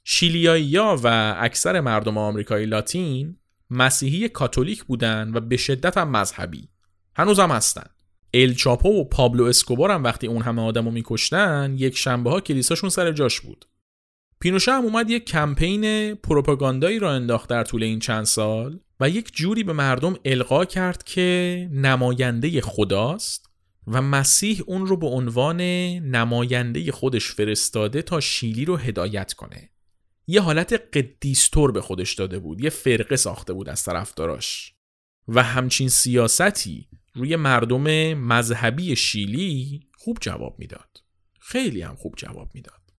شیلیایی 0.05 0.79
و 0.79 1.35
اکثر 1.39 1.81
مردم 1.81 2.19
آمریکای 2.19 2.67
لاتین 2.67 3.37
مسیحی 3.71 4.29
کاتولیک 4.29 4.85
بودن 4.85 5.31
و 5.35 5.41
به 5.41 5.57
شدت 5.57 5.99
هم 5.99 6.11
مذهبی. 6.11 6.69
هنوز 7.17 7.41
هم 7.41 7.51
هستن. 7.51 7.87
الچاپو 8.35 8.89
و 8.89 9.05
پابلو 9.05 9.45
اسکوبار 9.45 9.91
هم 9.91 10.05
وقتی 10.05 10.27
اون 10.27 10.43
همه 10.43 10.63
آدم 10.63 10.85
رو 10.85 10.91
میکشتن 10.91 11.75
یک 11.79 11.97
شنبه 11.97 12.31
ها 12.31 12.41
کلیساشون 12.41 12.91
سر 12.91 13.13
جاش 13.13 13.41
بود. 13.41 13.65
پینوشه 14.41 14.73
هم 14.73 14.85
اومد 14.85 15.11
یک 15.11 15.25
کمپین 15.25 16.15
پروپاگاندایی 16.15 16.99
را 16.99 17.13
انداخت 17.13 17.51
در 17.51 17.65
طول 17.65 17.83
این 17.83 17.99
چند 17.99 18.25
سال 18.25 18.81
و 19.01 19.09
یک 19.09 19.33
جوری 19.35 19.65
به 19.65 19.73
مردم 19.73 20.17
القا 20.25 20.65
کرد 20.65 21.03
که 21.03 21.69
نماینده 21.73 22.61
خداست 22.61 23.51
و 23.87 24.03
مسیح 24.03 24.63
اون 24.67 24.87
رو 24.87 24.97
به 24.97 25.07
عنوان 25.07 25.61
نماینده 26.01 26.93
خودش 26.93 27.27
فرستاده 27.31 28.03
تا 28.03 28.21
شیلی 28.21 28.65
رو 28.65 28.77
هدایت 28.77 29.33
کنه. 29.33 29.71
یه 30.27 30.41
حالت 30.41 30.73
قدیستور 30.73 31.73
به 31.73 31.81
خودش 31.81 32.15
داده 32.15 32.39
بود، 32.39 32.61
یه 32.61 32.71
فرقه 32.71 33.17
ساخته 33.17 33.53
بود 33.53 33.69
از 33.69 33.85
طرفداراش 33.85 34.75
و 35.29 35.43
همچین 35.43 35.89
سیاستی 35.89 36.89
روی 37.15 37.37
مردم 37.37 38.15
مذهبی 38.15 38.97
شیلی 38.97 39.81
خوب 39.95 40.19
جواب 40.21 40.59
می‌داد. 40.59 41.03
خیلی 41.41 41.83
هم 41.83 41.97
خوب 41.97 42.15
جواب 42.17 42.51
می‌داد. 42.55 42.93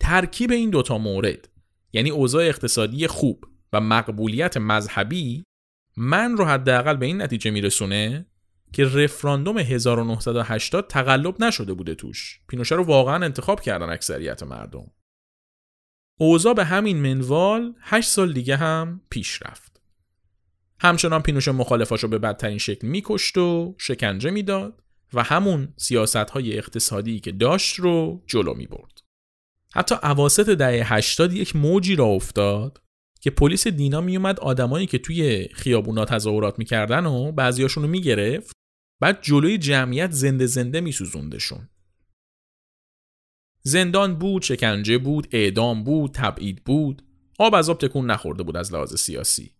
ترکیب 0.00 0.50
این 0.50 0.70
دوتا 0.70 0.98
مورد 0.98 1.48
یعنی 1.92 2.10
اوضاع 2.10 2.44
اقتصادی 2.44 3.06
خوب 3.06 3.44
و 3.72 3.80
مقبولیت 3.80 4.56
مذهبی 4.56 5.44
من 5.96 6.36
رو 6.36 6.44
حداقل 6.44 6.96
به 6.96 7.06
این 7.06 7.22
نتیجه 7.22 7.50
میرسونه 7.50 8.26
که 8.72 8.84
رفراندوم 8.84 9.58
1980 9.58 10.86
تقلب 10.86 11.42
نشده 11.42 11.74
بوده 11.74 11.94
توش. 11.94 12.40
پینوشه 12.48 12.74
رو 12.74 12.84
واقعا 12.84 13.24
انتخاب 13.24 13.60
کردن 13.60 13.90
اکثریت 13.90 14.42
مردم. 14.42 14.90
اوضاع 16.18 16.54
به 16.54 16.64
همین 16.64 16.96
منوال 16.96 17.74
8 17.80 18.08
سال 18.08 18.32
دیگه 18.32 18.56
هم 18.56 19.00
پیش 19.10 19.42
رفت. 19.42 19.80
همچنان 20.80 21.22
پینوشه 21.22 21.52
مخالفاشو 21.52 22.08
به 22.08 22.18
بدترین 22.18 22.58
شکل 22.58 22.86
میکشت 22.86 23.38
و 23.38 23.74
شکنجه 23.78 24.30
می‌داد 24.30 24.82
و 25.14 25.22
همون 25.22 25.74
سیاست 25.76 26.16
های 26.16 26.58
اقتصادی 26.58 27.20
که 27.20 27.32
داشت 27.32 27.80
رو 27.80 28.22
جلو 28.26 28.54
می 28.54 28.66
برد. 28.66 29.00
حتی 29.74 29.94
عواست 30.02 30.40
دهه 30.40 30.94
80 30.94 31.32
یک 31.32 31.56
موجی 31.56 31.96
را 31.96 32.04
افتاد 32.04 32.82
که 33.20 33.30
پلیس 33.30 33.66
دینا 33.66 34.00
میومد 34.00 34.40
آدمایی 34.40 34.86
که 34.86 34.98
توی 34.98 35.48
خیابونا 35.52 36.04
تظاهرات 36.04 36.58
می‌کردن 36.58 37.06
و 37.06 37.32
بعضیاشون 37.32 37.82
رو 37.82 37.88
می‌گرفت 37.88 38.52
بعد 39.00 39.22
جلوی 39.22 39.58
جمعیت 39.58 40.10
زنده 40.10 40.46
زنده 40.46 40.80
میسوزوندشون. 40.80 41.68
زندان 43.62 44.18
بود، 44.18 44.42
شکنجه 44.42 44.98
بود، 44.98 45.28
اعدام 45.32 45.84
بود، 45.84 46.10
تبعید 46.14 46.64
بود 46.64 47.02
آب 47.38 47.54
از 47.54 47.70
آب 47.70 47.78
تکون 47.78 48.10
نخورده 48.10 48.42
بود 48.42 48.56
از 48.56 48.72
لحاظ 48.72 48.94
سیاسی. 48.94 49.54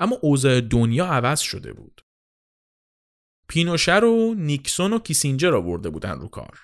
اما 0.00 0.18
اوضاع 0.22 0.60
دنیا 0.60 1.06
عوض 1.06 1.40
شده 1.40 1.72
بود. 1.72 2.00
پینوشه 3.48 3.96
رو 3.96 4.34
نیکسون 4.34 4.92
و 4.92 4.98
کیسینجر 4.98 5.54
آورده 5.54 5.90
بودن 5.90 6.18
رو 6.18 6.28
کار. 6.28 6.60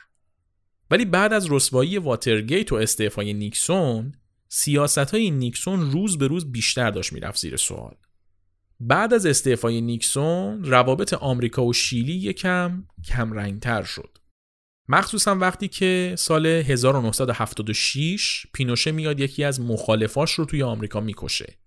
ولی 0.90 1.04
بعد 1.04 1.32
از 1.32 1.52
رسوایی 1.52 1.98
واترگیت 1.98 2.72
و 2.72 2.74
استعفای 2.74 3.32
نیکسون 3.32 4.12
سیاست 4.48 4.98
های 4.98 5.30
نیکسون 5.30 5.90
روز 5.90 6.18
به 6.18 6.26
روز 6.26 6.52
بیشتر 6.52 6.90
داشت 6.90 7.12
می‌رفت 7.12 7.40
زیر 7.40 7.56
سوال. 7.56 7.94
بعد 8.80 9.14
از 9.14 9.26
استعفای 9.26 9.80
نیکسون 9.80 10.64
روابط 10.64 11.14
آمریکا 11.14 11.64
و 11.64 11.72
شیلی 11.72 12.12
یکم 12.12 12.84
کم 13.08 13.32
رنگتر 13.32 13.82
شد. 13.82 14.18
مخصوصا 14.88 15.34
وقتی 15.34 15.68
که 15.68 16.14
سال 16.18 16.46
1976 16.46 18.46
پینوشه 18.52 18.92
میاد 18.92 19.20
یکی 19.20 19.44
از 19.44 19.60
مخالفاش 19.60 20.32
رو 20.32 20.44
توی 20.44 20.62
آمریکا 20.62 21.00
می‌کشه. 21.00 21.58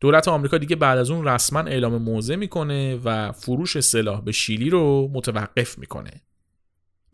دولت 0.00 0.28
آمریکا 0.28 0.58
دیگه 0.58 0.76
بعد 0.76 0.98
از 0.98 1.10
اون 1.10 1.28
رسما 1.28 1.60
اعلام 1.60 2.02
موضع 2.02 2.36
می‌کنه 2.36 2.96
و 2.96 3.32
فروش 3.32 3.80
سلاح 3.80 4.20
به 4.20 4.32
شیلی 4.32 4.70
رو 4.70 5.10
متوقف 5.12 5.78
می‌کنه. 5.78 6.22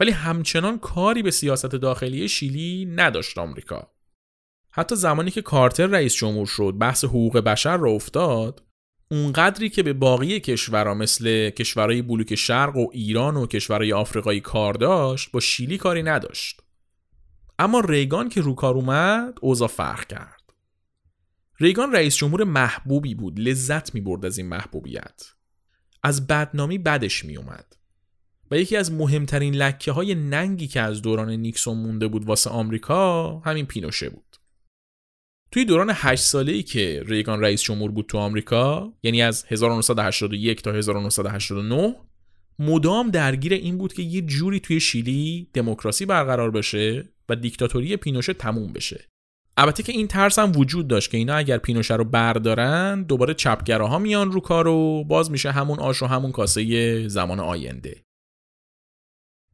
ولی 0.01 0.11
همچنان 0.11 0.78
کاری 0.78 1.22
به 1.22 1.30
سیاست 1.30 1.66
داخلی 1.66 2.28
شیلی 2.28 2.84
نداشت 2.84 3.39
آمریکا. 3.39 3.95
حتی 4.76 4.96
زمانی 4.96 5.30
که 5.30 5.42
کارتر 5.42 5.86
رئیس 5.86 6.14
جمهور 6.14 6.46
شد 6.46 6.74
بحث 6.78 7.04
حقوق 7.04 7.38
بشر 7.38 7.76
را 7.76 7.90
افتاد 7.90 8.62
اونقدری 9.10 9.68
که 9.68 9.82
به 9.82 9.92
باقی 9.92 10.40
کشورها 10.40 10.94
مثل 10.94 11.50
کشورهای 11.50 12.02
بلوک 12.02 12.34
شرق 12.34 12.76
و 12.76 12.88
ایران 12.92 13.36
و 13.36 13.46
کشورهای 13.46 13.92
آفریقایی 13.92 14.40
کار 14.40 14.74
داشت 14.74 15.30
با 15.32 15.40
شیلی 15.40 15.78
کاری 15.78 16.02
نداشت. 16.02 16.60
اما 17.58 17.80
ریگان 17.80 18.28
که 18.28 18.40
رو 18.40 18.54
کار 18.54 18.74
اومد 18.74 19.38
اوضاع 19.40 19.68
فرق 19.68 20.06
کرد. 20.06 20.42
ریگان 21.60 21.92
رئیس 21.92 22.16
جمهور 22.16 22.44
محبوبی 22.44 23.14
بود 23.14 23.40
لذت 23.40 23.94
می 23.94 24.00
برد 24.00 24.24
از 24.24 24.38
این 24.38 24.48
محبوبیت. 24.48 25.22
از 26.02 26.26
بدنامی 26.26 26.78
بدش 26.78 27.24
می 27.24 27.36
اومد 27.36 27.76
و 28.50 28.58
یکی 28.58 28.76
از 28.76 28.92
مهمترین 28.92 29.54
لکه 29.54 29.92
های 29.92 30.14
ننگی 30.14 30.66
که 30.66 30.80
از 30.80 31.02
دوران 31.02 31.30
نیکسون 31.30 31.78
مونده 31.78 32.08
بود 32.08 32.24
واسه 32.24 32.50
آمریکا 32.50 33.38
همین 33.38 33.66
پینوشه 33.66 34.08
بود. 34.08 34.45
توی 35.51 35.64
دوران 35.64 35.90
8 35.94 36.22
ساله 36.22 36.53
ای 36.53 36.62
که 36.62 37.03
ریگان 37.07 37.40
رئیس 37.40 37.62
جمهور 37.62 37.90
بود 37.90 38.07
تو 38.07 38.18
آمریکا 38.18 38.92
یعنی 39.03 39.22
از 39.22 39.44
1981 39.49 40.62
تا 40.62 40.72
1989 40.72 41.97
مدام 42.59 43.11
درگیر 43.11 43.53
این 43.53 43.78
بود 43.78 43.92
که 43.92 44.03
یه 44.03 44.20
جوری 44.20 44.61
توی 44.61 44.80
شیلی 44.80 45.51
دموکراسی 45.53 46.07
برقرار 46.07 46.51
بشه 46.51 47.09
و 47.28 47.36
دیکتاتوری 47.36 47.97
پینوشه 47.97 48.32
تموم 48.32 48.72
بشه. 48.72 49.05
البته 49.57 49.82
که 49.82 49.92
این 49.92 50.07
ترس 50.07 50.38
هم 50.38 50.53
وجود 50.57 50.88
داشت 50.88 51.11
که 51.11 51.16
اینا 51.16 51.34
اگر 51.34 51.59
پینوشه 51.59 51.94
رو 51.97 52.05
بردارن 52.05 53.03
دوباره 53.03 53.34
چپگراها 53.34 53.99
میان 53.99 54.32
رو 54.32 54.40
کار 54.40 54.68
و 54.68 55.05
باز 55.05 55.30
میشه 55.30 55.51
همون 55.51 55.78
آش 55.78 56.03
و 56.03 56.07
همون 56.07 56.32
کاسه 56.32 57.09
زمان 57.09 57.40
آینده. 57.40 58.03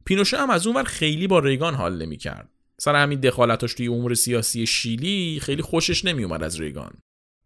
پینوشه 0.05 0.37
هم 0.37 0.49
از 0.49 0.67
اونور 0.67 0.83
خیلی 0.83 1.27
با 1.27 1.39
ریگان 1.39 1.75
حال 1.75 2.01
نمی‌کرد. 2.01 2.49
سر 2.77 2.95
همین 2.95 3.19
دخالتاش 3.19 3.73
توی 3.73 3.87
امور 3.87 4.13
سیاسی 4.13 4.65
شیلی 4.65 5.39
خیلی 5.41 5.61
خوشش 5.61 6.05
نمیومد 6.05 6.43
از 6.43 6.61
ریگان. 6.61 6.93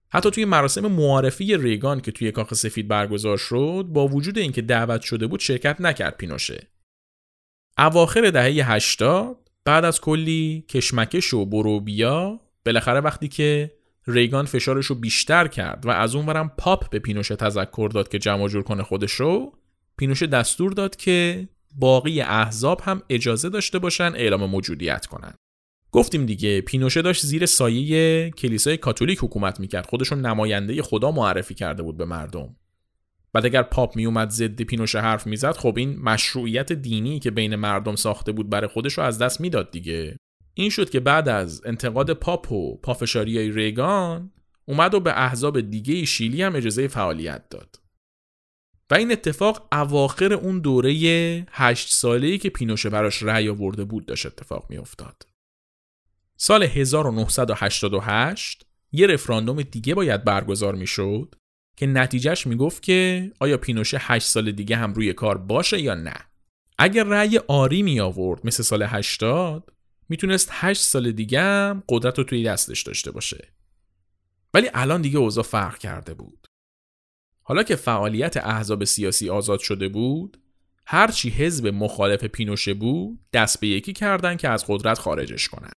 حتی 0.10 0.32
توی 0.32 0.46
مراسم 0.46 0.88
معارفی 0.88 1.58
ریگان 1.58 2.02
که 2.02 2.12
توی 2.12 2.32
کاخ 2.32 2.54
سفید 2.54 2.88
برگزار 2.88 3.38
شد 3.38 3.86
با 3.90 4.08
وجود 4.08 4.38
اینکه 4.38 4.62
دعوت 4.62 5.02
شده 5.02 5.28
بود 5.28 5.40
شرکت 5.40 5.82
نکرد 5.82 6.18
پینوشه. 6.18 6.68
اواخر 7.78 8.30
دهه 8.30 8.72
80 8.72 9.38
بعد 9.66 9.86
از 9.86 10.02
کلی 10.02 10.66
کشمکش 10.70 11.34
و 11.34 11.46
بروبیا 11.46 12.40
بالاخره 12.66 13.00
وقتی 13.00 13.28
که 13.28 13.72
ریگان 14.08 14.46
فشارش 14.46 14.86
رو 14.86 14.96
بیشتر 14.96 15.48
کرد 15.48 15.86
و 15.86 15.90
از 15.90 16.16
اونورم 16.16 16.52
پاپ 16.58 16.90
به 16.90 17.00
پینوشه 17.00 17.36
تذکر 17.36 17.90
داد 17.94 18.10
که 18.10 18.20
جمع 18.20 18.48
جور 18.48 18.64
کنه 18.64 18.84
خودش 18.84 19.12
رو 19.12 19.54
پینوشه 19.98 20.28
دستور 20.28 20.72
داد 20.72 20.96
که 20.96 21.48
باقی 21.72 22.22
احزاب 22.22 22.82
هم 22.84 23.02
اجازه 23.10 23.50
داشته 23.50 23.80
باشن 23.80 24.12
اعلام 24.16 24.46
موجودیت 24.50 25.06
کنن. 25.06 25.34
گفتیم 25.92 26.26
دیگه 26.26 26.62
پینوشه 26.62 27.02
داشت 27.02 27.26
زیر 27.26 27.46
سایه 27.46 28.30
کلیسای 28.30 28.78
کاتولیک 28.78 29.20
حکومت 29.20 29.60
می‌کرد. 29.60 29.86
خودشون 29.86 30.22
نماینده 30.22 30.82
خدا 30.82 31.12
معرفی 31.12 31.54
کرده 31.54 31.84
بود 31.84 31.98
به 31.98 32.06
مردم. 32.06 32.56
بعد 33.34 33.46
اگر 33.46 33.64
پاپ 33.64 33.96
میومد 33.96 34.30
ضد 34.30 34.62
پینوشه 34.62 35.00
حرف 35.00 35.28
می‌زد 35.28 35.52
خب 35.52 35.74
این 35.78 36.00
مشروعیت 36.00 36.74
دینی 36.74 37.20
که 37.20 37.32
بین 37.32 37.56
مردم 37.56 37.96
ساخته 37.96 38.32
بود 38.32 38.50
برای 38.50 38.68
خودش 38.68 38.94
رو 38.94 39.04
از 39.04 39.20
دست 39.20 39.42
می‌داد 39.42 39.72
دیگه. 39.72 40.18
این 40.54 40.70
شد 40.70 40.90
که 40.90 41.00
بعد 41.00 41.30
از 41.30 41.62
انتقاد 41.66 42.14
پاپ 42.14 42.52
و 42.52 42.78
پافشاری 42.78 43.52
ریگان 43.52 44.32
اومد 44.66 44.94
و 44.94 45.00
به 45.00 45.22
احزاب 45.26 45.62
دیگه 45.62 46.06
شیلی 46.06 46.42
هم 46.42 46.56
اجازه 46.56 46.88
فعالیت 46.88 47.50
داد. 47.50 47.76
و 48.92 48.96
این 48.96 49.12
اتفاق 49.12 49.68
اواخر 49.72 50.34
اون 50.34 50.60
دوره 50.60 50.92
هشت 51.52 51.92
ساله‌ای 51.92 52.38
که 52.38 52.50
پینوشه 52.50 52.90
براش 52.90 53.24
رأی 53.24 53.50
آورده 53.50 53.84
بود 53.84 54.06
داشت 54.06 54.26
اتفاق 54.26 54.66
می 54.70 54.78
افتاد. 54.78 55.28
سال 56.38 56.64
1988 56.64 58.66
یه 58.92 59.08
رفراندوم 59.08 59.62
دیگه 59.62 59.96
باید 59.96 60.24
برگزار 60.24 60.76
می 60.76 60.88
شد 60.88 61.36
که 61.78 61.88
نتیجهش 61.88 62.48
می 62.48 62.56
گفت 62.56 62.84
که 62.84 63.32
آیا 63.40 63.58
پینوشه 63.58 63.98
8 64.02 64.28
سال 64.28 64.52
دیگه 64.52 64.76
هم 64.76 64.94
روی 64.94 65.14
کار 65.14 65.38
باشه 65.38 65.82
یا 65.82 65.96
نه. 65.96 66.16
اگر 66.78 67.04
رأی 67.04 67.38
آری 67.38 67.84
می 67.84 68.00
آورد 68.00 68.48
مثل 68.48 68.64
سال 68.64 68.84
80 68.84 69.72
می‌تونست 70.10 70.50
8 70.52 70.82
سال 70.82 71.12
دیگه 71.12 71.42
هم 71.42 71.84
قدرت 71.90 72.18
رو 72.18 72.24
توی 72.24 72.44
دستش 72.44 72.82
داشته 72.82 73.12
باشه. 73.12 73.48
ولی 74.54 74.70
الان 74.74 75.02
دیگه 75.02 75.18
اوضاع 75.18 75.44
فرق 75.44 75.78
کرده 75.78 76.14
بود. 76.14 76.47
حالا 77.48 77.64
که 77.64 77.76
فعالیت 77.76 78.38
احزاب 78.38 78.84
سیاسی 78.84 79.30
آزاد 79.30 79.60
شده 79.60 79.88
بود 79.90 80.38
هرچی 80.86 81.30
حزب 81.30 81.68
مخالف 81.68 82.24
پینوشه 82.24 82.74
بود 82.74 83.20
دست 83.34 83.60
به 83.60 83.68
یکی 83.68 83.94
کردن 83.94 84.38
که 84.38 84.50
از 84.50 84.66
قدرت 84.68 85.00
خارجش 85.00 85.48
کنن. 85.48 85.72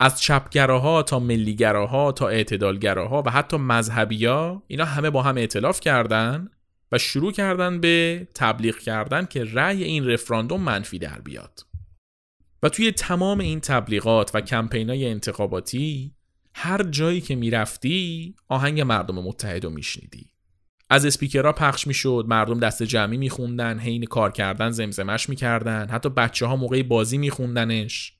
از 0.00 0.20
چپگراها 0.20 1.02
تا 1.02 1.18
ملیگراها 1.18 2.12
تا 2.12 2.28
اعتدالگراها 2.28 3.22
و 3.26 3.30
حتی 3.30 3.56
مذهبیا 3.56 4.62
اینا 4.66 4.84
همه 4.84 5.10
با 5.10 5.22
هم 5.22 5.36
اعتلاف 5.36 5.80
کردن 5.80 6.50
و 6.92 6.98
شروع 6.98 7.32
کردن 7.32 7.80
به 7.80 8.28
تبلیغ 8.34 8.78
کردن 8.78 9.26
که 9.26 9.44
رأی 9.44 9.84
این 9.84 10.06
رفراندوم 10.06 10.60
منفی 10.60 10.98
در 10.98 11.20
بیاد. 11.20 11.66
و 12.62 12.68
توی 12.68 12.92
تمام 12.92 13.40
این 13.40 13.60
تبلیغات 13.60 14.30
و 14.34 14.40
کمپینای 14.40 15.06
انتخاباتی 15.06 16.14
هر 16.54 16.82
جایی 16.82 17.20
که 17.20 17.34
می‌رفتی 17.34 18.34
آهنگ 18.48 18.80
مردم 18.80 19.14
متحد 19.14 19.64
رو 19.64 19.70
میشنیدی. 19.70 20.30
از 20.90 21.06
اسپیکرها 21.06 21.52
پخش 21.52 21.86
می‌شد 21.86 22.24
مردم 22.28 22.60
دست 22.60 22.82
جمعی 22.82 23.16
میخوندن 23.16 23.78
حین 23.78 24.04
کار 24.04 24.32
کردن 24.32 24.70
زمزمش 24.70 25.28
می‌کردن 25.28 25.88
حتی 25.88 26.08
بچه 26.08 26.46
ها 26.46 26.56
موقع 26.56 26.82
بازی 26.82 27.18
میخوندنش. 27.18 28.12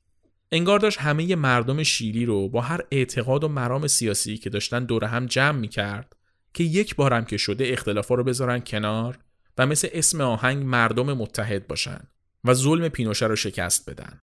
انگار 0.52 0.78
داشت 0.78 0.98
همه 0.98 1.36
مردم 1.36 1.82
شیلی 1.82 2.24
رو 2.24 2.48
با 2.48 2.60
هر 2.60 2.80
اعتقاد 2.90 3.44
و 3.44 3.48
مرام 3.48 3.86
سیاسی 3.86 4.36
که 4.36 4.50
داشتن 4.50 4.84
دور 4.84 5.04
هم 5.04 5.26
جمع 5.26 5.58
می‌کرد 5.58 6.16
که 6.54 6.64
یک 6.64 6.96
بارم 6.96 7.24
که 7.24 7.36
شده 7.36 7.64
اختلافا 7.68 8.14
رو 8.14 8.24
بذارن 8.24 8.58
کنار 8.58 9.18
و 9.58 9.66
مثل 9.66 9.88
اسم 9.92 10.20
آهنگ 10.20 10.64
مردم 10.64 11.12
متحد 11.12 11.66
باشن 11.66 12.00
و 12.44 12.54
ظلم 12.54 12.88
پینوشه 12.88 13.26
رو 13.26 13.36
شکست 13.36 13.90
بدن. 13.90 14.20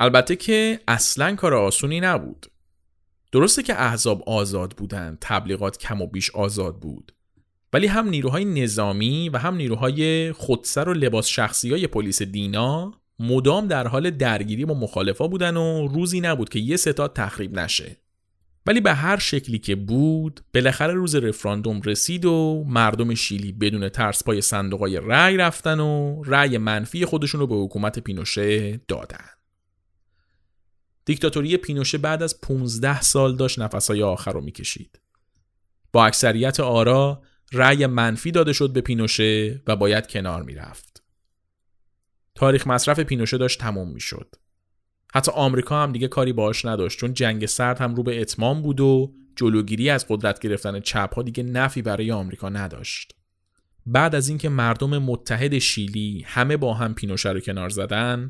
البته 0.00 0.36
که 0.36 0.80
اصلا 0.88 1.34
کار 1.34 1.54
آسونی 1.54 2.00
نبود. 2.00 2.46
درسته 3.34 3.62
که 3.62 3.82
احزاب 3.82 4.22
آزاد 4.26 4.74
بودن 4.76 5.18
تبلیغات 5.20 5.78
کم 5.78 6.02
و 6.02 6.06
بیش 6.06 6.30
آزاد 6.30 6.80
بود. 6.80 7.12
ولی 7.72 7.86
هم 7.86 8.08
نیروهای 8.08 8.44
نظامی 8.44 9.28
و 9.28 9.38
هم 9.38 9.54
نیروهای 9.54 10.32
خودسر 10.32 10.88
و 10.88 10.94
لباس 10.94 11.26
شخصی 11.26 11.70
های 11.70 11.86
پلیس 11.86 12.22
دینا 12.22 12.92
مدام 13.18 13.66
در 13.66 13.86
حال 13.86 14.10
درگیری 14.10 14.64
با 14.64 14.74
مخالفا 14.74 15.28
بودن 15.28 15.56
و 15.56 15.88
روزی 15.88 16.20
نبود 16.20 16.48
که 16.48 16.58
یه 16.58 16.76
ستاد 16.76 17.12
تخریب 17.12 17.58
نشه. 17.58 17.96
ولی 18.66 18.80
به 18.80 18.94
هر 18.94 19.18
شکلی 19.18 19.58
که 19.58 19.74
بود 19.74 20.40
بالاخره 20.54 20.94
روز 20.94 21.14
رفراندوم 21.14 21.80
رسید 21.84 22.24
و 22.24 22.64
مردم 22.68 23.14
شیلی 23.14 23.52
بدون 23.52 23.88
ترس 23.88 24.24
پای 24.24 24.40
صندوقای 24.40 24.96
رأی 24.96 25.36
رفتن 25.36 25.80
و 25.80 26.22
رأی 26.26 26.58
منفی 26.58 27.04
خودشون 27.04 27.40
رو 27.40 27.46
به 27.46 27.54
حکومت 27.54 27.98
پینوشه 27.98 28.80
دادن. 28.88 29.33
دیکتاتوری 31.04 31.56
پینوشه 31.56 31.98
بعد 31.98 32.22
از 32.22 32.40
15 32.40 33.00
سال 33.00 33.36
داشت 33.36 33.58
نفسهای 33.58 34.02
آخر 34.02 34.32
رو 34.32 34.40
می‌کشید. 34.40 35.00
با 35.92 36.06
اکثریت 36.06 36.60
آرا 36.60 37.22
رأی 37.52 37.86
منفی 37.86 38.30
داده 38.30 38.52
شد 38.52 38.72
به 38.72 38.80
پینوشه 38.80 39.62
و 39.66 39.76
باید 39.76 40.06
کنار 40.06 40.42
می‌رفت. 40.42 41.02
تاریخ 42.34 42.66
مصرف 42.66 43.00
پینوشه 43.00 43.38
داشت 43.38 43.60
تموم 43.60 43.90
می‌شد. 43.92 44.34
حتی 45.14 45.32
آمریکا 45.34 45.82
هم 45.82 45.92
دیگه 45.92 46.08
کاری 46.08 46.32
باش 46.32 46.64
نداشت 46.64 46.98
چون 46.98 47.14
جنگ 47.14 47.46
سرد 47.46 47.78
هم 47.78 47.94
رو 47.94 48.02
به 48.02 48.20
اتمام 48.20 48.62
بود 48.62 48.80
و 48.80 49.14
جلوگیری 49.36 49.90
از 49.90 50.06
قدرت 50.08 50.40
گرفتن 50.40 50.80
چپ 50.80 51.14
ها 51.14 51.22
دیگه 51.22 51.42
نفی 51.42 51.82
برای 51.82 52.12
آمریکا 52.12 52.48
نداشت. 52.48 53.14
بعد 53.86 54.14
از 54.14 54.28
اینکه 54.28 54.48
مردم 54.48 54.98
متحد 54.98 55.58
شیلی 55.58 56.24
همه 56.26 56.56
با 56.56 56.74
هم 56.74 56.94
پینوشه 56.94 57.30
رو 57.30 57.40
کنار 57.40 57.68
زدن 57.68 58.28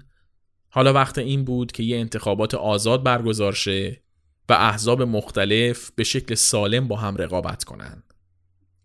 حالا 0.75 0.93
وقت 0.93 1.19
این 1.19 1.45
بود 1.45 1.73
که 1.73 1.83
یه 1.83 1.97
انتخابات 1.97 2.55
آزاد 2.55 3.03
برگزار 3.03 3.53
شه 3.53 4.03
و 4.49 4.53
احزاب 4.53 5.03
مختلف 5.03 5.91
به 5.91 6.05
شکل 6.05 6.35
سالم 6.35 6.89
با 6.89 6.97
هم 6.97 7.17
رقابت 7.17 7.65
کنند. 7.65 8.15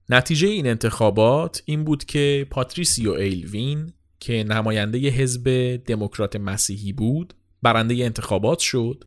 نتیجه 0.09 0.47
این 0.47 0.67
انتخابات 0.67 1.63
این 1.65 1.83
بود 1.83 2.05
که 2.05 2.47
پاتریسیو 2.51 3.11
ایلوین 3.11 3.93
که 4.19 4.43
نماینده 4.43 4.97
حزب 4.97 5.75
دموکرات 5.85 6.35
مسیحی 6.35 6.93
بود 6.93 7.33
برنده 7.61 7.95
انتخابات 7.95 8.59
شد 8.59 9.03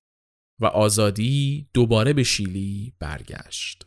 و 0.60 0.66
آزادی 0.66 1.68
دوباره 1.74 2.12
به 2.12 2.22
شیلی 2.22 2.92
برگشت. 2.98 3.86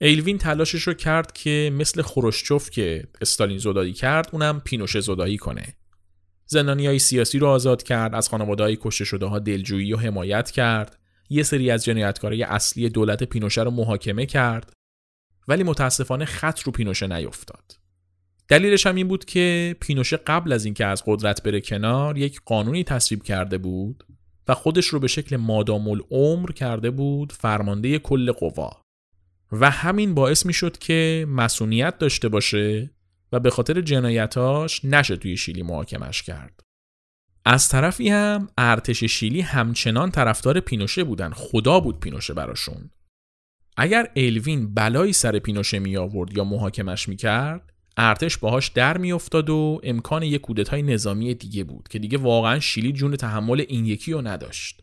ایلوین 0.00 0.38
تلاشش 0.38 0.82
رو 0.82 0.94
کرد 0.94 1.32
که 1.32 1.70
مثل 1.74 2.02
خروشچوف 2.02 2.70
که 2.70 3.08
استالین 3.20 3.58
زدایی 3.58 3.92
کرد 3.92 4.28
اونم 4.32 4.60
پینوشه 4.60 5.00
زدایی 5.00 5.36
کنه. 5.36 5.76
زندانی 6.46 6.86
های 6.86 6.98
سیاسی 6.98 7.38
رو 7.38 7.46
آزاد 7.46 7.82
کرد 7.82 8.14
از 8.14 8.28
خانواده 8.28 8.76
کشته 8.76 9.04
شده 9.04 9.26
ها 9.26 9.38
دلجویی 9.38 9.92
و 9.92 9.96
حمایت 9.96 10.50
کرد. 10.50 10.98
یه 11.30 11.42
سری 11.42 11.70
از 11.70 11.84
جنایتکارای 11.84 12.42
اصلی 12.42 12.88
دولت 12.88 13.22
پینوشه 13.22 13.62
رو 13.62 13.70
محاکمه 13.70 14.26
کرد. 14.26 14.72
ولی 15.48 15.62
متاسفانه 15.62 16.24
خط 16.24 16.60
رو 16.60 16.72
پینوشه 16.72 17.06
نیفتاد. 17.06 17.78
دلیلش 18.48 18.86
هم 18.86 18.94
این 18.94 19.08
بود 19.08 19.24
که 19.24 19.76
پینوشه 19.80 20.16
قبل 20.16 20.52
از 20.52 20.64
اینکه 20.64 20.86
از 20.86 21.02
قدرت 21.06 21.42
بره 21.42 21.60
کنار 21.60 22.18
یک 22.18 22.40
قانونی 22.44 22.84
تصویب 22.84 23.22
کرده 23.22 23.58
بود 23.58 24.04
و 24.48 24.54
خودش 24.54 24.86
رو 24.86 25.00
به 25.00 25.08
شکل 25.08 25.36
مادام 25.36 25.88
العمر 25.88 26.52
کرده 26.52 26.90
بود 26.90 27.32
فرمانده 27.32 27.98
کل 27.98 28.32
قوا. 28.32 28.84
و 29.52 29.70
همین 29.70 30.14
باعث 30.14 30.46
می 30.46 30.54
که 30.80 31.26
مسئولیت 31.28 31.98
داشته 31.98 32.28
باشه 32.28 32.90
و 33.34 33.40
به 33.40 33.50
خاطر 33.50 33.80
جنایتاش 33.80 34.84
نشه 34.84 35.16
توی 35.16 35.36
شیلی 35.36 35.62
محاکمش 35.62 36.22
کرد. 36.22 36.60
از 37.44 37.68
طرفی 37.68 38.08
هم 38.08 38.48
ارتش 38.58 39.04
شیلی 39.04 39.40
همچنان 39.40 40.10
طرفدار 40.10 40.60
پینوشه 40.60 41.04
بودن 41.04 41.30
خدا 41.30 41.80
بود 41.80 42.00
پینوشه 42.00 42.34
براشون. 42.34 42.90
اگر 43.76 44.10
الوین 44.16 44.74
بلایی 44.74 45.12
سر 45.12 45.38
پینوشه 45.38 45.78
می 45.78 45.96
آورد 45.96 46.36
یا 46.36 46.44
محاکمش 46.44 47.08
می 47.08 47.16
کرد 47.16 47.72
ارتش 47.96 48.38
باهاش 48.38 48.68
در 48.68 48.98
میافتاد 48.98 49.50
و 49.50 49.80
امکان 49.82 50.22
یک 50.22 50.40
کودتای 50.40 50.82
نظامی 50.82 51.34
دیگه 51.34 51.64
بود 51.64 51.88
که 51.88 51.98
دیگه 51.98 52.18
واقعا 52.18 52.60
شیلی 52.60 52.92
جون 52.92 53.16
تحمل 53.16 53.64
این 53.68 53.86
یکی 53.86 54.12
رو 54.12 54.22
نداشت 54.22 54.80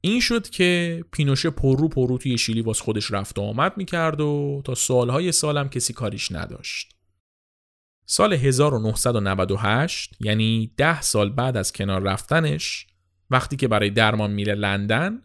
این 0.00 0.20
شد 0.20 0.48
که 0.48 1.04
پینوشه 1.12 1.50
پررو 1.50 1.88
پررو 1.88 2.18
توی 2.18 2.38
شیلی 2.38 2.60
واس 2.60 2.80
خودش 2.80 3.10
رفت 3.10 3.38
و 3.38 3.42
آمد 3.42 3.72
می‌کرد 3.76 4.20
و 4.20 4.62
تا 4.64 4.74
سالهای 4.74 5.32
سال 5.32 5.50
هم 5.50 5.68
کسی 5.68 5.92
کاریش 5.92 6.32
نداشت 6.32 6.97
سال 8.10 8.32
1998 8.32 10.16
یعنی 10.20 10.72
ده 10.76 11.00
سال 11.02 11.30
بعد 11.30 11.56
از 11.56 11.72
کنار 11.72 12.02
رفتنش 12.02 12.86
وقتی 13.30 13.56
که 13.56 13.68
برای 13.68 13.90
درمان 13.90 14.30
میره 14.30 14.54
لندن 14.54 15.22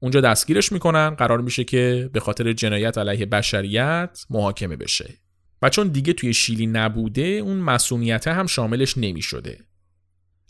اونجا 0.00 0.20
دستگیرش 0.20 0.72
می‌کنن 0.72 1.10
قرار 1.10 1.40
میشه 1.40 1.64
که 1.64 2.10
به 2.12 2.20
خاطر 2.20 2.52
جنایت 2.52 2.98
علیه 2.98 3.26
بشریت 3.26 4.26
محاکمه 4.30 4.76
بشه 4.76 5.14
و 5.62 5.68
چون 5.68 5.88
دیگه 5.88 6.12
توی 6.12 6.34
شیلی 6.34 6.66
نبوده 6.66 7.22
اون 7.22 7.56
مسئولیت 7.56 8.28
هم 8.28 8.46
شاملش 8.46 8.98
نمی 8.98 9.22
شده. 9.22 9.58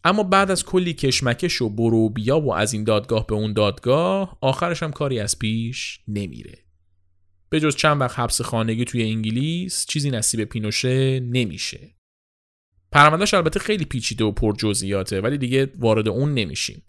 اما 0.05 0.22
بعد 0.22 0.51
از 0.51 0.64
کلی 0.64 0.93
کشمکش 0.93 1.62
و 1.62 1.68
برو 1.68 2.09
بیا 2.09 2.41
و 2.41 2.55
از 2.55 2.72
این 2.72 2.85
دادگاه 2.85 3.26
به 3.26 3.35
اون 3.35 3.53
دادگاه 3.53 4.39
آخرش 4.41 4.82
هم 4.82 4.93
کاری 4.93 5.20
از 5.20 5.39
پیش 5.39 6.01
نمیره. 6.09 6.63
به 7.55 7.61
جز 7.61 7.76
چند 7.76 8.00
وقت 8.00 8.18
حبس 8.18 8.40
خانگی 8.40 8.84
توی 8.84 9.02
انگلیس 9.02 9.86
چیزی 9.86 10.11
نصیب 10.11 10.44
پینوشه 10.44 11.20
نمیشه. 11.20 11.94
پروندهش 12.92 13.34
البته 13.34 13.61
خیلی 13.61 13.84
پیچیده 13.84 14.24
و 14.24 14.32
پر 14.32 14.55
جزئیاته 14.57 15.20
ولی 15.20 15.38
دیگه 15.38 15.72
وارد 15.78 16.09
اون 16.09 16.34
نمیشیم. 16.34 16.82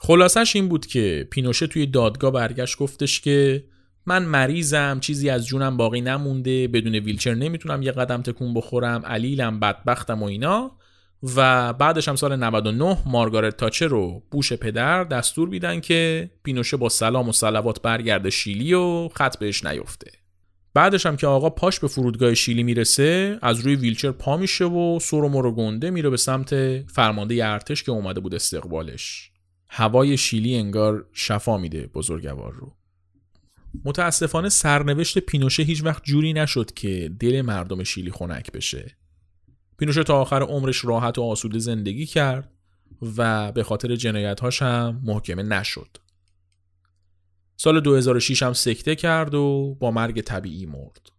خلاصش 0.00 0.56
این 0.56 0.68
بود 0.68 0.86
که 0.86 1.28
پینوشه 1.30 1.66
توی 1.66 1.86
دادگاه 1.86 2.32
برگشت 2.32 2.78
گفتش 2.78 3.20
که 3.20 3.64
من 4.06 4.24
مریضم 4.24 5.00
چیزی 5.00 5.30
از 5.30 5.46
جونم 5.46 5.76
باقی 5.76 6.00
نمونده 6.00 6.68
بدون 6.68 6.94
ویلچر 6.94 7.34
نمی‌تونم 7.34 7.82
یه 7.82 7.92
قدم 7.92 8.22
تکون 8.22 8.54
بخورم 8.54 9.06
علیلم 9.06 9.60
بدبختم 9.60 10.22
و 10.22 10.26
اینا 10.26 10.78
و 11.22 11.72
بعدش 11.72 12.08
هم 12.08 12.16
سال 12.16 12.36
99 12.36 12.98
مارگارت 13.06 13.56
تاچر 13.56 13.86
رو 13.86 14.22
بوش 14.30 14.52
پدر 14.52 15.04
دستور 15.04 15.48
بیدن 15.48 15.80
که 15.80 16.30
پینوشه 16.42 16.76
با 16.76 16.88
سلام 16.88 17.28
و 17.28 17.32
سلوات 17.32 17.82
برگرده 17.82 18.30
شیلی 18.30 18.74
و 18.74 19.08
خط 19.08 19.38
بهش 19.38 19.64
نیفته. 19.64 20.10
بعدش 20.74 21.06
هم 21.06 21.16
که 21.16 21.26
آقا 21.26 21.50
پاش 21.50 21.80
به 21.80 21.88
فرودگاه 21.88 22.34
شیلی 22.34 22.62
می‌رسه 22.62 23.38
از 23.42 23.60
روی 23.60 23.76
ویلچر 23.76 24.10
پا 24.10 24.36
میشه 24.36 24.64
و 24.64 24.98
سر 25.02 25.16
و 25.16 25.28
مرو 25.28 25.52
گنده 25.52 25.90
میره 25.90 26.10
به 26.10 26.16
سمت 26.16 26.78
فرمانده 26.82 27.46
ارتش 27.46 27.82
که 27.82 27.92
اومده 27.92 28.20
بود 28.20 28.34
استقبالش. 28.34 29.30
هوای 29.68 30.16
شیلی 30.16 30.56
انگار 30.56 31.06
شفا 31.12 31.58
میده 31.58 31.86
بزرگوار 31.86 32.52
رو. 32.52 32.72
متاسفانه 33.84 34.48
سرنوشت 34.48 35.18
پینوشه 35.18 35.62
هیچ 35.62 35.84
وقت 35.84 36.04
جوری 36.04 36.32
نشد 36.32 36.74
که 36.74 37.10
دل 37.20 37.42
مردم 37.42 37.82
شیلی 37.82 38.10
خنک 38.10 38.52
بشه. 38.52 38.96
پینوشه 39.80 40.04
تا 40.04 40.20
آخر 40.20 40.42
عمرش 40.42 40.84
راحت 40.84 41.18
و 41.18 41.22
آسوده 41.22 41.58
زندگی 41.58 42.06
کرد 42.06 42.52
و 43.16 43.52
به 43.52 43.62
خاطر 43.62 43.96
جنایتهاش 43.96 44.62
هم 44.62 45.00
محکمه 45.04 45.42
نشد. 45.42 45.96
سال 47.56 47.80
2006 47.80 48.42
هم 48.42 48.52
سکته 48.52 48.96
کرد 48.96 49.34
و 49.34 49.76
با 49.80 49.90
مرگ 49.90 50.20
طبیعی 50.20 50.66
مرد. 50.66 51.10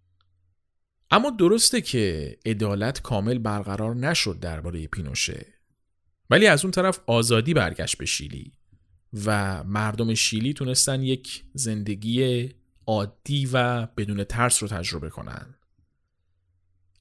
اما 1.12 1.30
درسته 1.30 1.82
که 1.82 2.38
عدالت 2.46 3.02
کامل 3.02 3.38
برقرار 3.38 3.96
نشد 3.96 4.40
درباره 4.40 4.88
پینوشه. 4.88 5.46
ولی 6.30 6.48
از 6.48 6.66
اون 6.66 6.72
طرف 6.72 7.00
آزادی 7.08 7.54
برگشت 7.54 7.98
به 7.98 8.06
شیلی 8.06 8.54
و 9.26 9.64
مردم 9.64 10.14
شیلی 10.14 10.54
تونستن 10.54 11.02
یک 11.02 11.44
زندگی 11.54 12.50
عادی 12.88 13.50
و 13.54 13.86
بدون 13.86 14.24
ترس 14.24 14.64
رو 14.64 14.70
تجربه 14.70 15.10
کنن 15.10 15.56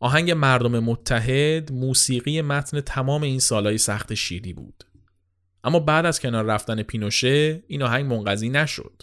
آهنگ 0.03 0.31
مردم 0.31 0.79
متحد 0.79 1.73
موسیقی 1.73 2.43
متن 2.43 2.81
تمام 2.81 3.23
این 3.23 3.39
سالهای 3.39 3.79
سخت 3.79 4.15
شیلی 4.15 4.53
بود. 4.53 4.85
اما 5.65 5.81
بعد 5.81 6.07
از 6.07 6.21
کنار 6.21 6.45
رفتن 6.45 6.83
پینوشه 6.83 7.63
این 7.67 7.83
آهنگ 7.83 8.13
منقضی 8.13 8.49
نشد. 8.49 9.03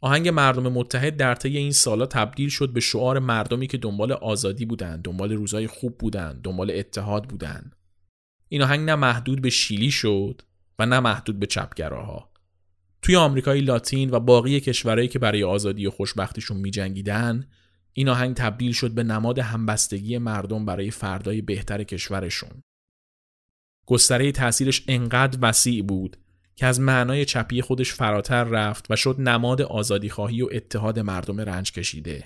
آهنگ 0.00 0.28
مردم 0.28 0.72
متحد 0.72 1.16
در 1.16 1.34
طی 1.34 1.56
این 1.56 1.72
سالا 1.72 2.06
تبدیل 2.06 2.48
شد 2.48 2.72
به 2.72 2.80
شعار 2.80 3.18
مردمی 3.18 3.66
که 3.66 3.78
دنبال 3.78 4.12
آزادی 4.12 4.66
بودند 4.66 5.02
دنبال 5.02 5.32
روزای 5.32 5.66
خوب 5.66 5.98
بودند 5.98 6.42
دنبال 6.42 6.70
اتحاد 6.70 7.24
بودند 7.24 7.76
این 8.48 8.62
آهنگ 8.62 8.80
نه 8.86 8.94
محدود 8.94 9.42
به 9.42 9.50
شیلی 9.50 9.90
شد 9.90 10.42
و 10.78 10.86
نه 10.86 11.00
محدود 11.00 11.38
به 11.38 11.46
چپگراها. 11.46 12.30
توی 13.02 13.16
آمریکای 13.16 13.60
لاتین 13.60 14.10
و 14.10 14.20
باقی 14.20 14.60
کشورهایی 14.60 15.08
که 15.08 15.18
برای 15.18 15.44
آزادی 15.44 15.86
و 15.86 15.90
خوشبختیشون 15.90 16.56
میجنگیدن 16.56 17.46
این 17.92 18.08
آهنگ 18.08 18.36
تبدیل 18.36 18.72
شد 18.72 18.90
به 18.90 19.02
نماد 19.02 19.38
همبستگی 19.38 20.18
مردم 20.18 20.64
برای 20.64 20.90
فردای 20.90 21.42
بهتر 21.42 21.84
کشورشون. 21.84 22.62
گستره 23.86 24.32
تاثیرش 24.32 24.84
انقدر 24.88 25.38
وسیع 25.42 25.82
بود 25.82 26.16
که 26.56 26.66
از 26.66 26.80
معنای 26.80 27.24
چپی 27.24 27.62
خودش 27.62 27.92
فراتر 27.92 28.44
رفت 28.44 28.90
و 28.90 28.96
شد 28.96 29.16
نماد 29.18 29.62
آزادیخواهی 29.62 30.42
و 30.42 30.48
اتحاد 30.52 30.98
مردم 30.98 31.40
رنج 31.40 31.72
کشیده. 31.72 32.24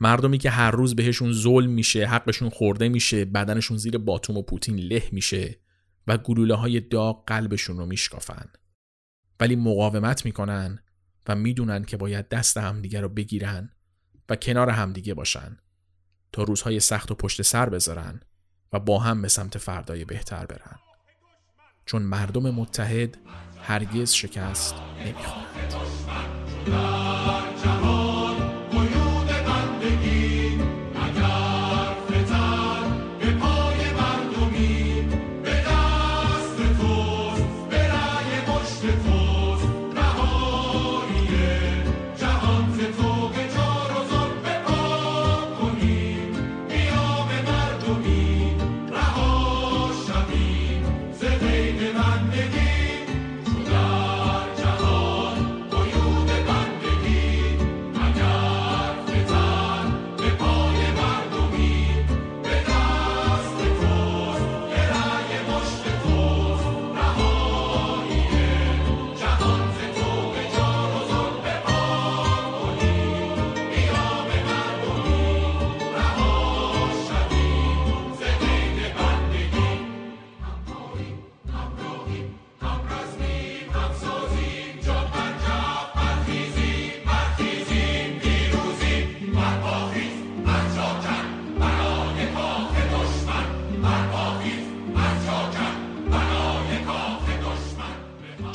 مردمی 0.00 0.38
که 0.38 0.50
هر 0.50 0.70
روز 0.70 0.96
بهشون 0.96 1.32
ظلم 1.32 1.70
میشه 1.70 2.06
حقشون 2.06 2.48
خورده 2.48 2.88
میشه 2.88 3.24
بدنشون 3.24 3.76
زیر 3.76 3.98
باتوم 3.98 4.36
و 4.36 4.42
پوتین 4.42 4.78
له 4.78 5.08
میشه 5.12 5.60
و 6.06 6.18
گلوله 6.18 6.54
های 6.54 6.80
داغ 6.80 7.24
قلبشون 7.26 7.76
رو 7.78 7.86
میشکافن. 7.86 8.48
ولی 9.40 9.56
مقاومت 9.56 10.24
می‌کنن 10.24 10.78
و 11.28 11.34
می‌دونن 11.34 11.84
که 11.84 11.96
باید 11.96 12.28
دست 12.28 12.56
همدیگه 12.56 13.00
رو 13.00 13.08
بگیرن 13.08 13.75
و 14.28 14.36
کنار 14.36 14.70
همدیگه 14.70 15.14
باشن 15.14 15.56
تا 16.32 16.42
روزهای 16.42 16.80
سخت 16.80 17.10
و 17.10 17.14
پشت 17.14 17.42
سر 17.42 17.68
بذارن 17.68 18.20
و 18.72 18.80
با 18.80 18.98
هم 18.98 19.22
به 19.22 19.28
سمت 19.28 19.58
فردای 19.58 20.04
بهتر 20.04 20.46
برن. 20.46 20.78
چون 21.86 22.02
مردم 22.02 22.50
متحد 22.50 23.18
هرگز 23.62 24.12
شکست 24.12 24.74
نمی‌خورند. 25.04 25.74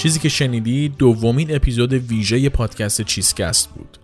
چیزی 0.01 0.19
که 0.19 0.29
شنیدی 0.29 0.89
دومین 0.89 1.55
اپیزود 1.55 1.93
ویژه 1.93 2.49
پادکست 2.49 3.01
چیزکست 3.01 3.69
بود 3.69 3.97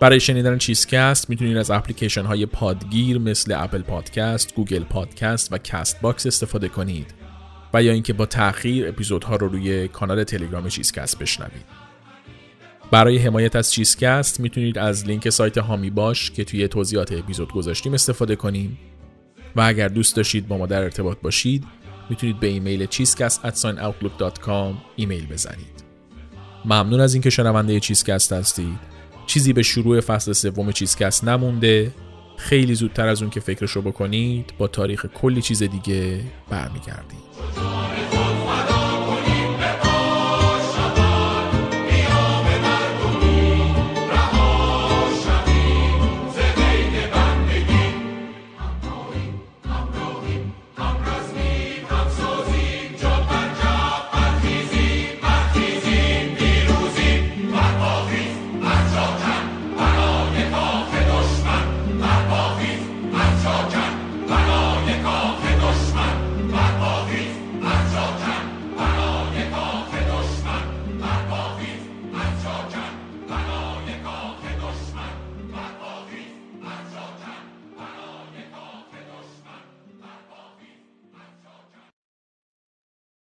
برای 0.00 0.20
شنیدن 0.20 0.58
چیزکست 0.58 1.30
می‌تونید 1.30 1.56
از 1.56 1.70
اپلیکیشن 1.70 2.24
های 2.24 2.46
پادگیر 2.46 3.18
مثل 3.18 3.52
Apple 3.52 3.82
Podcast، 3.82 4.54
Google 4.54 4.84
Podcast 4.84 5.52
و 5.52 5.58
Castbox 5.58 6.26
استفاده 6.26 6.68
کنید 6.68 7.14
و 7.74 7.82
یا 7.82 7.92
اینکه 7.92 8.12
با 8.12 8.26
تأخیر 8.26 8.88
اپیزودها 8.88 9.36
رو 9.36 9.48
روی 9.48 9.88
کانال 9.88 10.24
تلگرام 10.24 10.68
چیزکست 10.68 11.18
بشنوید. 11.18 11.64
برای 12.90 13.18
حمایت 13.18 13.56
از 13.56 13.72
چیزکست 13.72 14.40
می‌تونید 14.40 14.78
از 14.78 15.06
لینک 15.06 15.30
سایت 15.30 15.58
هامی 15.58 15.90
باش 15.90 16.30
که 16.30 16.44
توی 16.44 16.68
توضیحات 16.68 17.12
اپیزود 17.12 17.52
گذاشتیم 17.52 17.94
استفاده 17.94 18.36
کنید 18.36 18.78
و 19.56 19.60
اگر 19.60 19.88
دوست 19.88 20.16
داشتید 20.16 20.48
با 20.48 20.58
ما 20.58 20.66
در 20.66 20.82
ارتباط 20.82 21.18
باشید 21.22 21.64
می‌تونید 22.10 22.40
به 22.40 22.46
ایمیل 22.46 22.86
cheesecast@outlook.com 22.86 24.74
ایمیل 24.96 25.26
بزنید. 25.26 25.84
ممنون 26.64 27.00
از 27.00 27.14
اینکه 27.14 27.30
شنونده 27.30 27.80
چیزکست 27.80 28.32
هستید. 28.32 28.78
چیزی 29.26 29.52
به 29.52 29.62
شروع 29.62 30.00
فصل 30.00 30.32
سوم 30.32 30.72
چیزکست 30.72 31.24
نمونده. 31.24 31.92
خیلی 32.36 32.74
زودتر 32.74 33.08
از 33.08 33.22
اون 33.22 33.30
که 33.30 33.40
فکرشو 33.40 33.82
بکنید 33.82 34.52
با 34.58 34.68
تاریخ 34.68 35.06
کلی 35.06 35.42
چیز 35.42 35.62
دیگه 35.62 36.20
برمیگردیم. 36.50 37.20